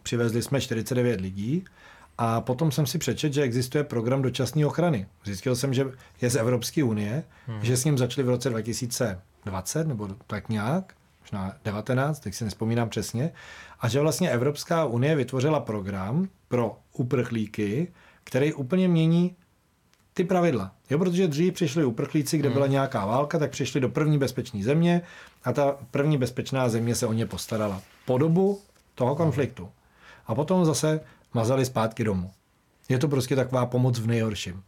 přivezli 0.04 0.42
jsme 0.42 0.62
49 0.62 1.22
lidí 1.22 1.64
a 2.18 2.42
potom 2.42 2.72
jsem 2.72 2.86
si 2.86 2.98
přečet, 2.98 3.34
že 3.34 3.42
existuje 3.42 3.84
program 3.84 4.22
dočasné 4.22 4.66
ochrany. 4.66 5.06
Zjistil 5.26 5.56
jsem, 5.56 5.74
že 5.74 5.86
je 6.22 6.30
z 6.30 6.36
Evropské 6.36 6.84
unie, 6.84 7.24
hmm. 7.48 7.60
že 7.62 7.78
s 7.78 7.86
ním 7.86 7.98
začali 7.98 8.26
v 8.28 8.30
roce 8.30 8.50
2020 8.50 9.88
nebo 9.88 10.08
tak 10.28 10.50
nějak 10.50 10.94
možná 11.22 11.54
19, 11.66 12.20
tak 12.20 12.34
si 12.34 12.44
nespomínám 12.44 12.90
přesně, 12.90 13.32
a 13.80 13.88
že 13.88 14.00
vlastně 14.00 14.30
Evropská 14.30 14.86
unie 14.86 15.16
vytvořila 15.16 15.60
program 15.60 16.28
pro 16.48 16.78
uprchlíky, 16.94 17.92
který 18.24 18.54
úplně 18.54 18.88
mění 18.88 19.36
ty 20.14 20.24
pravidla. 20.24 20.72
Jo, 20.90 21.00
protože 21.00 21.28
dřív 21.28 21.54
přišli 21.54 21.86
uprchlíci, 21.86 22.38
kde 22.38 22.50
hmm. 22.50 22.54
byla 22.54 22.68
nějaká 22.68 23.06
válka, 23.06 23.40
tak 23.40 23.52
přišli 23.52 23.82
do 23.82 23.90
první 23.90 24.18
bezpečné 24.18 24.64
země 24.64 25.02
a 25.44 25.54
ta 25.54 25.78
první 25.92 26.18
bezpečná 26.18 26.70
země 26.70 26.96
se 26.96 27.08
o 27.08 27.14
ně 27.14 27.26
postarala 27.26 27.82
po 28.06 28.18
dobu 28.18 28.62
toho 28.96 29.16
konfliktu. 29.16 29.70
A 30.28 30.36
potom 30.36 30.66
zase 30.66 31.00
mazali 31.34 31.66
zpátky 31.66 32.04
domů. 32.04 32.32
Je 32.90 32.98
to 32.98 33.08
prostě 33.08 33.36
taková 33.36 33.66
pomoc 33.66 34.00
v 34.00 34.08
nejhorším. 34.08 34.64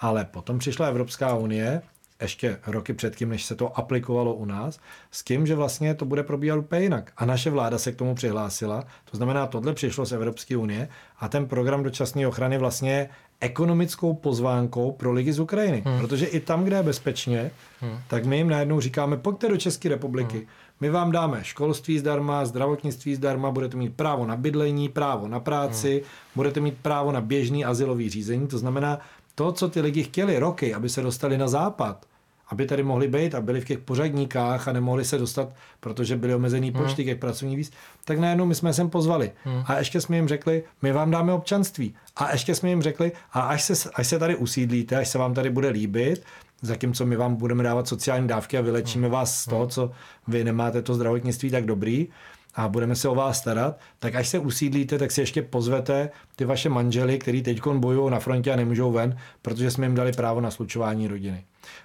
Ale 0.00 0.24
potom 0.24 0.58
přišla 0.58 0.86
Evropská 0.86 1.34
unie 1.34 1.82
ještě 2.20 2.58
roky 2.66 2.92
předtím, 2.92 3.28
než 3.28 3.44
se 3.44 3.54
to 3.54 3.78
aplikovalo 3.78 4.34
u 4.34 4.44
nás, 4.44 4.80
s 5.10 5.24
tím, 5.24 5.46
že 5.46 5.54
vlastně 5.54 5.94
to 5.94 6.04
bude 6.04 6.22
probíhat 6.22 6.56
úplně 6.56 6.82
jinak. 6.82 7.12
A 7.16 7.24
naše 7.24 7.50
vláda 7.50 7.78
se 7.78 7.92
k 7.92 7.96
tomu 7.96 8.14
přihlásila, 8.14 8.84
to 9.10 9.16
znamená, 9.16 9.46
tohle 9.46 9.72
přišlo 9.74 10.06
z 10.06 10.12
Evropské 10.12 10.56
unie 10.56 10.88
a 11.18 11.28
ten 11.28 11.46
program 11.46 11.82
dočasné 11.82 12.26
ochrany 12.26 12.58
vlastně 12.58 12.92
je 12.92 13.08
ekonomickou 13.40 14.14
pozvánkou 14.14 14.92
pro 14.92 15.12
lidi 15.12 15.32
z 15.32 15.40
Ukrajiny. 15.40 15.82
Hmm. 15.86 15.98
Protože 15.98 16.26
i 16.26 16.40
tam, 16.40 16.64
kde 16.64 16.76
je 16.76 16.82
bezpečně, 16.82 17.50
hmm. 17.80 17.98
tak 18.08 18.24
my 18.24 18.36
jim 18.36 18.48
najednou 18.48 18.80
říkáme, 18.80 19.16
pojďte 19.16 19.48
do 19.48 19.56
České 19.56 19.88
republiky, 19.88 20.36
hmm. 20.36 20.46
my 20.80 20.90
vám 20.90 21.12
dáme 21.12 21.44
školství 21.44 21.98
zdarma, 21.98 22.44
zdravotnictví 22.44 23.14
zdarma, 23.14 23.50
budete 23.50 23.76
mít 23.76 23.94
právo 23.94 24.26
na 24.26 24.36
bydlení, 24.36 24.88
právo 24.88 25.28
na 25.28 25.40
práci, 25.40 25.92
hmm. 25.92 26.10
budete 26.34 26.60
mít 26.60 26.78
právo 26.82 27.12
na 27.12 27.20
běžný 27.20 27.64
asilový 27.64 28.10
řízení, 28.10 28.46
to 28.46 28.58
znamená, 28.58 28.98
to, 29.38 29.52
co 29.52 29.68
ty 29.68 29.80
lidi 29.80 30.02
chtěli 30.02 30.38
roky, 30.38 30.74
aby 30.74 30.88
se 30.88 31.02
dostali 31.02 31.38
na 31.38 31.48
západ, 31.48 32.06
aby 32.48 32.66
tady 32.66 32.82
mohli 32.82 33.08
být 33.08 33.34
a 33.34 33.40
byli 33.40 33.60
v 33.60 33.64
těch 33.64 33.78
pořadníkách 33.78 34.68
a 34.68 34.72
nemohli 34.72 35.04
se 35.04 35.18
dostat, 35.18 35.48
protože 35.80 36.16
byly 36.16 36.34
omezený 36.34 36.70
hmm. 36.70 36.82
počty 36.82 37.02
hmm. 37.02 37.10
těch 37.10 37.18
pracovních 37.18 37.56
víz, 37.56 37.70
tak 38.04 38.18
najednou 38.18 38.46
my 38.46 38.54
jsme 38.54 38.72
sem 38.72 38.90
pozvali. 38.90 39.32
Hmm. 39.44 39.62
A 39.66 39.78
ještě 39.78 40.00
jsme 40.00 40.16
jim 40.16 40.28
řekli, 40.28 40.62
my 40.82 40.92
vám 40.92 41.10
dáme 41.10 41.32
občanství. 41.32 41.94
A 42.16 42.32
ještě 42.32 42.54
jsme 42.54 42.68
jim 42.68 42.82
řekli, 42.82 43.12
a 43.32 43.40
až 43.40 43.62
se, 43.62 43.90
až 43.94 44.06
se 44.06 44.18
tady 44.18 44.36
usídlíte, 44.36 44.96
až 44.96 45.08
se 45.08 45.18
vám 45.18 45.34
tady 45.34 45.50
bude 45.50 45.68
líbit, 45.68 46.22
zatímco 46.62 47.06
my 47.06 47.16
vám 47.16 47.34
budeme 47.34 47.62
dávat 47.62 47.88
sociální 47.88 48.28
dávky 48.28 48.58
a 48.58 48.60
vylečíme 48.60 49.06
hmm. 49.06 49.12
vás 49.12 49.40
z 49.40 49.44
toho, 49.44 49.62
hmm. 49.62 49.70
co 49.70 49.90
vy 50.28 50.44
nemáte 50.44 50.82
to 50.82 50.94
zdravotnictví 50.94 51.50
tak 51.50 51.66
dobrý, 51.66 52.08
a 52.56 52.68
budeme 52.68 52.96
se 52.96 53.08
o 53.08 53.14
vás 53.14 53.38
starat, 53.38 53.78
tak 53.98 54.14
až 54.14 54.28
se 54.28 54.38
usídlíte, 54.38 54.98
tak 54.98 55.12
si 55.12 55.20
ještě 55.20 55.42
pozvete 55.42 56.10
ty 56.36 56.44
vaše 56.44 56.68
manžely, 56.68 57.18
který 57.18 57.42
teď 57.42 57.66
bojují 57.66 58.10
na 58.10 58.18
frontě 58.18 58.52
a 58.52 58.56
nemůžou 58.56 58.92
ven, 58.92 59.16
protože 59.42 59.70
jsme 59.70 59.86
jim 59.86 59.94
dali 59.94 60.12
právo 60.12 60.40
na 60.40 60.50
slučování 60.50 61.08
rodiny. 61.08 61.44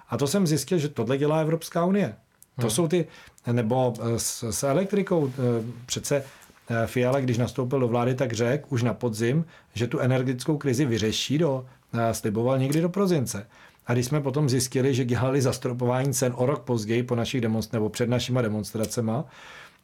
A 0.10 0.18
to 0.18 0.28
jsem 0.28 0.48
zjistil, 0.48 0.78
že 0.78 0.90
tohle 0.90 1.18
dělá 1.18 1.40
Evropská 1.40 1.86
unie. 1.86 2.16
To 2.56 2.62
hmm. 2.62 2.70
jsou 2.70 2.88
ty, 2.88 3.08
nebo 3.52 3.94
eh, 4.00 4.20
s, 4.20 4.44
s 4.52 4.64
elektrikou 4.64 5.32
eh, 5.34 5.64
přece 5.86 6.24
eh, 6.70 6.88
Fiala, 6.88 7.20
když 7.20 7.38
nastoupil 7.38 7.80
do 7.80 7.88
vlády, 7.88 8.16
tak 8.16 8.34
řekl 8.34 8.66
už 8.70 8.84
na 8.84 8.94
podzim, 8.94 9.46
že 9.74 9.88
tu 9.88 10.00
energetickou 10.00 10.58
krizi 10.58 10.86
vyřeší 10.86 11.38
do, 11.38 11.66
sliboval 12.12 12.60
někdy 12.60 12.82
do 12.82 12.90
prozince. 12.90 13.48
A 13.88 13.94
když 13.94 14.06
jsme 14.06 14.22
potom 14.22 14.50
zjistili, 14.50 14.94
že 14.94 15.06
dělali 15.06 15.42
zastropování 15.42 16.14
cen 16.14 16.34
o 16.36 16.46
rok 16.46 16.64
později 16.64 17.04
po 17.04 17.16
našich 17.16 17.42
demonstracích, 17.42 17.74
nebo 17.74 17.90
před 17.90 18.10
našimi 18.10 18.40
demonstracemi, 18.42 19.12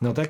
no 0.01 0.13
tak 0.13 0.29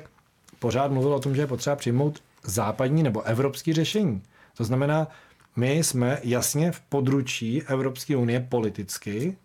pořád 0.58 0.92
mluvil 0.92 1.14
o 1.14 1.20
tom, 1.20 1.34
že 1.34 1.42
je 1.42 1.46
potřeba 1.46 1.76
přijmout 1.76 2.22
západní 2.44 3.02
nebo 3.02 3.22
evropský 3.22 3.72
řešení. 3.72 4.22
To 4.56 4.64
znamená, 4.64 5.08
my 5.56 5.72
jsme 5.72 6.18
jasně 6.24 6.72
v 6.72 6.80
područí 6.80 7.62
Evropské 7.62 8.16
unie 8.16 8.40
politicky, 8.40 9.36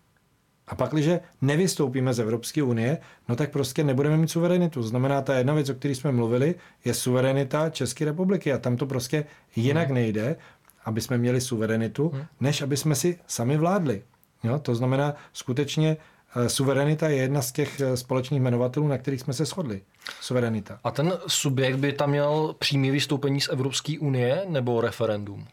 A 0.66 0.74
pak, 0.74 0.92
když 0.92 1.08
nevystoupíme 1.42 2.14
z 2.14 2.20
Evropské 2.20 2.62
unie, 2.62 2.98
no 3.28 3.36
tak 3.36 3.50
prostě 3.50 3.84
nebudeme 3.84 4.16
mít 4.16 4.28
suverenitu. 4.28 4.80
To 4.80 4.88
znamená, 4.88 5.22
ta 5.22 5.34
jedna 5.38 5.54
věc, 5.54 5.68
o 5.68 5.74
které 5.74 5.94
jsme 5.94 6.12
mluvili, 6.12 6.54
je 6.84 6.94
suverenita 6.94 7.70
České 7.70 8.04
republiky 8.04 8.52
a 8.52 8.58
tam 8.58 8.76
to 8.76 8.86
prostě 8.86 9.24
jinak 9.56 9.86
hmm. 9.86 9.94
nejde, 9.94 10.36
aby 10.84 11.00
jsme 11.00 11.18
měli 11.18 11.40
suverenitu, 11.40 12.08
hmm. 12.08 12.24
než 12.40 12.62
aby 12.62 12.76
jsme 12.76 12.94
si 12.94 13.18
sami 13.26 13.56
vládli. 13.56 14.02
Jo? 14.44 14.58
To 14.58 14.74
znamená, 14.74 15.14
skutečně 15.32 15.96
suverenita 16.46 17.08
je 17.08 17.16
jedna 17.16 17.42
z 17.42 17.52
těch 17.52 17.80
eh, 17.80 17.96
společných 17.96 18.40
jmenovatelů, 18.40 18.88
na 18.88 18.98
kterých 18.98 19.20
jsme 19.20 19.32
se 19.32 19.44
shodli. 19.44 19.80
Suverenita. 20.20 20.78
A 20.84 20.90
ten 20.90 21.12
subjekt 21.26 21.76
by 21.76 21.92
tam 21.92 22.10
měl 22.10 22.54
přímý 22.58 22.90
vystoupení 22.90 23.40
z 23.40 23.48
Evropské 23.48 23.98
unie 23.98 24.44
nebo 24.48 24.80
referendum? 24.80 25.46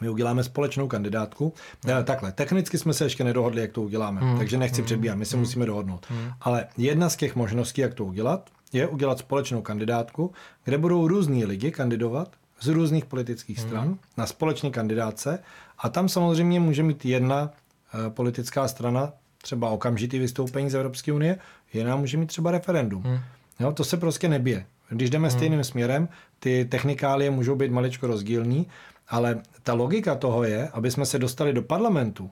My 0.00 0.08
uděláme 0.08 0.44
společnou 0.44 0.88
kandidátku. 0.88 1.52
Hmm. 1.84 2.04
Takhle, 2.04 2.32
technicky 2.32 2.78
jsme 2.78 2.94
se 2.94 3.04
ještě 3.04 3.24
nedohodli, 3.24 3.60
jak 3.60 3.72
to 3.72 3.82
uděláme, 3.82 4.20
hmm. 4.20 4.38
takže 4.38 4.58
nechci 4.58 4.80
hmm. 4.80 4.86
předbíhat, 4.86 5.18
my 5.18 5.26
se 5.26 5.36
hmm. 5.36 5.42
musíme 5.42 5.66
dohodnout. 5.66 6.06
Hmm. 6.08 6.30
Ale 6.40 6.66
jedna 6.76 7.08
z 7.08 7.16
těch 7.16 7.36
možností, 7.36 7.80
jak 7.80 7.94
to 7.94 8.04
udělat, 8.04 8.50
je 8.72 8.88
udělat 8.88 9.18
společnou 9.18 9.62
kandidátku, 9.62 10.32
kde 10.64 10.78
budou 10.78 11.08
různí 11.08 11.44
lidi 11.44 11.70
kandidovat 11.70 12.28
z 12.60 12.68
různých 12.68 13.04
politických 13.04 13.58
hmm. 13.58 13.68
stran 13.68 13.98
na 14.16 14.26
společné 14.26 14.70
kandidáce 14.70 15.38
a 15.78 15.88
tam 15.88 16.08
samozřejmě 16.08 16.60
může 16.60 16.82
mít 16.82 17.04
jedna 17.04 17.42
uh, 17.42 18.10
politická 18.10 18.68
strana 18.68 19.12
třeba 19.42 19.70
okamžitý 19.70 20.18
vystoupení 20.18 20.70
z 20.70 20.74
Evropské 20.74 21.12
unie, 21.12 21.38
jiná 21.72 21.96
může 21.96 22.16
mít 22.16 22.26
třeba 22.26 22.50
referendum. 22.50 23.02
Hmm. 23.02 23.18
Jo, 23.60 23.72
to 23.72 23.84
se 23.84 23.96
prostě 23.96 24.28
nebije. 24.28 24.66
Když 24.88 25.10
jdeme 25.10 25.28
hmm. 25.28 25.38
stejným 25.38 25.64
směrem, 25.64 26.08
ty 26.38 26.64
technikálie 26.64 27.30
můžou 27.30 27.56
být 27.56 27.70
maličko 27.70 28.06
rozdílní, 28.06 28.66
ale 29.08 29.42
ta 29.62 29.74
logika 29.74 30.14
toho 30.14 30.44
je, 30.44 30.68
aby 30.68 30.90
jsme 30.90 31.06
se 31.06 31.18
dostali 31.18 31.52
do 31.52 31.62
parlamentu, 31.62 32.30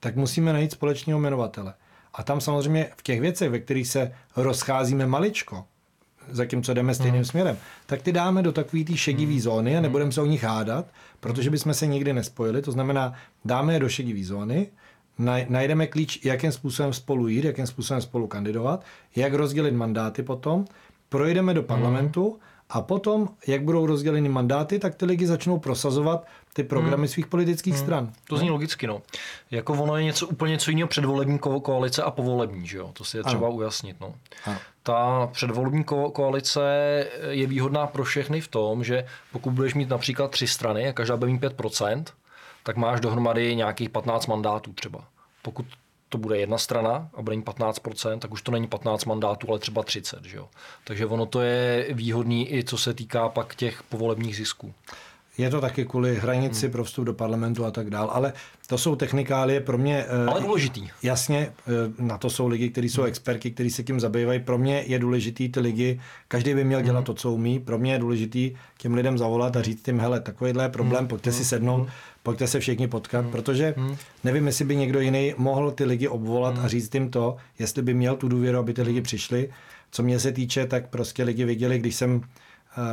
tak 0.00 0.16
musíme 0.16 0.52
najít 0.52 0.72
společného 0.72 1.20
jmenovatele. 1.20 1.74
A 2.14 2.22
tam 2.22 2.40
samozřejmě 2.40 2.90
v 2.96 3.02
těch 3.02 3.20
věcech, 3.20 3.50
ve 3.50 3.58
kterých 3.58 3.88
se 3.88 4.12
rozcházíme 4.36 5.06
maličko, 5.06 5.64
zatímco 6.30 6.74
jdeme 6.74 6.94
stejným 6.94 7.14
hmm. 7.14 7.24
směrem, 7.24 7.56
tak 7.86 8.02
ty 8.02 8.12
dáme 8.12 8.42
do 8.42 8.52
takové 8.52 8.84
té 8.84 8.96
šedivý 8.96 9.34
hmm. 9.34 9.42
zóny 9.42 9.76
a 9.76 9.80
nebudeme 9.80 10.12
se 10.12 10.20
o 10.20 10.26
nich 10.26 10.44
hádat, 10.44 10.86
protože 11.20 11.50
bychom 11.50 11.74
se 11.74 11.86
nikdy 11.86 12.12
nespojili. 12.12 12.62
To 12.62 12.72
znamená, 12.72 13.12
dáme 13.44 13.74
je 13.74 13.80
do 13.80 13.88
šedivé 13.88 14.24
zóny, 14.24 14.68
najdeme 15.48 15.86
klíč, 15.86 16.24
jakým 16.24 16.52
způsobem 16.52 16.92
spolu 16.92 17.28
jít, 17.28 17.44
jakým 17.44 17.66
způsobem 17.66 18.00
spolu 18.00 18.26
kandidovat, 18.26 18.84
jak 19.16 19.34
rozdělit 19.34 19.72
mandáty 19.72 20.22
potom, 20.22 20.64
projdeme 21.08 21.54
do 21.54 21.62
parlamentu 21.62 22.30
hmm 22.30 22.40
a 22.70 22.82
potom, 22.82 23.28
jak 23.46 23.62
budou 23.62 23.86
rozděleny 23.86 24.28
mandáty, 24.28 24.78
tak 24.78 24.94
ty 24.94 25.04
lidi 25.04 25.26
začnou 25.26 25.58
prosazovat 25.58 26.26
ty 26.58 26.64
programy 26.64 27.06
hmm. 27.06 27.08
svých 27.08 27.26
politických 27.26 27.74
hmm. 27.74 27.82
stran. 27.82 28.12
To 28.28 28.36
zní 28.36 28.50
logicky, 28.50 28.86
no. 28.86 29.02
Jako 29.50 29.72
ono 29.72 29.96
je 29.96 30.04
něco 30.04 30.26
úplně 30.26 30.50
něco 30.50 30.70
jiného 30.70 30.88
předvolební 30.88 31.38
ko- 31.38 31.60
koalice 31.60 32.02
a 32.02 32.10
povolební, 32.10 32.66
že 32.66 32.78
jo? 32.78 32.90
To 32.92 33.04
si 33.04 33.16
je 33.16 33.24
třeba 33.24 33.46
ano. 33.46 33.56
ujasnit, 33.56 34.00
no. 34.00 34.14
Ano. 34.44 34.58
Ta 34.82 35.28
předvolební 35.32 35.84
ko- 35.84 36.10
koalice 36.10 36.60
je 37.28 37.46
výhodná 37.46 37.86
pro 37.86 38.04
všechny 38.04 38.40
v 38.40 38.48
tom, 38.48 38.84
že 38.84 39.06
pokud 39.32 39.50
budeš 39.50 39.74
mít 39.74 39.88
například 39.88 40.30
tři 40.30 40.46
strany 40.46 40.88
a 40.88 40.92
každá 40.92 41.16
bude 41.16 41.30
mít 41.30 41.42
5%, 41.42 42.04
tak 42.62 42.76
máš 42.76 43.00
dohromady 43.00 43.56
nějakých 43.56 43.90
15 43.90 44.26
mandátů 44.26 44.72
třeba. 44.72 45.04
Pokud 45.42 45.66
to 46.08 46.18
bude 46.18 46.38
jedna 46.38 46.58
strana 46.58 47.08
a 47.14 47.22
bude 47.22 47.36
mít 47.36 47.46
15%, 47.46 48.18
tak 48.18 48.32
už 48.32 48.42
to 48.42 48.52
není 48.52 48.66
15 48.66 49.04
mandátů, 49.04 49.46
ale 49.50 49.58
třeba 49.58 49.82
30. 49.82 50.24
Že 50.24 50.36
jo? 50.36 50.48
Takže 50.84 51.06
ono 51.06 51.26
to 51.26 51.40
je 51.40 51.86
výhodný 51.90 52.54
i 52.54 52.64
co 52.64 52.78
se 52.78 52.94
týká 52.94 53.28
pak 53.28 53.54
těch 53.54 53.82
povolebních 53.82 54.36
zisků. 54.36 54.74
Je 55.38 55.50
to 55.50 55.60
taky 55.60 55.84
kvůli 55.84 56.16
hranici 56.16 56.66
hmm. 56.66 56.72
pro 56.72 56.84
vstup 56.84 57.04
do 57.04 57.14
parlamentu 57.14 57.64
a 57.64 57.70
tak 57.70 57.90
dál, 57.90 58.10
ale 58.12 58.32
to 58.66 58.78
jsou 58.78 58.96
technikálie 58.96 59.60
pro 59.60 59.78
mě... 59.78 60.04
Eh, 60.08 60.26
ale 60.26 60.40
důležitý. 60.40 60.88
Jasně, 61.02 61.38
eh, 61.38 61.72
na 61.98 62.18
to 62.18 62.30
jsou 62.30 62.48
lidi, 62.48 62.70
kteří 62.70 62.88
jsou 62.88 63.00
hmm. 63.00 63.08
experti, 63.08 63.50
kteří 63.50 63.70
se 63.70 63.82
tím 63.82 64.00
zabývají. 64.00 64.40
Pro 64.40 64.58
mě 64.58 64.84
je 64.86 64.98
důležitý 64.98 65.48
ty 65.48 65.60
lidi, 65.60 66.00
každý 66.28 66.54
by 66.54 66.64
měl 66.64 66.82
dělat 66.82 66.98
hmm. 66.98 67.04
to, 67.04 67.14
co 67.14 67.32
umí. 67.32 67.60
Pro 67.60 67.78
mě 67.78 67.92
je 67.92 67.98
důležitý 67.98 68.54
těm 68.78 68.94
lidem 68.94 69.18
zavolat 69.18 69.56
a 69.56 69.62
říct 69.62 69.88
jim, 69.88 70.00
hele, 70.00 70.20
takovýhle 70.20 70.64
je 70.64 70.68
problém, 70.68 70.98
hmm. 70.98 71.08
pojďte 71.08 71.32
si 71.32 71.44
sednout, 71.44 71.88
pojďte 72.22 72.46
se 72.46 72.60
všichni 72.60 72.88
potkat, 72.88 73.26
protože 73.26 73.74
nevím, 74.24 74.46
jestli 74.46 74.64
by 74.64 74.76
někdo 74.76 75.00
jiný 75.00 75.34
mohl 75.36 75.70
ty 75.70 75.84
lidi 75.84 76.08
obvolat 76.08 76.58
a 76.58 76.68
říct 76.68 76.94
jim 76.94 77.10
to, 77.10 77.36
jestli 77.58 77.82
by 77.82 77.94
měl 77.94 78.16
tu 78.16 78.28
důvěru, 78.28 78.58
aby 78.58 78.74
ty 78.74 78.82
lidi 78.82 79.00
přišli. 79.00 79.48
Co 79.90 80.02
mě 80.02 80.20
se 80.20 80.32
týče, 80.32 80.66
tak 80.66 80.88
prostě 80.88 81.24
lidi 81.24 81.44
viděli, 81.44 81.78
když 81.78 81.94
jsem 81.94 82.20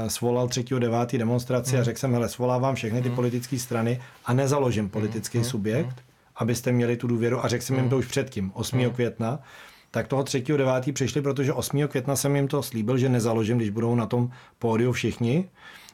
svolal 0.08 0.48
3.9. 0.48 1.18
demonstraci 1.18 1.72
hmm. 1.72 1.82
a 1.82 1.84
řekl 1.84 2.00
jsem, 2.00 2.14
hele, 2.14 2.30
svolávám 2.30 2.76
všechny 2.76 3.02
ty 3.02 3.08
hmm. 3.08 3.16
politické 3.16 3.60
strany 3.60 4.02
a 4.26 4.34
nezaložím 4.34 4.90
politický 4.90 5.38
hmm. 5.38 5.46
subjekt, 5.46 5.88
hmm. 5.88 5.96
abyste 6.36 6.72
měli 6.72 6.98
tu 6.98 7.08
důvěru 7.08 7.46
a 7.46 7.48
řekl 7.48 7.64
jsem 7.64 7.76
jim 7.76 7.90
to 7.90 7.98
už 7.98 8.06
předtím, 8.06 8.52
8. 8.54 8.80
Hmm. 8.80 8.90
května, 8.90 9.40
tak 9.92 10.08
toho 10.08 10.24
3.9. 10.24 10.94
přišli, 10.94 11.22
protože 11.22 11.54
8. 11.54 11.88
května 11.88 12.16
jsem 12.16 12.36
jim 12.36 12.48
to 12.48 12.64
slíbil, 12.64 12.98
že 12.98 13.10
nezaložím, 13.10 13.58
když 13.58 13.70
budou 13.70 13.96
na 13.96 14.06
tom 14.06 14.30
pódiu 14.60 14.92
všichni 14.92 15.50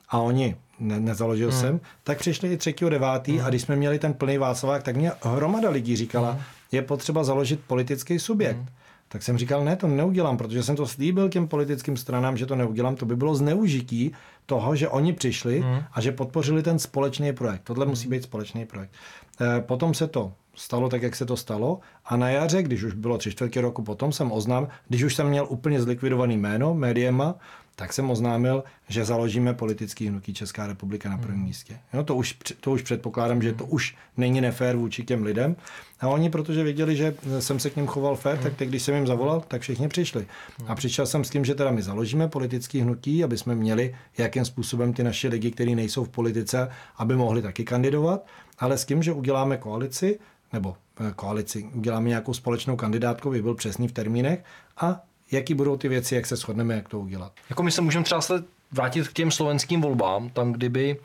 a 0.09 0.19
oni 0.19 0.55
ne, 0.79 0.99
nezaložil 0.99 1.51
hmm. 1.51 1.59
jsem, 1.59 1.79
tak 2.03 2.17
přišli 2.17 2.53
i 2.53 2.57
3.9. 2.57 3.33
Hmm. 3.33 3.45
a 3.45 3.49
když 3.49 3.61
jsme 3.61 3.75
měli 3.75 3.99
ten 3.99 4.13
plný 4.13 4.37
Václavák, 4.37 4.83
tak 4.83 4.95
mě 4.95 5.11
hromada 5.21 5.69
lidí 5.69 5.95
říkala, 5.95 6.31
hmm. 6.31 6.41
je 6.71 6.81
potřeba 6.81 7.23
založit 7.23 7.59
politický 7.67 8.19
subjekt. 8.19 8.57
Hmm. 8.57 8.67
Tak 9.11 9.23
jsem 9.23 9.37
říkal, 9.37 9.63
ne, 9.63 9.75
to 9.75 9.87
neudělám, 9.87 10.37
protože 10.37 10.63
jsem 10.63 10.75
to 10.75 10.87
slíbil 10.87 11.29
těm 11.29 11.47
politickým 11.47 11.97
stranám, 11.97 12.37
že 12.37 12.45
to 12.45 12.55
neudělám. 12.55 12.95
To 12.95 13.05
by 13.05 13.15
bylo 13.15 13.35
zneužití 13.35 14.11
toho, 14.45 14.75
že 14.75 14.89
oni 14.89 15.13
přišli 15.13 15.59
hmm. 15.59 15.83
a 15.93 16.01
že 16.01 16.11
podpořili 16.11 16.63
ten 16.63 16.79
společný 16.79 17.33
projekt. 17.33 17.61
Tohle 17.63 17.85
hmm. 17.85 17.89
musí 17.89 18.07
být 18.07 18.23
společný 18.23 18.65
projekt. 18.65 18.91
E, 19.41 19.61
potom 19.61 19.93
se 19.93 20.07
to 20.07 20.33
stalo 20.55 20.89
tak, 20.89 21.01
jak 21.01 21.15
se 21.15 21.25
to 21.25 21.37
stalo. 21.37 21.79
A 22.05 22.17
na 22.17 22.29
jaře, 22.29 22.63
když 22.63 22.83
už 22.83 22.93
bylo 22.93 23.17
tři 23.17 23.31
čtvrtě 23.31 23.61
roku 23.61 23.83
potom, 23.83 24.11
jsem 24.11 24.31
oznám, 24.31 24.67
když 24.87 25.03
už 25.03 25.15
jsem 25.15 25.27
měl 25.27 25.45
úplně 25.49 25.81
zlikvidovaný 25.81 26.37
jméno 26.37 26.73
médiema, 26.73 27.35
tak 27.75 27.93
jsem 27.93 28.09
oznámil, 28.09 28.63
že 28.87 29.05
založíme 29.05 29.53
politický 29.53 30.07
hnutí 30.07 30.33
Česká 30.33 30.67
republika 30.67 31.09
na 31.09 31.17
prvním 31.17 31.37
hmm. 31.37 31.47
místě. 31.47 31.79
Jo, 31.93 32.03
to, 32.03 32.15
už, 32.15 32.37
to 32.59 32.71
už 32.71 32.81
předpokládám, 32.81 33.41
že 33.41 33.53
to 33.53 33.65
už 33.65 33.95
není 34.17 34.41
nefér 34.41 34.75
vůči 34.75 35.03
těm 35.03 35.23
lidem. 35.23 35.55
A 35.99 36.07
oni, 36.07 36.29
protože 36.29 36.63
věděli, 36.63 36.95
že 36.95 37.15
jsem 37.39 37.59
se 37.59 37.69
k 37.69 37.75
ním 37.75 37.87
choval 37.87 38.15
fér, 38.15 38.37
tak 38.37 38.55
teď, 38.55 38.69
když 38.69 38.83
jsem 38.83 38.95
jim 38.95 39.07
zavolal, 39.07 39.43
tak 39.47 39.61
všichni 39.61 39.87
přišli. 39.87 40.27
A 40.67 40.75
přišel 40.75 41.05
jsem 41.05 41.23
s 41.23 41.29
tím, 41.29 41.45
že 41.45 41.55
teda 41.55 41.71
my 41.71 41.81
založíme 41.81 42.27
politický 42.27 42.81
hnutí, 42.81 43.23
aby 43.23 43.37
jsme 43.37 43.55
měli, 43.55 43.95
jakým 44.17 44.45
způsobem 44.45 44.93
ty 44.93 45.03
naše 45.03 45.27
lidi, 45.27 45.51
kteří 45.51 45.75
nejsou 45.75 46.03
v 46.03 46.09
politice, 46.09 46.69
aby 46.97 47.15
mohli 47.15 47.41
taky 47.41 47.63
kandidovat, 47.63 48.25
ale 48.59 48.77
s 48.77 48.85
tím, 48.85 49.03
že 49.03 49.13
uděláme 49.13 49.57
koalici, 49.57 50.19
nebo 50.53 50.75
eh, 50.99 51.11
koalici, 51.15 51.69
uděláme 51.73 52.09
nějakou 52.09 52.33
společnou 52.33 52.75
kandidátku, 52.75 53.29
by 53.29 53.41
byl 53.41 53.55
přesný 53.55 53.87
v 53.87 53.91
termínech 53.91 54.43
a 54.77 55.01
jaký 55.31 55.53
budou 55.53 55.77
ty 55.77 55.87
věci, 55.87 56.15
jak 56.15 56.25
se 56.25 56.35
shodneme, 56.35 56.75
jak 56.75 56.89
to 56.89 56.99
udělat. 56.99 57.31
Jako 57.49 57.63
my 57.63 57.71
se 57.71 57.81
můžeme 57.81 58.05
třeba 58.05 58.21
vrátit 58.71 59.07
k 59.07 59.13
těm 59.13 59.31
slovenským 59.31 59.81
volbám, 59.81 60.29
tam 60.29 60.51
kdyby 60.51 60.99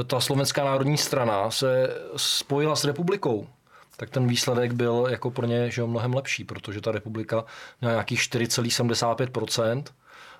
eh, 0.00 0.04
ta 0.04 0.20
slovenská 0.20 0.64
národní 0.64 0.98
strana 0.98 1.50
se 1.50 1.88
spojila 2.16 2.76
s 2.76 2.84
republikou, 2.84 3.46
tak 3.96 4.10
ten 4.10 4.26
výsledek 4.26 4.72
byl 4.72 5.06
jako 5.10 5.30
pro 5.30 5.46
ně 5.46 5.70
že 5.70 5.84
mnohem 5.84 6.14
lepší, 6.14 6.44
protože 6.44 6.80
ta 6.80 6.92
republika 6.92 7.44
měla 7.80 7.92
nějakých 7.92 8.20
4,75% 8.20 9.84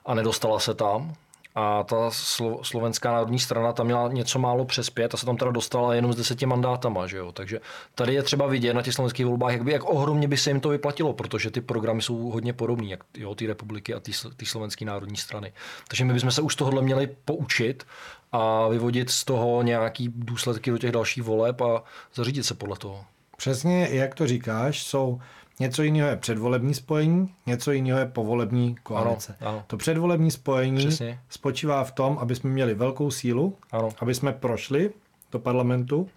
a 0.07 0.15
nedostala 0.15 0.59
se 0.59 0.75
tam 0.75 1.15
a 1.55 1.83
ta 1.83 2.11
slo, 2.11 2.65
slovenská 2.65 3.13
národní 3.13 3.39
strana 3.39 3.73
tam 3.73 3.87
měla 3.87 4.09
něco 4.09 4.39
málo 4.39 4.65
přes 4.65 4.91
pět 4.91 5.15
a 5.15 5.17
se 5.17 5.27
tam 5.27 5.37
teda 5.37 5.51
dostala 5.51 5.95
jenom 5.95 6.13
s 6.13 6.17
deseti 6.17 6.47
mandátama, 6.47 7.07
že 7.07 7.17
jo? 7.17 7.33
Takže 7.33 7.61
tady 7.95 8.15
je 8.15 8.23
třeba 8.23 8.47
vidět 8.47 8.75
na 8.75 8.83
těch 8.83 8.95
slovenských 8.95 9.27
volbách, 9.27 9.53
jak, 9.53 9.65
by, 9.65 9.73
jak 9.73 9.85
ohromně 9.85 10.29
by 10.29 10.37
se 10.37 10.51
jim 10.51 10.61
to 10.61 10.69
vyplatilo, 10.69 11.13
protože 11.13 11.51
ty 11.51 11.61
programy 11.61 12.03
jsou 12.03 12.17
hodně 12.31 12.53
podobné, 12.53 12.87
jak 12.87 13.01
jo, 13.17 13.35
ty 13.35 13.47
republiky 13.47 13.95
a 13.95 14.01
ty, 14.01 14.13
ty 14.37 14.47
slovenské 14.47 14.85
národní 14.85 15.17
strany. 15.17 15.53
Takže 15.89 16.05
my 16.05 16.13
bychom 16.13 16.31
se 16.31 16.43
už 16.43 16.57
tohle 16.57 16.83
měli 16.83 17.17
poučit 17.25 17.87
a 18.33 18.69
vyvodit 18.69 19.11
z 19.11 19.25
toho 19.25 19.63
nějaký 19.63 20.09
důsledky 20.17 20.71
do 20.71 20.79
těch 20.79 20.93
dalších 20.93 21.23
voleb 21.23 21.61
a 21.61 21.83
zařídit 22.15 22.43
se 22.43 22.55
podle 22.55 22.77
toho. 22.77 23.05
Přesně, 23.37 23.89
jak 23.91 24.15
to 24.15 24.27
říkáš, 24.27 24.83
jsou 24.83 25.21
Něco 25.61 25.83
jiného 25.83 26.09
je 26.09 26.17
předvolební 26.17 26.75
spojení, 26.75 27.35
něco 27.47 27.73
jiného 27.73 27.99
je 27.99 28.07
povolební 28.07 28.77
koalice. 28.83 29.37
Ano, 29.41 29.51
ano. 29.51 29.65
To 29.67 29.77
předvolební 29.77 30.31
spojení 30.31 30.87
Přesně. 30.87 31.21
spočívá 31.29 31.85
v 31.85 31.93
tom, 31.93 32.19
aby 32.19 32.35
jsme 32.35 32.51
měli 32.51 32.75
velkou 32.75 33.11
sílu, 33.11 33.57
ano. 33.73 33.89
aby 33.99 34.15
jsme 34.15 34.33
prošli 34.33 34.91
do 35.33 35.39
parlamentu, 35.39 36.09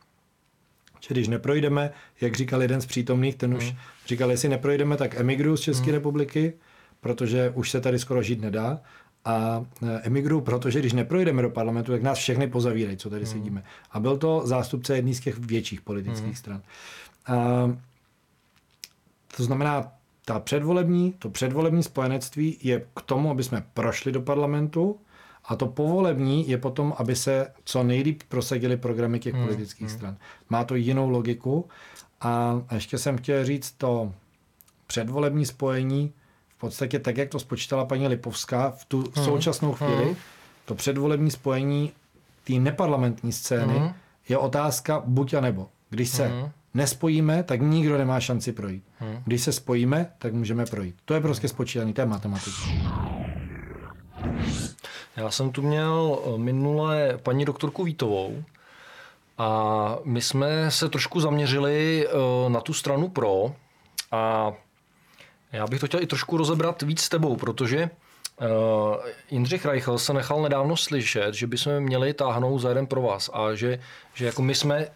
že 1.08 1.14
když 1.14 1.28
neprojdeme, 1.28 1.92
jak 2.22 2.36
říkal 2.36 2.62
jeden 2.62 2.82
z 2.82 2.86
přítomných, 2.86 3.36
ten 3.36 3.54
už 3.54 3.64
hmm. 3.70 3.78
říkal, 4.08 4.32
jestli 4.32 4.50
neprojdeme, 4.50 4.98
tak 4.98 5.20
emigruju 5.20 5.58
z 5.58 5.62
České 5.62 5.86
hmm. 5.86 5.94
republiky, 5.94 6.54
protože 7.02 7.52
už 7.56 7.72
se 7.72 7.82
tady 7.82 8.00
skoro 8.00 8.24
žít 8.24 8.42
nedá. 8.42 8.82
A 9.26 9.66
e, 9.84 10.00
emigruju, 10.04 10.42
protože 10.42 10.80
když 10.80 10.94
neprojdeme 10.94 11.42
do 11.42 11.50
parlamentu, 11.50 11.92
tak 11.92 12.02
nás 12.02 12.18
všechny 12.18 12.48
pozavírají, 12.48 12.98
co 12.98 13.10
tady 13.10 13.26
hmm. 13.26 13.34
sedíme. 13.34 13.64
A 13.92 14.00
byl 14.00 14.18
to 14.18 14.42
zástupce 14.46 14.96
jedný 14.96 15.16
z 15.16 15.20
těch 15.20 15.38
větších 15.38 15.82
politických 15.82 16.26
hmm. 16.26 16.36
stran. 16.36 16.62
A 17.28 17.36
to 19.38 19.44
znamená, 19.44 19.92
ta 20.26 20.40
předvolební, 20.40 21.14
to 21.20 21.30
předvolební 21.30 21.84
spojenectví 21.84 22.58
je 22.64 22.86
k 22.96 23.02
tomu, 23.02 23.32
aby 23.32 23.44
jsme 23.44 23.66
prošli 23.74 24.12
do 24.12 24.22
parlamentu 24.22 25.00
A 25.48 25.56
to 25.56 25.68
povolební 25.68 26.50
je 26.50 26.58
potom, 26.58 26.94
aby 26.98 27.16
se 27.16 27.48
co 27.66 27.84
nejlíp 27.84 28.24
prosadili 28.30 28.78
programy 28.78 29.20
těch 29.20 29.34
hmm. 29.34 29.44
politických 29.44 29.88
hmm. 29.88 29.98
stran. 29.98 30.18
Má 30.50 30.64
to 30.64 30.76
jinou 30.76 31.10
logiku. 31.10 31.66
A 32.22 32.62
ještě 32.74 32.98
jsem 32.98 33.18
chtěl 33.18 33.46
říct 33.46 33.72
to 33.72 34.14
předvolební 34.88 35.46
spojení, 35.46 36.14
v 36.58 36.60
podstatě 36.60 37.00
tak, 37.00 37.18
jak 37.18 37.30
to 37.30 37.40
spočítala 37.40 37.86
paní 37.86 38.08
Lipovská 38.08 38.72
v 38.72 38.86
tu 38.86 39.04
hmm. 39.16 39.26
současnou 39.26 39.74
chvíli, 39.74 40.06
hmm. 40.06 40.16
to 40.66 40.76
předvolební 40.76 41.32
spojení 41.32 41.92
té 42.44 42.54
neparlamentní 42.54 43.32
scény 43.32 43.80
hmm. 43.80 43.94
je 44.30 44.38
otázka 44.38 45.04
buď 45.06 45.34
a 45.34 45.42
nebo. 45.42 45.70
Když 45.90 46.10
se 46.10 46.28
hmm. 46.28 46.50
Nespojíme, 46.76 47.44
tak 47.44 47.62
nikdo 47.62 47.98
nemá 47.98 48.20
šanci 48.20 48.52
projít. 48.52 48.84
Hmm. 49.00 49.22
Když 49.26 49.42
se 49.42 49.52
spojíme, 49.52 50.12
tak 50.20 50.34
můžeme 50.34 50.66
projít. 50.66 50.96
To 51.06 51.14
je 51.14 51.22
prostě 51.22 51.48
spočítaný, 51.48 51.94
to 51.94 52.02
je 52.02 52.06
matematika. 52.06 52.58
Já 55.16 55.32
jsem 55.32 55.52
tu 55.52 55.62
měl 55.62 56.20
eh, 56.20 56.38
minule 56.38 57.20
paní 57.24 57.46
doktorku 57.46 57.84
Vítovou 57.84 58.44
a 59.38 59.98
my 60.04 60.22
jsme 60.22 60.72
se 60.72 60.90
trošku 60.90 61.20
zaměřili 61.20 62.08
eh, 62.08 62.50
na 62.50 62.62
tu 62.62 62.74
stranu 62.74 63.10
pro 63.10 63.56
a 64.12 64.54
já 65.52 65.68
bych 65.68 65.80
to 65.80 65.88
chtěl 65.88 66.02
i 66.02 66.08
trošku 66.08 66.38
rozebrat 66.38 66.82
víc 66.82 67.02
s 67.02 67.10
tebou, 67.10 67.36
protože 67.36 67.90
Uh, 68.42 68.96
Jindřich 69.32 69.66
Reichl 69.66 69.98
se 69.98 70.14
nechal 70.14 70.42
nedávno 70.42 70.78
slyšet, 70.78 71.34
že 71.34 71.48
bychom 71.48 71.80
měli 71.80 72.14
táhnout 72.14 72.62
za 72.62 72.70
jeden 72.70 72.88
pro 72.88 73.02
vás 73.02 73.30
a 73.34 73.56
že, 73.56 73.80
že 74.14 74.26
jako 74.26 74.42
my 74.42 74.56
jsme 74.56 74.88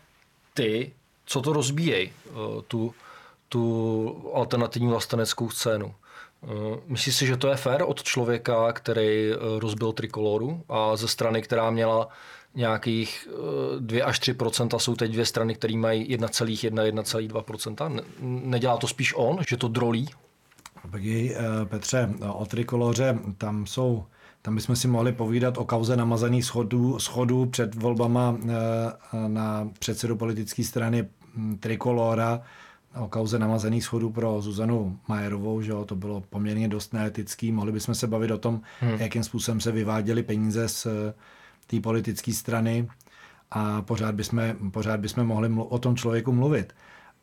ty, 0.53 0.91
co 1.29 1.41
to 1.41 1.53
rozbíjejí, 1.53 2.11
uh, 2.31 2.61
tu, 2.61 2.93
tu 3.49 4.31
alternativní 4.33 4.87
vlasteneckou 4.87 5.49
scénu. 5.49 5.95
Uh, 6.41 6.51
myslíš 6.85 7.15
si, 7.15 7.27
že 7.27 7.37
to 7.37 7.47
je 7.47 7.55
fér 7.55 7.83
od 7.85 8.03
člověka, 8.03 8.73
který 8.73 9.31
rozbil 9.59 9.91
trikoloru 9.91 10.63
a 10.69 10.95
ze 10.95 11.07
strany, 11.07 11.41
která 11.41 11.69
měla 11.69 12.07
nějakých 12.55 13.27
2 13.79 14.05
až 14.05 14.21
3% 14.21 14.77
jsou 14.77 14.95
teď 14.95 15.11
dvě 15.11 15.25
strany, 15.25 15.55
které 15.55 15.77
mají 15.77 16.17
1,1, 16.17 16.91
1,2% 16.91 18.03
Nedělá 18.21 18.77
to 18.77 18.87
spíš 18.87 19.13
on, 19.17 19.39
že 19.49 19.57
to 19.57 19.67
drolí? 19.67 20.09
Pegi, 20.91 21.35
eh, 21.35 21.65
Petře, 21.65 22.09
o 22.33 22.45
trikoloře 22.45 23.19
tam 23.37 23.65
jsou 23.65 24.05
tam 24.41 24.55
bychom 24.55 24.75
si 24.75 24.87
mohli 24.87 25.11
povídat 25.11 25.57
o 25.57 25.65
kauze 25.65 25.97
namazaných 25.97 26.45
schodů, 26.45 26.99
schodů 26.99 27.45
před 27.45 27.75
volbama 27.75 28.37
eh, 28.43 28.49
na 29.27 29.69
předsedu 29.79 30.15
politické 30.15 30.63
strany 30.63 31.07
Trikolora, 31.59 32.41
o 32.95 33.07
kauze 33.07 33.39
namazaných 33.39 33.83
schodů 33.83 34.09
pro 34.09 34.41
Zuzanu 34.41 34.99
Majerovou, 35.07 35.61
že 35.61 35.71
jo, 35.71 35.85
to 35.85 35.95
bylo 35.95 36.21
poměrně 36.21 36.67
dost 36.67 36.93
neetický. 36.93 37.51
Mohli 37.51 37.71
bychom 37.71 37.95
se 37.95 38.07
bavit 38.07 38.31
o 38.31 38.37
tom, 38.37 38.61
hmm. 38.79 38.93
jakým 38.99 39.23
způsobem 39.23 39.61
se 39.61 39.71
vyváděly 39.71 40.23
peníze 40.23 40.69
z 40.69 40.85
eh, 40.85 41.13
té 41.67 41.79
politické 41.79 42.33
strany 42.33 42.87
a 43.51 43.81
pořád 43.81 44.15
bychom, 44.15 44.41
pořád 44.71 44.99
bychom 44.99 45.23
mohli 45.23 45.49
o 45.57 45.79
tom 45.79 45.95
člověku 45.95 46.31
mluvit 46.31 46.73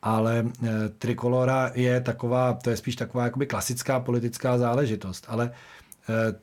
ale 0.01 0.39
e, 0.39 0.89
trikolora 0.89 1.71
je 1.75 2.01
taková, 2.01 2.53
to 2.53 2.69
je 2.69 2.77
spíš 2.77 2.95
taková 2.95 3.23
jakoby 3.23 3.45
klasická 3.45 3.99
politická 3.99 4.57
záležitost, 4.57 5.25
ale 5.27 5.45
e, 5.45 5.51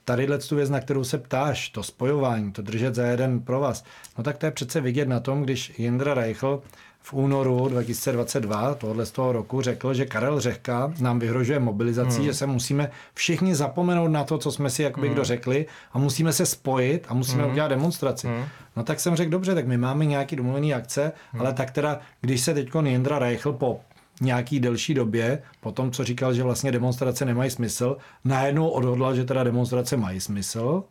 tadyhle 0.05 0.39
tu 0.39 0.57
věc, 0.57 0.71
na 0.71 0.81
kterou 0.81 1.05
se 1.05 1.19
ptáš, 1.19 1.69
to 1.69 1.83
spojování, 1.83 2.53
to 2.53 2.63
držet 2.63 2.95
za 2.95 3.07
jeden 3.07 3.41
pro 3.41 3.61
vás, 3.61 3.85
no 4.19 4.25
tak 4.25 4.39
to 4.39 4.47
je 4.47 4.53
přece 4.53 4.81
vidět 4.81 5.09
na 5.09 5.21
tom, 5.21 5.43
když 5.43 5.79
Jindra 5.79 6.15
Reichl 6.15 6.63
v 7.07 7.13
únoru 7.13 7.69
2022 7.69 8.75
tohle 8.75 9.07
z 9.07 9.11
toho 9.11 9.33
roku 9.33 9.61
řekl, 9.61 9.95
že 9.95 10.07
Karel 10.07 10.41
Řehka 10.41 10.93
nám 11.01 11.19
vyhrožuje 11.19 11.59
mobilizací, 11.59 12.17
hmm. 12.17 12.25
že 12.25 12.35
se 12.35 12.47
musíme 12.47 12.91
všichni 13.15 13.55
zapomenout 13.55 14.09
na 14.09 14.25
to, 14.25 14.39
co 14.39 14.53
jsme 14.53 14.71
si 14.71 14.83
jakoby 14.83 15.07
hmm. 15.07 15.15
kdo 15.15 15.25
řekli 15.25 15.67
a 15.93 15.99
musíme 15.99 16.33
se 16.33 16.47
spojit 16.47 17.07
a 17.09 17.15
musíme 17.15 17.43
hmm. 17.43 17.53
udělat 17.53 17.69
demonstraci. 17.69 18.27
Hmm. 18.27 18.45
No 18.77 18.85
tak 18.85 19.01
jsem 19.01 19.17
řekl, 19.17 19.31
dobře, 19.31 19.55
tak 19.55 19.67
my 19.67 19.77
máme 19.77 20.05
nějaký 20.05 20.37
domluvený 20.37 20.75
akce, 20.75 21.13
hmm. 21.33 21.41
ale 21.41 21.53
tak 21.53 21.71
teda, 21.71 21.99
když 22.21 22.41
se 22.41 22.55
teď 22.55 22.69
Jindra 22.85 23.19
Reichl 23.19 23.53
po 23.53 23.81
nějaký 24.21 24.61
delší 24.61 24.95
době, 24.95 25.43
po 25.61 25.73
tom, 25.73 25.91
co 25.91 26.05
říkal, 26.05 26.35
že 26.35 26.43
vlastně 26.43 26.73
demonstrace 26.73 27.25
nemají 27.25 27.51
smysl, 27.51 27.97
najednou 28.25 28.69
odhodlal, 28.69 29.15
že 29.15 29.25
teda 29.25 29.45
demonstrace 29.45 29.97
mají 29.97 30.21
smysl, 30.21 30.85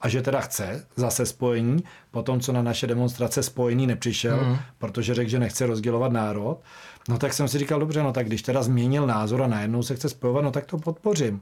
a 0.00 0.08
že 0.08 0.22
teda 0.22 0.40
chce 0.40 0.86
zase 0.96 1.26
spojení, 1.26 1.84
po 2.10 2.22
tom, 2.22 2.40
co 2.40 2.52
na 2.52 2.62
naše 2.62 2.86
demonstrace 2.86 3.42
spojení 3.42 3.86
nepřišel, 3.86 4.44
mm. 4.44 4.56
protože 4.78 5.14
řekl, 5.14 5.30
že 5.30 5.38
nechce 5.38 5.66
rozdělovat 5.66 6.12
národ, 6.12 6.58
no 7.08 7.18
tak 7.18 7.32
jsem 7.32 7.48
si 7.48 7.58
říkal, 7.58 7.80
dobře, 7.80 8.02
no 8.02 8.12
tak 8.12 8.26
když 8.26 8.42
teda 8.42 8.62
změnil 8.62 9.06
názor 9.06 9.42
a 9.42 9.46
najednou 9.46 9.82
se 9.82 9.96
chce 9.96 10.08
spojovat, 10.08 10.42
no 10.44 10.50
tak 10.50 10.66
to 10.66 10.78
podpořím. 10.78 11.40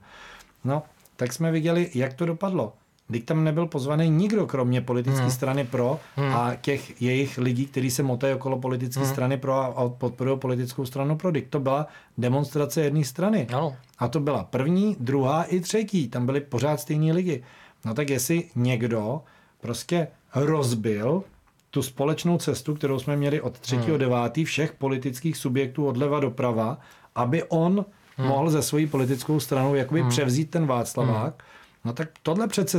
No, 0.65 0.83
tak 1.17 1.33
jsme 1.33 1.53
viděli, 1.53 1.91
jak 1.95 2.15
to 2.15 2.27
dopadlo. 2.27 2.73
Když 3.09 3.23
tam 3.23 3.45
nebyl 3.45 3.67
pozvaný 3.67 4.11
nikdo, 4.11 4.47
kromě 4.47 4.81
politické 4.81 5.21
hmm. 5.21 5.31
strany 5.31 5.65
pro 5.65 6.01
hmm. 6.17 6.35
a 6.35 6.55
těch 6.55 7.03
jejich 7.03 7.39
lidí, 7.39 7.67
kteří 7.67 7.91
se 7.91 8.03
motají 8.03 8.35
okolo 8.35 8.59
politické 8.59 9.01
hmm. 9.01 9.13
strany 9.13 9.37
pro 9.37 9.55
a 9.55 9.89
podporují 9.89 10.39
politickou 10.39 10.87
stranu 10.87 11.17
pro. 11.17 11.31
Když 11.31 11.45
to 11.51 11.61
byla 11.61 11.87
demonstrace 12.19 12.81
jedné 12.81 13.05
strany. 13.05 13.47
Ano. 13.53 13.77
A 13.99 14.09
to 14.09 14.21
byla 14.21 14.45
první, 14.45 14.97
druhá 15.01 15.43
i 15.43 15.61
třetí. 15.61 16.09
Tam 16.09 16.27
byly 16.27 16.41
pořád 16.41 16.81
stejní 16.81 17.13
lidi. 17.13 17.43
No 17.85 17.95
tak 17.95 18.11
jestli 18.11 18.45
někdo 18.55 19.23
prostě 19.61 20.09
rozbil 20.35 21.25
tu 21.71 21.83
společnou 21.83 22.39
cestu, 22.39 22.75
kterou 22.75 22.99
jsme 22.99 23.17
měli 23.17 23.41
od 23.41 23.59
3.9. 23.59 24.33
Hmm. 24.37 24.45
všech 24.45 24.73
politických 24.73 25.37
subjektů 25.37 25.87
odleva 25.87 26.21
doprava, 26.21 26.79
aby 27.15 27.43
on 27.43 27.85
hmm. 28.17 28.29
mohl 28.29 28.51
ze 28.51 28.63
svojí 28.63 28.87
politickou 28.87 29.41
stranou 29.41 29.75
jakoby 29.75 30.01
hmm. 30.01 30.11
převzít 30.11 30.51
ten 30.51 30.67
Václavák, 30.67 31.35
hmm. 31.35 31.83
no 31.85 31.93
tak 31.93 32.09
tohle 32.23 32.49
přece, 32.49 32.79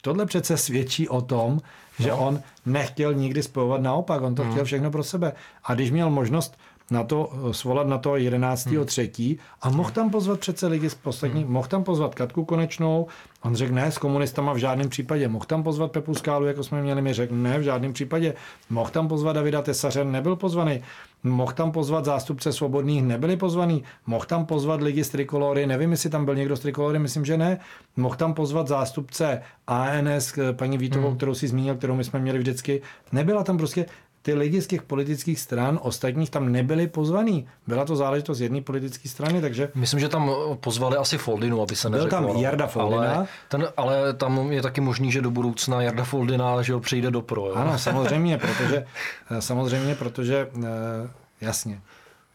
tohle 0.00 0.26
přece 0.26 0.56
svědčí 0.56 1.08
o 1.08 1.20
tom, 1.20 1.60
že 1.98 2.10
no. 2.10 2.18
on 2.18 2.40
nechtěl 2.66 3.14
nikdy 3.14 3.42
spojovat 3.42 3.82
naopak, 3.82 4.22
on 4.22 4.34
to 4.34 4.42
hmm. 4.42 4.52
chtěl 4.52 4.64
všechno 4.64 4.90
pro 4.90 5.04
sebe. 5.04 5.32
A 5.64 5.74
když 5.74 5.90
měl 5.90 6.10
možnost 6.10 6.58
na 6.90 7.04
to, 7.04 7.32
svolat 7.52 7.86
na 7.86 7.98
to 7.98 8.16
11. 8.16 8.66
Hmm. 8.66 8.84
třetí 8.84 9.38
a 9.62 9.70
mohl 9.70 9.90
tam 9.90 10.10
pozvat 10.10 10.40
přece 10.40 10.66
lidi 10.66 10.90
z 10.90 10.94
poslední, 10.94 11.42
hmm. 11.42 11.52
mohl 11.52 11.68
tam 11.68 11.84
pozvat 11.84 12.14
Katku 12.14 12.44
Konečnou, 12.44 13.06
on 13.42 13.54
řekl 13.54 13.74
ne, 13.74 13.92
s 13.92 13.98
komunistama 13.98 14.52
v 14.52 14.56
žádném 14.56 14.88
případě, 14.88 15.28
mohl 15.28 15.44
tam 15.44 15.62
pozvat 15.62 15.92
Pepu 15.92 16.14
Skálu, 16.14 16.46
jako 16.46 16.62
jsme 16.62 16.82
měli, 16.82 17.02
mi 17.02 17.12
řekl 17.12 17.34
ne, 17.34 17.58
v 17.58 17.62
žádném 17.62 17.92
případě, 17.92 18.34
mohl 18.70 18.90
tam 18.90 19.08
pozvat 19.08 19.36
Davida 19.36 19.62
Tesaře, 19.62 20.04
nebyl 20.04 20.36
pozvaný, 20.36 20.82
mohl 21.22 21.52
tam 21.52 21.72
pozvat 21.72 22.04
zástupce 22.04 22.52
svobodných, 22.52 23.02
nebyli 23.02 23.36
pozvaný, 23.36 23.82
mohl 24.06 24.24
tam 24.24 24.46
pozvat 24.46 24.82
lidi 24.82 25.04
z 25.04 25.08
Trikolory, 25.08 25.66
nevím, 25.66 25.90
jestli 25.90 26.10
tam 26.10 26.24
byl 26.24 26.34
někdo 26.34 26.56
z 26.56 26.60
Trikolory, 26.60 26.98
myslím, 26.98 27.24
že 27.24 27.36
ne, 27.36 27.58
mohl 27.96 28.16
tam 28.16 28.34
pozvat 28.34 28.68
zástupce 28.68 29.42
ANS, 29.66 30.38
paní 30.52 30.78
Vítovou, 30.78 31.08
hmm. 31.08 31.16
kterou 31.16 31.34
si 31.34 31.48
zmínil, 31.48 31.74
kterou 31.76 31.94
my 31.94 32.04
jsme 32.04 32.18
měli 32.18 32.38
vždycky, 32.38 32.82
nebyla 33.12 33.44
tam 33.44 33.58
prostě 33.58 33.86
ty 34.22 34.34
lidi 34.34 34.62
z 34.62 34.66
těch 34.66 34.82
politických 34.82 35.40
stran 35.40 35.78
ostatních 35.82 36.30
tam 36.30 36.52
nebyli 36.52 36.86
pozvaní. 36.86 37.48
Byla 37.66 37.84
to 37.84 37.96
záležitost 37.96 38.40
jedné 38.40 38.60
politické 38.60 39.08
strany, 39.08 39.40
takže... 39.40 39.70
Myslím, 39.74 40.00
že 40.00 40.08
tam 40.08 40.30
pozvali 40.60 40.96
asi 40.96 41.18
Foldinu, 41.18 41.62
aby 41.62 41.76
se 41.76 41.90
neřeklo. 41.90 42.20
Byl 42.20 42.28
tam 42.28 42.36
Jarda 42.36 42.66
Foldina. 42.66 43.14
Ale, 43.14 43.26
ten, 43.48 43.68
ale 43.76 44.14
tam 44.14 44.52
je 44.52 44.62
taky 44.62 44.80
možný, 44.80 45.12
že 45.12 45.20
do 45.20 45.30
budoucna 45.30 45.82
Jarda 45.82 46.04
Foldina 46.04 46.62
že 46.62 46.72
ho 46.72 46.80
přijde 46.80 47.10
do 47.10 47.22
pro. 47.22 47.46
Jo? 47.46 47.54
Ano, 47.54 47.78
samozřejmě, 47.78 48.38
protože, 48.58 48.86
eh, 49.30 49.42
samozřejmě, 49.42 49.94
protože 49.94 50.48
eh, 50.56 51.10
jasně. 51.40 51.80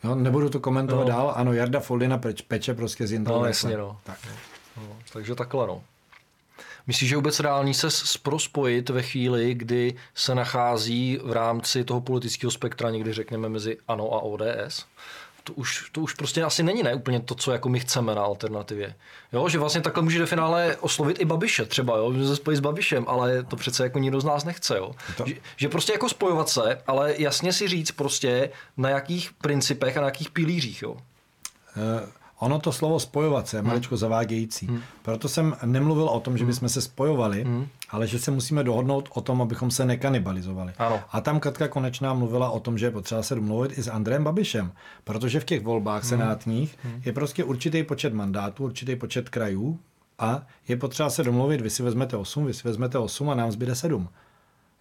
Jo, 0.04 0.16
nebudu 0.16 0.50
to 0.50 0.60
komentovat 0.60 1.08
no. 1.08 1.08
dál. 1.08 1.34
Ano, 1.36 1.54
Jarda 1.54 1.80
Foldina 1.80 2.22
peče 2.48 2.74
prostě 2.74 3.08
z. 3.08 3.20
No, 3.20 3.46
jasně, 3.46 3.78
no. 3.78 3.98
Tak. 4.04 4.18
no. 4.78 4.84
Takže 5.14 5.36
takhle, 5.36 5.68
no. 5.68 5.82
Myslíš, 6.88 7.10
že 7.10 7.16
vůbec 7.16 7.40
reálný 7.40 7.74
se 7.74 7.88
prospojit 8.24 8.90
ve 8.90 9.02
chvíli, 9.02 9.54
kdy 9.54 9.96
se 10.16 10.36
nachází 10.36 11.20
v 11.24 11.32
rámci 11.32 11.84
toho 11.84 12.02
politického 12.02 12.52
spektra 12.52 12.90
někdy 12.90 13.14
řekněme 13.14 13.50
mezi 13.50 13.78
ANO 13.88 14.14
a 14.14 14.20
ODS? 14.22 14.86
to 15.46 15.54
už, 15.54 15.90
to 15.92 16.02
už 16.02 16.14
prostě 16.14 16.44
asi 16.44 16.64
není 16.64 16.84
ne 16.84 16.96
úplně 16.96 17.20
to, 17.20 17.36
co 17.36 17.52
jako 17.52 17.70
my 17.70 17.80
chceme 17.80 18.16
na 18.16 18.22
alternativě. 18.22 18.96
Jo, 19.34 19.50
že 19.50 19.60
vlastně 19.60 19.82
takhle 19.82 20.04
může 20.04 20.20
do 20.20 20.28
finále 20.28 20.78
oslovit 20.80 21.22
i 21.22 21.26
Babiše 21.26 21.66
třeba, 21.66 21.98
jo, 21.98 22.14
že 22.14 22.28
se 22.28 22.36
spojí 22.36 22.58
s 22.58 22.60
Babišem, 22.60 23.06
ale 23.08 23.44
to 23.44 23.56
přece 23.56 23.84
jako 23.84 24.00
nikdo 24.00 24.22
z 24.22 24.26
nás 24.26 24.44
nechce, 24.44 24.78
jo. 24.78 24.96
To... 25.18 25.24
Že, 25.28 25.36
že, 25.56 25.70
prostě 25.70 25.94
jako 25.94 26.10
spojovat 26.10 26.50
se, 26.50 26.82
ale 26.88 27.14
jasně 27.18 27.54
si 27.54 27.68
říct 27.68 27.92
prostě 27.92 28.50
na 28.78 28.90
jakých 28.90 29.34
principech 29.34 29.98
a 29.98 30.02
na 30.02 30.08
jakých 30.08 30.30
pilířích, 30.30 30.82
jo. 30.82 30.92
Uh... 30.92 31.00
Ono 32.40 32.60
to 32.60 32.72
slovo 32.72 33.00
spojovat 33.00 33.48
se 33.48 33.58
je 33.58 33.62
hmm. 33.62 33.68
maličko 33.68 33.98
zavádějící. 33.98 34.68
Hmm. 34.68 34.82
Proto 35.02 35.30
jsem 35.30 35.56
nemluvil 35.66 36.04
o 36.10 36.20
tom, 36.20 36.38
že 36.38 36.44
hmm. 36.44 36.54
bychom 36.54 36.70
se 36.70 36.82
spojovali, 36.82 37.44
hmm. 37.44 37.68
ale 37.90 38.08
že 38.08 38.20
se 38.20 38.32
musíme 38.32 38.64
dohodnout 38.64 39.10
o 39.14 39.22
tom, 39.22 39.42
abychom 39.42 39.72
se 39.72 39.86
nekanibalizovali. 39.86 40.74
Ano. 40.78 41.00
A 41.12 41.22
tam 41.22 41.40
Katka 41.40 41.68
Konečná 41.68 42.14
mluvila 42.14 42.50
o 42.50 42.60
tom, 42.60 42.78
že 42.78 42.86
je 42.86 42.92
potřeba 42.92 43.24
se 43.24 43.36
domluvit 43.36 43.78
i 43.78 43.84
s 43.84 43.88
Andrejem 43.88 44.24
Babišem, 44.24 44.72
protože 45.04 45.40
v 45.40 45.46
těch 45.46 45.64
volbách 45.64 46.02
hmm. 46.02 46.10
senátních 46.10 46.78
hmm. 46.84 47.02
je 47.06 47.14
prostě 47.14 47.44
určitý 47.44 47.84
počet 47.84 48.14
mandátů, 48.14 48.64
určitý 48.64 48.96
počet 48.96 49.30
krajů 49.30 49.80
a 50.20 50.48
je 50.68 50.78
potřeba 50.78 51.10
se 51.10 51.24
domluvit, 51.24 51.62
vy 51.62 51.70
si 51.70 51.84
vezmete 51.84 52.18
8, 52.18 52.46
vy 52.46 52.54
si 52.54 52.68
vezmete 52.68 52.98
8 52.98 53.30
a 53.30 53.36
nám 53.36 53.52
zbyde 53.52 53.76
7. 53.76 54.10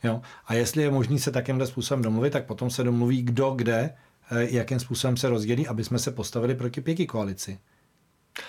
Jo? 0.04 0.20
A 0.46 0.54
jestli 0.54 0.82
je 0.82 0.90
možný 0.90 1.18
se 1.18 1.30
takýmhle 1.30 1.66
způsobem 1.66 2.02
domluvit, 2.02 2.30
tak 2.30 2.46
potom 2.46 2.70
se 2.70 2.84
domluví, 2.84 3.22
kdo 3.22 3.50
kde 3.50 3.94
jakým 4.30 4.80
způsobem 4.80 5.16
se 5.16 5.28
rozdělí, 5.28 5.66
aby 5.66 5.84
jsme 5.84 5.98
se 5.98 6.10
postavili 6.10 6.54
proti 6.54 6.80
pěti 6.80 7.06
koalici. 7.06 7.58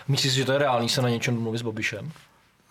Myslíš, 0.07 0.33
že 0.33 0.45
to 0.45 0.51
je 0.51 0.57
reálný 0.57 0.89
se 0.89 1.01
na 1.01 1.09
něčem 1.09 1.35
domluvit 1.35 1.57
s 1.57 1.61
Bobišem? 1.61 2.11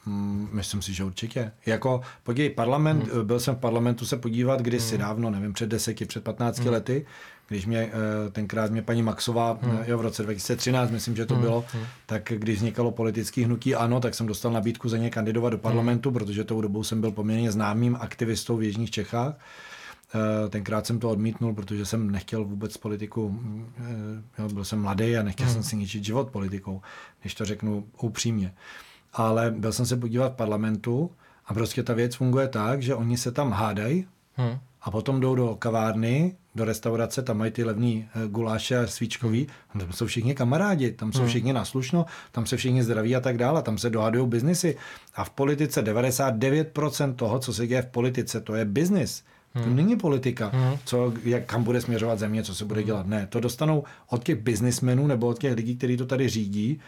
Hmm, 0.06 0.48
myslím 0.52 0.82
si, 0.82 0.94
že 0.94 1.04
určitě. 1.04 1.52
Jako, 1.66 2.00
podívej, 2.22 2.50
parlament, 2.50 3.12
hmm. 3.12 3.26
byl 3.26 3.40
jsem 3.40 3.54
v 3.54 3.58
parlamentu 3.58 4.06
se 4.06 4.16
podívat 4.16 4.60
kdysi 4.60 4.94
hmm. 4.94 5.04
dávno, 5.04 5.30
nevím, 5.30 5.52
před 5.52 5.68
deseti, 5.68 6.04
před 6.04 6.24
15 6.24 6.58
hmm. 6.58 6.68
lety, 6.68 7.06
když 7.48 7.66
mě 7.66 7.78
eh, 7.78 8.30
tenkrát 8.30 8.70
mě 8.70 8.82
paní 8.82 9.02
Maxová, 9.02 9.58
hmm. 9.62 9.78
jo, 9.86 9.98
v 9.98 10.00
roce 10.00 10.22
2013, 10.22 10.90
myslím, 10.90 11.16
že 11.16 11.26
to 11.26 11.34
hmm. 11.34 11.42
bylo, 11.42 11.64
hmm. 11.72 11.84
tak 12.06 12.32
když 12.36 12.56
vznikalo 12.56 12.90
politické 12.90 13.44
hnutí 13.44 13.74
ANO, 13.74 14.00
tak 14.00 14.14
jsem 14.14 14.26
dostal 14.26 14.52
nabídku 14.52 14.88
za 14.88 14.96
ně 14.96 15.10
kandidovat 15.10 15.50
do 15.50 15.58
parlamentu, 15.58 16.10
hmm. 16.10 16.18
protože 16.18 16.44
tou 16.44 16.60
dobou 16.60 16.84
jsem 16.84 17.00
byl 17.00 17.10
poměrně 17.10 17.52
známým 17.52 17.96
aktivistou 18.00 18.56
v 18.56 18.62
Jižních 18.62 18.90
Čechách. 18.90 19.34
Eh, 20.14 20.48
tenkrát 20.48 20.86
jsem 20.86 20.98
to 20.98 21.10
odmítnul, 21.10 21.54
protože 21.54 21.86
jsem 21.86 22.10
nechtěl 22.10 22.44
vůbec 22.44 22.76
politiku, 22.76 23.40
eh, 23.78 24.42
jo, 24.42 24.48
byl 24.48 24.64
jsem 24.64 24.82
mladý 24.82 25.16
a 25.16 25.22
nechtěl 25.22 25.46
hmm. 25.46 25.54
jsem 25.54 25.62
si 25.62 25.76
ničit 25.76 26.04
život 26.04 26.30
politikou, 26.30 26.82
když 27.20 27.34
to 27.34 27.44
řeknu 27.44 27.84
upřímně. 28.00 28.54
Ale 29.12 29.50
byl 29.50 29.72
jsem 29.72 29.86
se 29.86 29.96
podívat 29.96 30.32
v 30.32 30.36
parlamentu 30.36 31.10
a 31.46 31.54
prostě 31.54 31.82
ta 31.82 31.94
věc 31.94 32.14
funguje 32.14 32.48
tak, 32.48 32.82
že 32.82 32.94
oni 32.94 33.16
se 33.16 33.32
tam 33.32 33.50
hádají 33.50 34.06
hmm. 34.34 34.58
a 34.82 34.90
potom 34.90 35.20
jdou 35.20 35.34
do 35.34 35.54
kavárny, 35.54 36.36
do 36.54 36.64
restaurace, 36.64 37.22
tam 37.22 37.38
mají 37.38 37.52
ty 37.52 37.64
levný 37.64 38.08
eh, 38.08 38.28
guláše 38.28 38.78
a 38.78 38.86
svíčkový, 38.86 39.46
tam 39.78 39.92
jsou 39.92 40.06
všichni 40.06 40.34
kamarádi, 40.34 40.92
tam 40.92 41.12
jsou 41.12 41.18
hmm. 41.18 41.28
všichni 41.28 41.52
naslušno, 41.52 42.06
tam 42.32 42.46
se 42.46 42.56
všichni 42.56 42.82
zdraví 42.82 43.16
a 43.16 43.20
tak 43.20 43.38
dále, 43.38 43.62
tam 43.62 43.78
se 43.78 43.90
dohadují 43.90 44.28
biznisy. 44.28 44.76
A 45.14 45.24
v 45.24 45.30
politice 45.30 45.82
99% 45.82 47.14
toho, 47.14 47.38
co 47.38 47.54
se 47.54 47.66
děje 47.66 47.82
v 47.82 47.86
politice, 47.86 48.40
to 48.40 48.54
je 48.54 48.64
biznis. 48.64 49.24
Hmm. 49.54 49.64
To 49.64 49.70
není 49.70 49.96
politika, 49.96 50.48
hmm. 50.48 50.78
co, 50.84 51.12
jak, 51.24 51.46
kam 51.46 51.64
bude 51.64 51.80
směřovat 51.80 52.18
země, 52.18 52.42
co 52.42 52.54
se 52.54 52.64
bude 52.64 52.82
dělat. 52.82 53.06
Ne, 53.06 53.26
to 53.26 53.40
dostanou 53.40 53.84
od 54.08 54.24
těch 54.24 54.36
biznismenů 54.36 55.06
nebo 55.06 55.26
od 55.26 55.38
těch 55.38 55.54
lidí, 55.54 55.76
kteří 55.76 55.96
to 55.96 56.06
tady 56.06 56.28
řídí, 56.28 56.80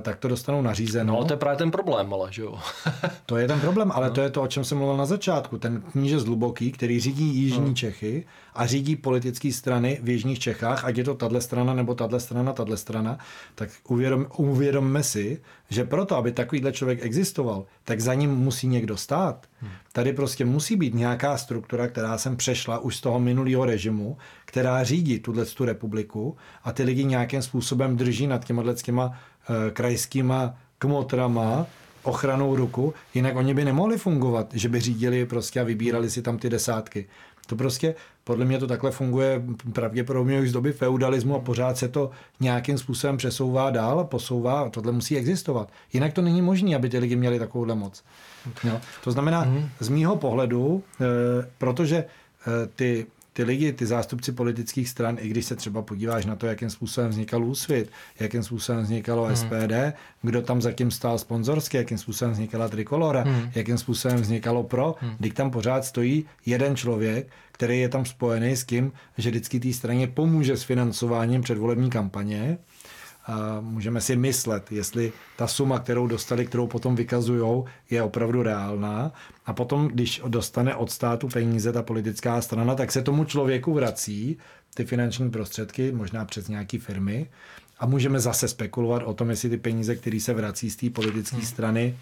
tak 0.00 0.16
to 0.16 0.28
dostanou 0.28 0.62
nařízeno. 0.62 1.12
No, 1.12 1.24
to 1.24 1.32
je 1.32 1.36
právě 1.36 1.58
ten 1.58 1.70
problém, 1.70 2.14
ale 2.14 2.32
že 2.32 2.42
jo. 2.42 2.58
to 3.26 3.36
je 3.36 3.48
ten 3.48 3.60
problém, 3.60 3.92
ale 3.92 4.08
no. 4.08 4.14
to 4.14 4.20
je 4.20 4.30
to, 4.30 4.42
o 4.42 4.46
čem 4.46 4.64
jsem 4.64 4.78
mluvil 4.78 4.96
na 4.96 5.06
začátku. 5.06 5.58
Ten 5.58 5.80
kníže 5.80 6.18
Hluboký, 6.18 6.72
který 6.72 7.00
řídí 7.00 7.24
Jižní 7.24 7.68
no. 7.68 7.74
Čechy 7.74 8.26
a 8.54 8.66
řídí 8.66 8.96
politické 8.96 9.52
strany 9.52 9.98
v 10.02 10.08
Jižních 10.08 10.38
Čechách, 10.38 10.84
ať 10.84 10.96
je 10.96 11.04
to 11.04 11.14
tahle 11.14 11.40
strana 11.40 11.74
nebo 11.74 11.94
tahle 11.94 12.20
strana, 12.20 12.52
tahle 12.52 12.76
strana, 12.76 13.18
tak 13.54 13.70
uvědom, 13.88 14.26
uvědomme 14.36 15.02
si, 15.02 15.40
že 15.70 15.84
proto, 15.84 16.16
aby 16.16 16.32
takovýhle 16.32 16.72
člověk 16.72 16.98
existoval, 17.02 17.64
tak 17.84 18.00
za 18.00 18.14
ním 18.14 18.30
musí 18.30 18.66
někdo 18.66 18.96
stát. 18.96 19.46
Tady 19.92 20.12
prostě 20.12 20.44
musí 20.44 20.76
být 20.76 20.94
nějaká 20.94 21.38
struktura, 21.38 21.88
která 21.88 22.18
jsem 22.18 22.36
přešla 22.36 22.78
už 22.78 22.96
z 22.96 23.00
toho 23.00 23.20
minulého 23.20 23.64
režimu, 23.64 24.16
která 24.44 24.84
řídí 24.84 25.18
tuhle 25.18 25.44
tu 25.44 25.64
republiku 25.64 26.36
a 26.64 26.72
ty 26.72 26.82
lidi 26.82 27.04
nějakým 27.04 27.42
způsobem 27.42 27.96
drží 27.96 28.26
nad 28.26 28.44
těma 28.44 28.62
těma 28.82 29.18
krajskýma 29.72 30.54
kmotrama 30.78 31.66
ochranou 32.02 32.56
ruku, 32.56 32.94
jinak 33.14 33.36
oni 33.36 33.54
by 33.54 33.64
nemohli 33.64 33.98
fungovat, 33.98 34.46
že 34.52 34.68
by 34.68 34.80
řídili 34.80 35.26
prostě 35.26 35.60
a 35.60 35.64
vybírali 35.64 36.10
si 36.10 36.22
tam 36.22 36.38
ty 36.38 36.50
desátky. 36.50 37.06
To 37.46 37.56
prostě, 37.56 37.94
podle 38.24 38.44
mě 38.44 38.58
to 38.58 38.66
takhle 38.66 38.90
funguje 38.90 39.42
pravděpodobně 39.72 40.40
už 40.40 40.48
z 40.48 40.52
doby 40.52 40.72
feudalismu 40.72 41.36
a 41.36 41.38
pořád 41.38 41.76
se 41.76 41.88
to 41.88 42.10
nějakým 42.40 42.78
způsobem 42.78 43.16
přesouvá 43.16 43.70
dál 43.70 44.00
a 44.00 44.04
posouvá 44.04 44.60
a 44.60 44.68
tohle 44.68 44.92
musí 44.92 45.16
existovat. 45.16 45.68
Jinak 45.92 46.12
to 46.12 46.22
není 46.22 46.42
možné, 46.42 46.76
aby 46.76 46.88
ty 46.88 46.98
lidi 46.98 47.16
měli 47.16 47.38
takovouhle 47.38 47.74
moc. 47.74 48.04
Jo? 48.64 48.80
To 49.04 49.12
znamená, 49.12 49.44
mm. 49.44 49.68
z 49.80 49.88
mýho 49.88 50.16
pohledu, 50.16 50.82
e, 51.00 51.04
protože 51.58 51.96
e, 51.96 52.06
ty 52.66 53.06
ty 53.32 53.44
lidi, 53.44 53.72
ty 53.72 53.86
zástupci 53.86 54.32
politických 54.32 54.88
stran, 54.88 55.16
i 55.20 55.28
když 55.28 55.44
se 55.44 55.56
třeba 55.56 55.82
podíváš 55.82 56.26
na 56.26 56.36
to, 56.36 56.46
jakým 56.46 56.70
způsobem 56.70 57.10
vznikal 57.10 57.44
Úsvit, 57.44 57.90
jakým 58.20 58.42
způsobem 58.42 58.82
vznikalo 58.82 59.24
hmm. 59.24 59.36
SPD, 59.36 59.72
kdo 60.22 60.42
tam 60.42 60.62
zatím 60.62 60.90
stál 60.90 61.18
sponzorsky, 61.18 61.76
jakým 61.76 61.98
způsobem 61.98 62.32
vznikala 62.32 62.68
Trikolora, 62.68 63.22
hmm. 63.22 63.50
jakým 63.54 63.78
způsobem 63.78 64.20
vznikalo 64.20 64.62
PRO, 64.62 64.94
hmm. 65.00 65.14
když 65.18 65.32
tam 65.32 65.50
pořád 65.50 65.84
stojí 65.84 66.24
jeden 66.46 66.76
člověk, 66.76 67.28
který 67.52 67.80
je 67.80 67.88
tam 67.88 68.04
spojený 68.04 68.56
s 68.56 68.64
tím, 68.64 68.92
že 69.18 69.30
vždycky 69.30 69.60
té 69.60 69.72
straně 69.72 70.06
pomůže 70.06 70.56
s 70.56 70.62
financováním 70.62 71.42
předvolební 71.42 71.90
kampaně, 71.90 72.58
a 73.26 73.60
můžeme 73.60 74.00
si 74.00 74.16
myslet, 74.16 74.72
jestli 74.72 75.12
ta 75.36 75.46
suma, 75.46 75.78
kterou 75.78 76.06
dostali, 76.06 76.46
kterou 76.46 76.66
potom 76.66 76.96
vykazují, 76.96 77.64
je 77.90 78.02
opravdu 78.02 78.42
reálná. 78.42 79.12
A 79.46 79.52
potom, 79.52 79.88
když 79.88 80.22
dostane 80.28 80.74
od 80.74 80.90
státu 80.90 81.28
peníze 81.28 81.72
ta 81.72 81.82
politická 81.82 82.40
strana, 82.42 82.74
tak 82.74 82.92
se 82.92 83.02
tomu 83.02 83.24
člověku 83.24 83.72
vrací 83.72 84.38
ty 84.74 84.84
finanční 84.84 85.30
prostředky, 85.30 85.92
možná 85.92 86.24
přes 86.24 86.48
nějaké 86.48 86.78
firmy. 86.78 87.30
A 87.78 87.86
můžeme 87.86 88.20
zase 88.20 88.48
spekulovat 88.48 89.02
o 89.02 89.14
tom, 89.14 89.30
jestli 89.30 89.50
ty 89.50 89.56
peníze, 89.56 89.96
které 89.96 90.20
se 90.20 90.34
vrací 90.34 90.70
z 90.70 90.76
té 90.76 90.90
politické 90.90 91.36
hmm. 91.36 91.46
strany, 91.46 91.98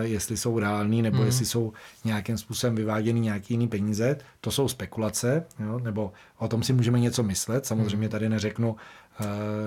jestli 0.00 0.36
jsou 0.36 0.58
reální, 0.58 1.02
nebo 1.02 1.16
hmm. 1.16 1.26
jestli 1.26 1.46
jsou 1.46 1.72
nějakým 2.04 2.38
způsobem 2.38 2.74
vyváděny 2.76 3.20
nějaký 3.20 3.54
jiný 3.54 3.68
peníze. 3.68 4.16
To 4.40 4.50
jsou 4.50 4.68
spekulace, 4.68 5.44
jo? 5.64 5.78
nebo 5.78 6.12
o 6.38 6.48
tom 6.48 6.62
si 6.62 6.72
můžeme 6.72 7.00
něco 7.00 7.22
myslet. 7.22 7.66
Samozřejmě 7.66 8.06
hmm. 8.06 8.08
tady 8.08 8.28
neřeknu, 8.28 8.76
Eh, 9.20 9.24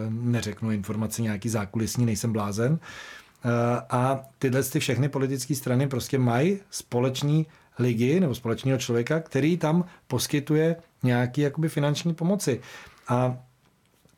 neřeknu 0.10 0.72
informace 0.72 1.22
nějaký 1.22 1.49
zákulisní, 1.49 2.06
nejsem 2.06 2.34
blázen. 2.34 2.80
Eh, 3.45 3.49
a 3.89 4.24
tyhle 4.39 4.64
ty 4.64 4.80
všechny 4.80 5.10
politické 5.10 5.56
strany 5.56 5.88
prostě 5.88 6.18
mají 6.20 6.60
společný 6.70 7.47
ligy 7.80 8.20
nebo 8.20 8.36
společného 8.36 8.80
člověka, 8.80 9.20
který 9.20 9.58
tam 9.58 9.86
poskytuje 10.08 10.76
nějaký 11.03 11.41
jakoby 11.41 11.70
finanční 11.70 12.14
pomoci. 12.14 12.62
A 13.08 13.38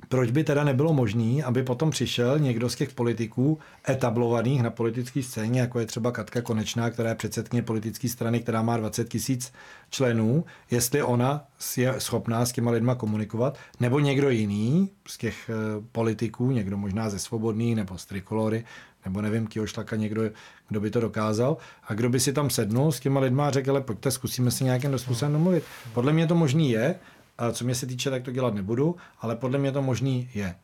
proč 0.09 0.31
by 0.31 0.43
teda 0.43 0.63
nebylo 0.63 0.93
možné, 0.93 1.43
aby 1.43 1.63
potom 1.63 1.89
přišel 1.89 2.39
někdo 2.39 2.69
z 2.69 2.75
těch 2.75 2.93
politiků 2.93 3.59
etablovaných 3.89 4.63
na 4.63 4.69
politické 4.69 5.23
scéně, 5.23 5.61
jako 5.61 5.79
je 5.79 5.85
třeba 5.85 6.11
Katka 6.11 6.41
Konečná, 6.41 6.89
která 6.89 7.09
je 7.09 7.15
předsedkyně 7.15 7.61
politické 7.61 8.09
strany, 8.09 8.39
která 8.39 8.61
má 8.61 8.77
20 8.77 9.09
tisíc 9.09 9.53
členů, 9.89 10.45
jestli 10.71 11.03
ona 11.03 11.45
je 11.77 11.93
schopná 11.97 12.45
s 12.45 12.51
těma 12.51 12.71
lidma 12.71 12.95
komunikovat, 12.95 13.57
nebo 13.79 13.99
někdo 13.99 14.29
jiný 14.29 14.89
z 15.07 15.17
těch 15.17 15.49
eh, 15.49 15.53
politiků, 15.91 16.51
někdo 16.51 16.77
možná 16.77 17.09
ze 17.09 17.19
Svobodný 17.19 17.75
nebo 17.75 17.97
z 17.97 18.05
Trikolory, 18.05 18.65
nebo 19.05 19.21
nevím, 19.21 19.47
kýho 19.47 19.67
šlaka 19.67 19.95
někdo, 19.95 20.21
kdo 20.69 20.79
by 20.79 20.91
to 20.91 20.99
dokázal, 20.99 21.57
a 21.83 21.93
kdo 21.93 22.09
by 22.09 22.19
si 22.19 22.33
tam 22.33 22.49
sednul 22.49 22.91
s 22.91 22.99
těma 22.99 23.19
lidma 23.19 23.47
a 23.47 23.51
řekl, 23.51 23.71
ale 23.71 23.81
pojďte, 23.81 24.11
zkusíme 24.11 24.51
si 24.51 24.63
nějakým 24.63 24.97
způsobem 24.99 25.33
domluvit. 25.33 25.63
Podle 25.93 26.13
mě 26.13 26.27
to 26.27 26.35
možný 26.35 26.71
je, 26.71 26.95
co 27.51 27.65
mě 27.65 27.75
se 27.75 27.85
týče, 27.85 28.09
tak 28.09 28.23
to 28.23 28.31
dělat 28.31 28.53
nebudu, 28.53 28.95
ale 29.21 29.35
podle 29.35 29.59
mě 29.59 29.71
to 29.71 29.81
možný 29.81 30.29
je. 30.33 30.55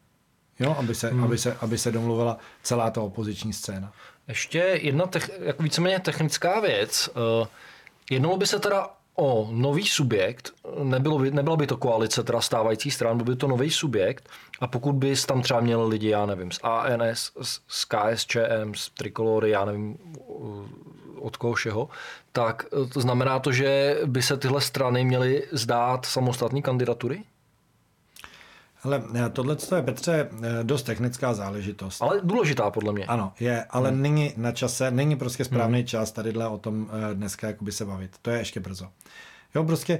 Jo, 0.59 0.75
aby 0.79 0.95
se, 0.95 1.09
hmm. 1.09 1.23
aby 1.23 1.37
se, 1.37 1.57
aby 1.61 1.77
se 1.77 1.91
domluvila 1.91 2.37
celá 2.63 2.91
ta 2.91 3.01
opoziční 3.01 3.53
scéna. 3.53 3.91
Ještě 4.27 4.79
jedna 4.81 5.07
tech, 5.07 5.31
jako 5.39 5.63
víceméně 5.63 5.99
technická 5.99 6.59
věc. 6.59 7.09
Uh, 7.41 7.47
jednalo 8.11 8.37
by 8.37 8.47
se 8.47 8.59
teda 8.59 8.89
o 9.15 9.49
nový 9.51 9.87
subjekt, 9.87 10.51
nebylo 10.83 11.19
by, 11.19 11.31
nebyla 11.31 11.55
by 11.55 11.67
to 11.67 11.77
koalice 11.77 12.23
teda 12.23 12.41
stávající 12.41 12.91
stran, 12.91 13.17
byl 13.17 13.25
by 13.25 13.35
to 13.35 13.47
nový 13.47 13.71
subjekt 13.71 14.29
a 14.59 14.67
pokud 14.67 14.93
bys 14.93 15.25
tam 15.25 15.41
třeba 15.41 15.59
měl 15.59 15.87
lidi, 15.87 16.09
já 16.09 16.25
nevím, 16.25 16.51
z 16.51 16.59
ANS, 16.63 17.31
z 17.67 17.85
KSČM, 17.85 18.73
z 18.75 18.89
Trikolory, 18.89 19.49
já 19.49 19.65
nevím, 19.65 19.97
od 21.23 21.37
koho 21.37 21.53
všeho, 21.53 21.89
tak 22.31 22.65
eh, 22.65 22.87
to 22.87 23.01
znamená 23.01 23.39
to, 23.39 23.51
že 23.51 23.97
by 24.05 24.21
se 24.21 24.37
tyhle 24.37 24.61
strany 24.61 25.05
měly 25.05 25.43
zdát 25.51 26.05
samostatní 26.05 26.61
kandidatury? 26.61 27.23
Ale 28.83 29.03
eh, 29.15 29.29
tohle 29.29 29.57
je, 29.75 29.81
Petře, 29.81 30.29
eh, 30.43 30.63
dost 30.63 30.83
technická 30.83 31.33
záležitost. 31.33 32.01
Ale 32.01 32.21
důležitá 32.23 32.71
podle 32.71 32.93
mě. 32.93 33.05
Ano, 33.05 33.33
je, 33.39 33.65
ale 33.69 33.89
hmm. 33.89 34.01
není 34.01 34.33
na 34.37 34.51
čase, 34.51 34.91
není 34.91 35.15
prostě 35.15 35.45
správný 35.45 35.79
hmm. 35.79 35.87
čas 35.87 36.11
tadyhle 36.11 36.47
o 36.47 36.57
tom 36.57 36.89
dneska 37.13 37.47
jakoby 37.47 37.71
se 37.71 37.85
bavit. 37.85 38.11
To 38.21 38.29
je 38.31 38.37
ještě 38.37 38.59
brzo. 38.59 38.87
Jo, 39.55 39.63
prostě 39.63 39.99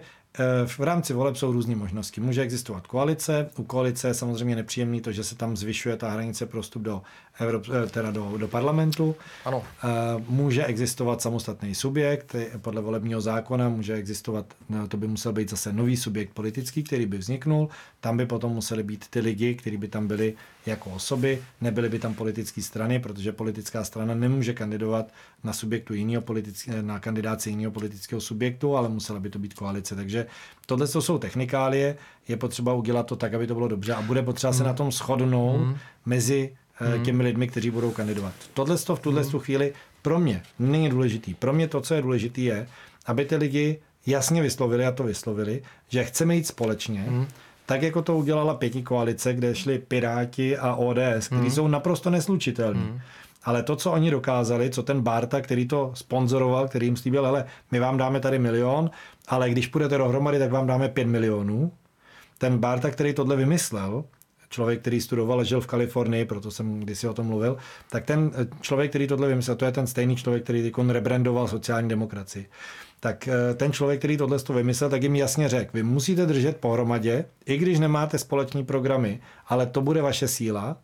v 0.65 0.79
rámci 0.79 1.13
voleb 1.13 1.35
jsou 1.35 1.51
různé 1.51 1.75
možnosti. 1.75 2.21
Může 2.21 2.41
existovat 2.41 2.87
koalice. 2.87 3.49
U 3.57 3.63
koalice 3.63 4.07
je 4.07 4.13
samozřejmě 4.13 4.55
nepříjemný 4.55 5.01
to, 5.01 5.11
že 5.11 5.23
se 5.23 5.35
tam 5.35 5.57
zvyšuje 5.57 5.97
ta 5.97 6.09
hranice 6.09 6.45
pro 6.45 6.61
vstup 6.61 6.81
do, 6.81 7.01
Evrop, 7.39 7.69
eh, 7.69 7.87
teda 7.87 8.11
do, 8.11 8.37
do 8.37 8.47
parlamentu. 8.47 9.15
Ano. 9.45 9.63
Eh, 9.83 9.87
může 10.27 10.65
existovat 10.65 11.21
samostatný 11.21 11.75
subjekt 11.75 12.35
podle 12.61 12.81
volebního 12.81 13.21
zákona, 13.21 13.69
může 13.69 13.93
existovat, 13.93 14.45
no, 14.69 14.87
to 14.87 14.97
by 14.97 15.07
musel 15.07 15.33
být 15.33 15.49
zase 15.49 15.73
nový 15.73 15.97
subjekt 15.97 16.33
politický, 16.33 16.83
který 16.83 17.05
by 17.05 17.17
vzniknul. 17.17 17.69
Tam 17.99 18.17
by 18.17 18.25
potom 18.25 18.51
museli 18.51 18.83
být 18.83 19.05
ty 19.09 19.19
lidi, 19.19 19.55
kteří 19.55 19.77
by 19.77 19.87
tam 19.87 20.07
byli 20.07 20.33
jako 20.65 20.89
osoby, 20.89 21.41
nebyly 21.61 21.89
by 21.89 21.99
tam 21.99 22.13
politické 22.13 22.61
strany, 22.61 22.99
protože 22.99 23.31
politická 23.31 23.83
strana 23.83 24.15
nemůže 24.15 24.53
kandidovat 24.53 25.05
na 25.43 25.53
subjektu 25.53 25.93
jiného 25.93 26.21
politického, 26.21 26.81
na 26.81 26.99
kandidáci 26.99 27.49
jiného 27.49 27.71
politického 27.71 28.21
subjektu, 28.21 28.77
ale 28.77 28.89
musela 28.89 29.19
by 29.19 29.29
to 29.29 29.39
být 29.39 29.53
koalice. 29.53 29.95
Takže 29.95 30.25
tohle 30.65 30.87
jsou 30.87 31.17
technikálie, 31.17 31.97
je 32.27 32.37
potřeba 32.37 32.73
udělat 32.73 33.05
to 33.05 33.15
tak, 33.15 33.33
aby 33.33 33.47
to 33.47 33.53
bylo 33.53 33.67
dobře 33.67 33.93
a 33.93 34.01
bude 34.01 34.21
potřeba 34.21 34.51
hmm. 34.51 34.57
se 34.57 34.63
na 34.63 34.73
tom 34.73 34.91
shodnout 34.91 35.61
hmm. 35.61 35.77
mezi 36.05 36.55
hmm. 36.75 37.03
těmi 37.03 37.23
lidmi, 37.23 37.47
kteří 37.47 37.69
budou 37.69 37.91
kandidovat. 37.91 38.33
Tohle 38.53 38.77
v 38.77 38.99
tuhle 38.99 39.21
hmm. 39.21 39.39
chvíli 39.39 39.73
pro 40.01 40.19
mě 40.19 40.43
není 40.59 40.89
důležitý. 40.89 41.33
Pro 41.33 41.53
mě 41.53 41.67
to, 41.67 41.81
co 41.81 41.93
je 41.93 42.01
důležité, 42.01 42.41
je, 42.41 42.67
aby 43.05 43.25
ty 43.25 43.35
lidi 43.35 43.79
jasně 44.05 44.41
vyslovili 44.41 44.85
a 44.85 44.91
to 44.91 45.03
vyslovili, 45.03 45.61
že 45.89 46.03
chceme 46.03 46.35
jít 46.35 46.47
společně 46.47 47.01
hmm 47.01 47.27
tak 47.65 47.81
jako 47.81 48.01
to 48.01 48.17
udělala 48.17 48.53
pěti 48.53 48.83
koalice, 48.83 49.33
kde 49.33 49.55
šli 49.55 49.79
Piráti 49.79 50.57
a 50.57 50.75
ODS, 50.75 51.27
kteří 51.27 51.41
hmm. 51.41 51.51
jsou 51.51 51.67
naprosto 51.67 52.09
neslučitelní. 52.09 52.81
Hmm. 52.81 52.99
Ale 53.43 53.63
to, 53.63 53.75
co 53.75 53.91
oni 53.91 54.11
dokázali, 54.11 54.69
co 54.69 54.83
ten 54.83 55.01
Barta, 55.01 55.41
který 55.41 55.67
to 55.67 55.91
sponzoroval, 55.93 56.67
který 56.67 56.87
jim 56.87 56.95
slíbil, 56.95 57.25
hele, 57.25 57.45
my 57.71 57.79
vám 57.79 57.97
dáme 57.97 58.19
tady 58.19 58.39
milion, 58.39 58.89
ale 59.27 59.49
když 59.49 59.67
půjdete 59.67 59.97
dohromady, 59.97 60.39
tak 60.39 60.51
vám 60.51 60.67
dáme 60.67 60.89
pět 60.89 61.07
milionů. 61.07 61.71
Ten 62.37 62.57
Barta, 62.57 62.91
který 62.91 63.13
tohle 63.13 63.35
vymyslel, 63.35 64.03
člověk, 64.53 64.81
který 64.81 65.01
studoval 65.01 65.39
a 65.39 65.43
žil 65.43 65.61
v 65.61 65.67
Kalifornii, 65.67 66.25
proto 66.25 66.51
jsem 66.51 66.79
kdysi 66.79 67.07
o 67.07 67.13
tom 67.13 67.25
mluvil, 67.25 67.57
tak 67.89 68.05
ten 68.05 68.31
eh, 68.33 68.47
člověk, 68.61 68.91
který 68.91 69.07
tohle 69.07 69.27
vymyslel, 69.27 69.55
to 69.55 69.65
je 69.65 69.71
ten 69.71 69.87
stejný 69.87 70.15
člověk, 70.15 70.43
který 70.43 70.61
teď 70.61 70.73
rebrandoval 70.87 71.47
sociální 71.47 71.89
demokracii. 71.89 72.45
Tak 72.99 73.27
eh, 73.27 73.53
ten 73.53 73.71
člověk, 73.71 73.99
který 73.99 74.17
tohle 74.17 74.39
to 74.39 74.53
vymyslel, 74.53 74.89
tak 74.89 75.03
jim 75.03 75.15
jasně 75.15 75.49
řekl, 75.49 75.71
vy 75.73 75.83
musíte 75.83 76.25
držet 76.25 76.57
pohromadě, 76.57 77.25
i 77.45 77.57
když 77.57 77.79
nemáte 77.79 78.17
společní 78.17 78.65
programy, 78.65 79.19
ale 79.47 79.65
to 79.65 79.81
bude 79.81 80.01
vaše 80.01 80.27
síla, 80.27 80.77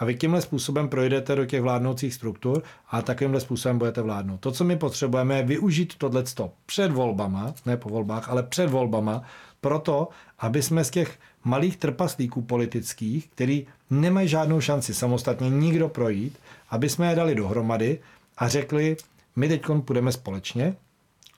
a 0.00 0.04
vy 0.04 0.14
tímhle 0.14 0.40
způsobem 0.40 0.88
projdete 0.88 1.36
do 1.36 1.46
těch 1.46 1.62
vládnoucích 1.62 2.14
struktur 2.14 2.62
a 2.90 3.02
takovýmhle 3.02 3.40
způsobem 3.40 3.78
budete 3.78 4.02
vládnout. 4.02 4.40
To, 4.40 4.52
co 4.52 4.64
my 4.64 4.76
potřebujeme, 4.76 5.36
je 5.36 5.42
využít 5.42 5.94
tohleto 5.94 6.52
před 6.66 6.92
volbama, 6.92 7.54
ne 7.66 7.76
po 7.76 7.88
volbách, 7.88 8.28
ale 8.28 8.42
před 8.42 8.70
volbama, 8.70 9.22
proto, 9.60 10.08
aby 10.38 10.62
jsme 10.62 10.84
z 10.84 10.90
těch 10.90 11.18
malých 11.44 11.76
trpaslíků 11.76 12.42
politických, 12.42 13.28
který 13.28 13.66
nemají 13.90 14.28
žádnou 14.28 14.60
šanci 14.60 14.94
samostatně 14.94 15.50
nikdo 15.50 15.88
projít, 15.88 16.38
aby 16.70 16.88
jsme 16.88 17.10
je 17.10 17.16
dali 17.16 17.34
dohromady 17.34 17.98
a 18.38 18.48
řekli, 18.48 18.96
my 19.36 19.48
teď 19.48 19.62
půjdeme 19.84 20.12
společně 20.12 20.76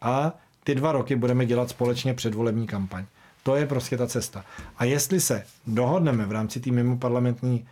a 0.00 0.32
ty 0.64 0.74
dva 0.74 0.92
roky 0.92 1.16
budeme 1.16 1.46
dělat 1.46 1.70
společně 1.70 2.14
předvolební 2.14 2.66
kampaň. 2.66 3.04
To 3.42 3.56
je 3.56 3.66
prostě 3.66 3.96
ta 3.96 4.06
cesta. 4.06 4.44
A 4.76 4.84
jestli 4.84 5.20
se 5.20 5.44
dohodneme 5.66 6.26
v 6.26 6.32
rámci 6.32 6.60
té 6.60 6.70
mimo 6.70 6.96
parlamentní 6.96 7.66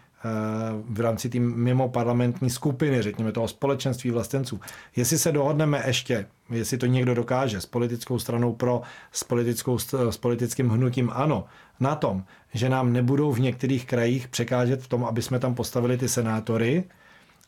v 0.91 1.01
rámci 1.01 1.29
té 1.29 1.39
mimo 1.39 1.89
parlamentní 1.89 2.51
skupiny, 2.51 3.03
řekněme 3.03 3.33
toho 3.33 3.49
společenství 3.49 4.11
vlastenců. 4.11 4.61
Jestli 4.97 5.19
se 5.19 5.33
dohodneme 5.33 5.83
ještě, 5.87 6.27
jestli 6.51 6.79
to 6.79 6.87
někdo 6.87 7.15
dokáže 7.15 7.61
s 7.61 7.67
politickou 7.67 8.19
stranou 8.19 8.53
pro, 8.53 8.83
s, 9.13 9.25
politickou, 9.25 9.79
s 10.11 10.17
politickým 10.17 10.69
hnutím 10.69 11.11
ano, 11.15 11.45
na 11.81 11.95
tom, 11.95 12.25
že 12.55 12.69
nám 12.69 12.93
nebudou 12.93 13.33
v 13.33 13.41
některých 13.41 13.87
krajích 13.87 14.29
překážet 14.29 14.83
v 14.83 14.89
tom, 14.89 15.05
aby 15.05 15.23
jsme 15.23 15.39
tam 15.39 15.55
postavili 15.55 15.99
ty 15.99 16.09
senátory, 16.09 16.85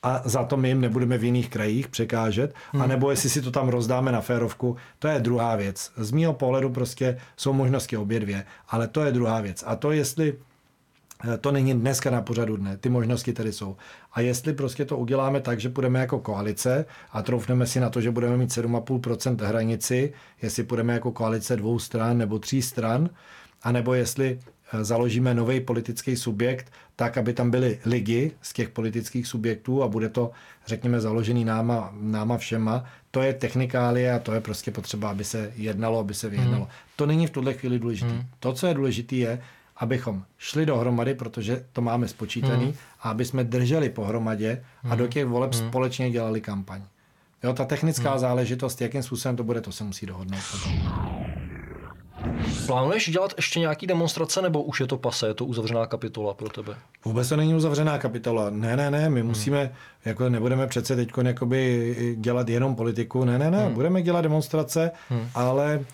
a 0.04 0.22
za 0.24 0.44
to 0.44 0.56
my 0.56 0.68
jim 0.68 0.80
nebudeme 0.80 1.18
v 1.18 1.24
jiných 1.24 1.50
krajích 1.50 1.88
překážet, 1.88 2.54
hmm. 2.72 2.82
anebo 2.82 3.10
jestli 3.10 3.30
si 3.30 3.42
to 3.42 3.50
tam 3.50 3.68
rozdáme 3.68 4.12
na 4.12 4.20
férovku, 4.20 4.76
to 4.98 5.08
je 5.08 5.20
druhá 5.20 5.56
věc. 5.56 5.92
Z 5.96 6.10
mýho 6.10 6.32
pohledu 6.32 6.70
prostě 6.70 7.18
jsou 7.36 7.52
možnosti 7.52 7.96
obě 7.96 8.20
dvě, 8.20 8.44
ale 8.68 8.88
to 8.88 9.04
je 9.04 9.12
druhá 9.12 9.40
věc. 9.40 9.64
A 9.66 9.76
to, 9.76 9.92
jestli 9.92 10.34
Eh, 10.34 10.51
to 11.40 11.52
není 11.52 11.74
dneska 11.74 12.10
na 12.10 12.22
pořadu 12.22 12.56
dne, 12.56 12.76
ty 12.76 12.88
možnosti 12.88 13.32
tady 13.32 13.52
jsou. 13.52 13.76
A 14.12 14.20
jestli 14.20 14.52
prostě 14.52 14.84
to 14.84 14.98
uděláme 14.98 15.40
tak, 15.40 15.60
že 15.60 15.68
budeme 15.68 16.00
jako 16.00 16.18
koalice 16.18 16.84
a 17.12 17.22
troufneme 17.22 17.66
si 17.66 17.80
na 17.80 17.90
to, 17.90 18.00
že 18.00 18.10
budeme 18.10 18.36
mít 18.36 18.50
7,5% 18.50 19.44
hranici, 19.44 20.12
jestli 20.42 20.62
budeme 20.62 20.92
jako 20.92 21.12
koalice 21.12 21.56
dvou 21.56 21.78
stran 21.78 22.18
nebo 22.18 22.38
tří 22.38 22.62
stran, 22.62 23.10
anebo 23.62 23.94
jestli 23.94 24.38
eh, 24.72 24.84
založíme 24.84 25.34
nový 25.34 25.60
politický 25.60 26.16
subjekt, 26.16 26.72
tak, 26.96 27.18
aby 27.18 27.32
tam 27.32 27.50
byly 27.50 27.78
ligy 27.86 28.32
z 28.42 28.52
těch 28.52 28.68
politických 28.68 29.26
subjektů 29.26 29.82
a 29.82 29.88
bude 29.88 30.08
to, 30.08 30.30
řekněme, 30.66 31.00
založený 31.00 31.44
náma, 31.44 31.92
náma 32.00 32.38
všema. 32.38 32.84
To 33.10 33.22
je 33.22 33.32
technikálie 33.32 34.12
a 34.12 34.18
to 34.18 34.32
je 34.32 34.40
prostě 34.40 34.70
potřeba, 34.70 35.10
aby 35.10 35.24
se 35.24 35.52
jednalo, 35.56 35.98
aby 35.98 36.14
se 36.14 36.28
vyjednalo. 36.28 36.64
Hmm. 36.64 36.72
To 36.96 37.06
není 37.06 37.26
v 37.26 37.30
tuhle 37.30 37.54
chvíli 37.54 37.78
důležité. 37.78 38.10
Hmm. 38.10 38.22
To, 38.40 38.52
co 38.52 38.66
je 38.66 38.74
důležité, 38.74 39.16
je, 39.16 39.42
abychom 39.76 40.24
šli 40.38 40.66
dohromady, 40.66 41.14
protože 41.14 41.64
to 41.72 41.80
máme 41.80 42.08
spočítaný, 42.08 42.64
hmm. 42.64 42.74
a 43.00 43.10
aby 43.10 43.24
jsme 43.24 43.44
drželi 43.44 43.88
pohromadě 43.88 44.64
a 44.90 44.94
do 44.94 45.04
hmm. 45.04 45.12
těch 45.12 45.26
voleb 45.26 45.54
hmm. 45.54 45.68
společně 45.68 46.10
dělali 46.10 46.40
kampaň. 46.40 46.82
Jo, 47.42 47.52
ta 47.52 47.64
technická 47.64 48.10
hmm. 48.10 48.18
záležitost, 48.18 48.80
jakým 48.80 49.02
způsobem 49.02 49.36
to 49.36 49.44
bude, 49.44 49.60
to 49.60 49.72
se 49.72 49.84
musí 49.84 50.06
dohodnout. 50.06 50.40
Plánuješ 52.66 53.10
dělat 53.10 53.34
ještě 53.36 53.60
nějaký 53.60 53.86
demonstrace, 53.86 54.42
nebo 54.42 54.62
už 54.62 54.80
je 54.80 54.86
to 54.86 54.96
pase, 54.96 55.26
je 55.26 55.34
to 55.34 55.44
uzavřená 55.44 55.86
kapitola 55.86 56.34
pro 56.34 56.48
tebe? 56.48 56.76
Vůbec 57.04 57.28
to 57.28 57.36
není 57.36 57.54
uzavřená 57.54 57.98
kapitola. 57.98 58.50
Ne, 58.50 58.76
ne, 58.76 58.90
ne, 58.90 59.10
my 59.10 59.20
hmm. 59.20 59.28
musíme, 59.28 59.72
jako 60.04 60.28
nebudeme 60.28 60.66
přece 60.66 60.96
teď 60.96 61.12
dělat 62.16 62.48
jenom 62.48 62.74
politiku, 62.74 63.24
ne, 63.24 63.38
ne, 63.38 63.50
ne, 63.50 63.64
hmm. 63.64 63.74
budeme 63.74 64.02
dělat 64.02 64.20
demonstrace, 64.20 64.90
hmm. 65.08 65.28
ale 65.34 65.84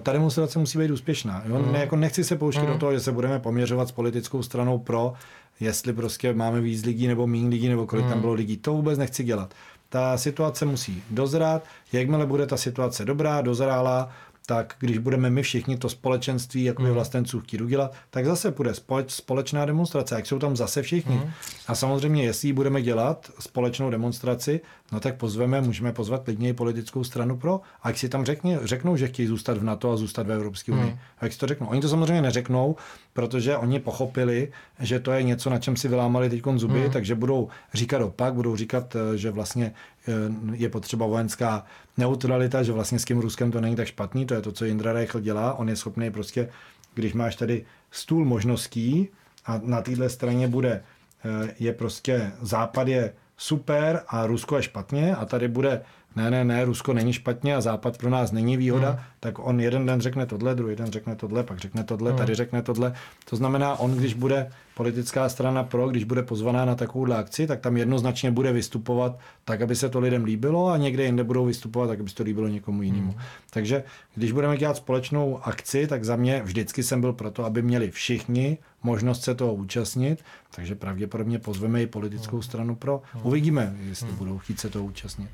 ta 0.00 0.12
demonstrace 0.12 0.58
musí 0.58 0.78
být 0.78 0.90
úspěšná. 0.90 1.42
Jo? 1.46 1.58
Mm. 1.58 1.72
Ne, 1.72 1.78
jako 1.78 1.96
nechci 1.96 2.24
se 2.24 2.36
pouštět 2.36 2.62
mm. 2.62 2.66
do 2.72 2.78
toho, 2.78 2.92
že 2.92 3.00
se 3.00 3.12
budeme 3.12 3.38
poměřovat 3.38 3.88
s 3.88 3.92
politickou 3.92 4.42
stranou 4.42 4.78
pro, 4.78 5.12
jestli 5.60 5.92
prostě 5.92 6.34
máme 6.34 6.60
víc 6.60 6.84
lidí 6.84 7.06
nebo 7.06 7.26
méně 7.26 7.48
lidí, 7.48 7.68
nebo 7.68 7.86
kolik 7.86 8.04
mm. 8.04 8.10
tam 8.10 8.20
bylo 8.20 8.32
lidí. 8.32 8.56
To 8.56 8.72
vůbec 8.72 8.98
nechci 8.98 9.24
dělat. 9.24 9.54
Ta 9.88 10.18
situace 10.18 10.64
musí 10.64 11.02
dozrát. 11.10 11.64
Jakmile 11.92 12.26
bude 12.26 12.46
ta 12.46 12.56
situace 12.56 13.04
dobrá, 13.04 13.40
dozrála, 13.40 14.10
tak 14.46 14.74
když 14.78 14.98
budeme 14.98 15.30
my 15.30 15.42
všichni 15.42 15.76
to 15.76 15.88
společenství 15.88 16.64
jako 16.64 16.82
mm. 16.82 16.90
vlastenců 16.90 17.40
chtít 17.40 17.60
udělat, 17.60 17.92
tak 18.10 18.26
zase 18.26 18.50
bude 18.50 18.74
společ, 18.74 19.10
společná 19.10 19.64
demonstrace, 19.64 20.14
jak 20.14 20.26
jsou 20.26 20.38
tam 20.38 20.56
zase 20.56 20.82
všichni. 20.82 21.14
Mm. 21.14 21.30
A 21.66 21.74
samozřejmě, 21.74 22.24
jestli 22.24 22.52
budeme 22.52 22.82
dělat 22.82 23.30
společnou 23.40 23.90
demonstraci, 23.90 24.60
no 24.94 25.00
tak 25.00 25.16
pozveme, 25.16 25.60
můžeme 25.60 25.92
pozvat 25.92 26.24
klidně 26.24 26.48
i 26.48 26.52
politickou 26.52 27.04
stranu 27.04 27.36
pro, 27.36 27.60
a 27.82 27.88
jak 27.88 27.98
si 27.98 28.08
tam 28.08 28.24
řekně, 28.24 28.58
řeknou, 28.62 28.96
že 28.96 29.08
chtějí 29.08 29.28
zůstat 29.28 29.58
v 29.58 29.64
NATO 29.64 29.90
a 29.90 29.96
zůstat 29.96 30.26
v 30.26 30.32
Evropské 30.32 30.72
unii. 30.72 30.90
Mm. 30.90 30.98
A 31.18 31.24
jak 31.24 31.32
si 31.32 31.38
to 31.38 31.46
řeknou? 31.46 31.66
Oni 31.66 31.80
to 31.80 31.88
samozřejmě 31.88 32.22
neřeknou, 32.22 32.76
protože 33.12 33.56
oni 33.56 33.80
pochopili, 33.80 34.52
že 34.80 35.00
to 35.00 35.12
je 35.12 35.22
něco, 35.22 35.50
na 35.50 35.58
čem 35.58 35.76
si 35.76 35.88
vylámali 35.88 36.30
teď 36.30 36.42
zuby, 36.56 36.80
mm. 36.80 36.90
takže 36.90 37.14
budou 37.14 37.48
říkat 37.74 38.02
opak, 38.02 38.34
budou 38.34 38.56
říkat, 38.56 38.96
eh, 38.96 39.18
že 39.18 39.30
vlastně 39.30 39.72
eh, 40.08 40.12
je 40.52 40.68
potřeba 40.68 41.06
vojenská 41.06 41.64
neutralita, 41.96 42.62
že 42.62 42.72
vlastně 42.72 42.98
s 42.98 43.04
tím 43.04 43.18
Ruskem 43.18 43.50
to 43.50 43.60
není 43.60 43.76
tak 43.76 43.86
špatný, 43.86 44.26
to 44.26 44.34
je 44.34 44.40
to, 44.40 44.52
co 44.52 44.64
Indra 44.64 44.92
Reichl 44.92 45.20
dělá, 45.20 45.54
on 45.54 45.68
je 45.68 45.76
schopný 45.76 46.10
prostě, 46.10 46.48
když 46.94 47.12
máš 47.12 47.36
tady 47.36 47.64
stůl 47.90 48.24
možností 48.24 49.08
a 49.46 49.60
na 49.64 49.82
téhle 49.82 50.08
straně 50.08 50.48
bude, 50.48 50.82
eh, 51.24 51.54
je 51.58 51.72
prostě 51.72 52.32
západ 52.40 52.88
je 52.88 53.12
super 53.36 54.02
a 54.08 54.26
Rusko 54.26 54.56
je 54.56 54.62
špatně 54.62 55.16
a 55.16 55.24
tady 55.24 55.48
bude 55.48 55.82
ne, 56.16 56.30
ne, 56.30 56.44
ne, 56.44 56.64
Rusko 56.64 56.92
není 56.92 57.12
špatně 57.12 57.56
a 57.56 57.60
Západ 57.60 57.98
pro 57.98 58.10
nás 58.10 58.32
není 58.32 58.56
výhoda, 58.56 58.90
hmm. 58.90 58.98
tak 59.20 59.38
on 59.38 59.60
jeden 59.60 59.86
den 59.86 60.00
řekne 60.00 60.26
tohle, 60.26 60.54
druhý 60.54 60.76
den 60.76 60.92
řekne 60.92 61.16
tohle, 61.16 61.42
pak 61.42 61.58
řekne 61.58 61.84
tohle, 61.84 62.10
hmm. 62.10 62.18
tady 62.18 62.34
řekne 62.34 62.62
tohle. 62.62 62.92
To 63.30 63.36
znamená, 63.36 63.76
on, 63.76 63.90
když 63.90 64.14
bude 64.14 64.50
politická 64.74 65.28
strana 65.28 65.64
pro, 65.64 65.88
když 65.88 66.04
bude 66.04 66.22
pozvaná 66.22 66.64
na 66.64 66.74
takovou 66.74 67.12
akci, 67.12 67.46
tak 67.46 67.60
tam 67.60 67.76
jednoznačně 67.76 68.30
bude 68.30 68.52
vystupovat 68.52 69.18
tak, 69.44 69.62
aby 69.62 69.76
se 69.76 69.88
to 69.88 70.00
lidem 70.00 70.24
líbilo 70.24 70.68
a 70.68 70.76
někde 70.76 71.04
jinde 71.04 71.24
budou 71.24 71.44
vystupovat 71.44 71.88
tak, 71.88 72.00
aby 72.00 72.08
se 72.08 72.14
to 72.14 72.22
líbilo 72.22 72.48
někomu 72.48 72.82
jinému. 72.82 73.10
Hmm. 73.12 73.20
Takže 73.50 73.84
když 74.14 74.32
budeme 74.32 74.56
dělat 74.56 74.76
společnou 74.76 75.40
akci, 75.42 75.86
tak 75.86 76.04
za 76.04 76.16
mě 76.16 76.42
vždycky 76.44 76.82
jsem 76.82 77.00
byl 77.00 77.12
proto, 77.12 77.44
aby 77.44 77.62
měli 77.62 77.90
všichni 77.90 78.58
možnost 78.84 79.22
se 79.22 79.34
toho 79.34 79.54
účastnit, 79.54 80.24
takže 80.50 80.74
pravděpodobně 80.74 81.38
pozveme 81.38 81.82
i 81.82 81.86
politickou 81.86 82.42
stranu 82.42 82.76
pro. 82.76 83.02
Hmm. 83.12 83.26
Uvidíme, 83.26 83.76
jestli 83.80 84.08
hmm. 84.08 84.16
budou 84.16 84.38
chtít 84.38 84.60
se 84.60 84.70
toho 84.70 84.84
účastnit. 84.84 85.30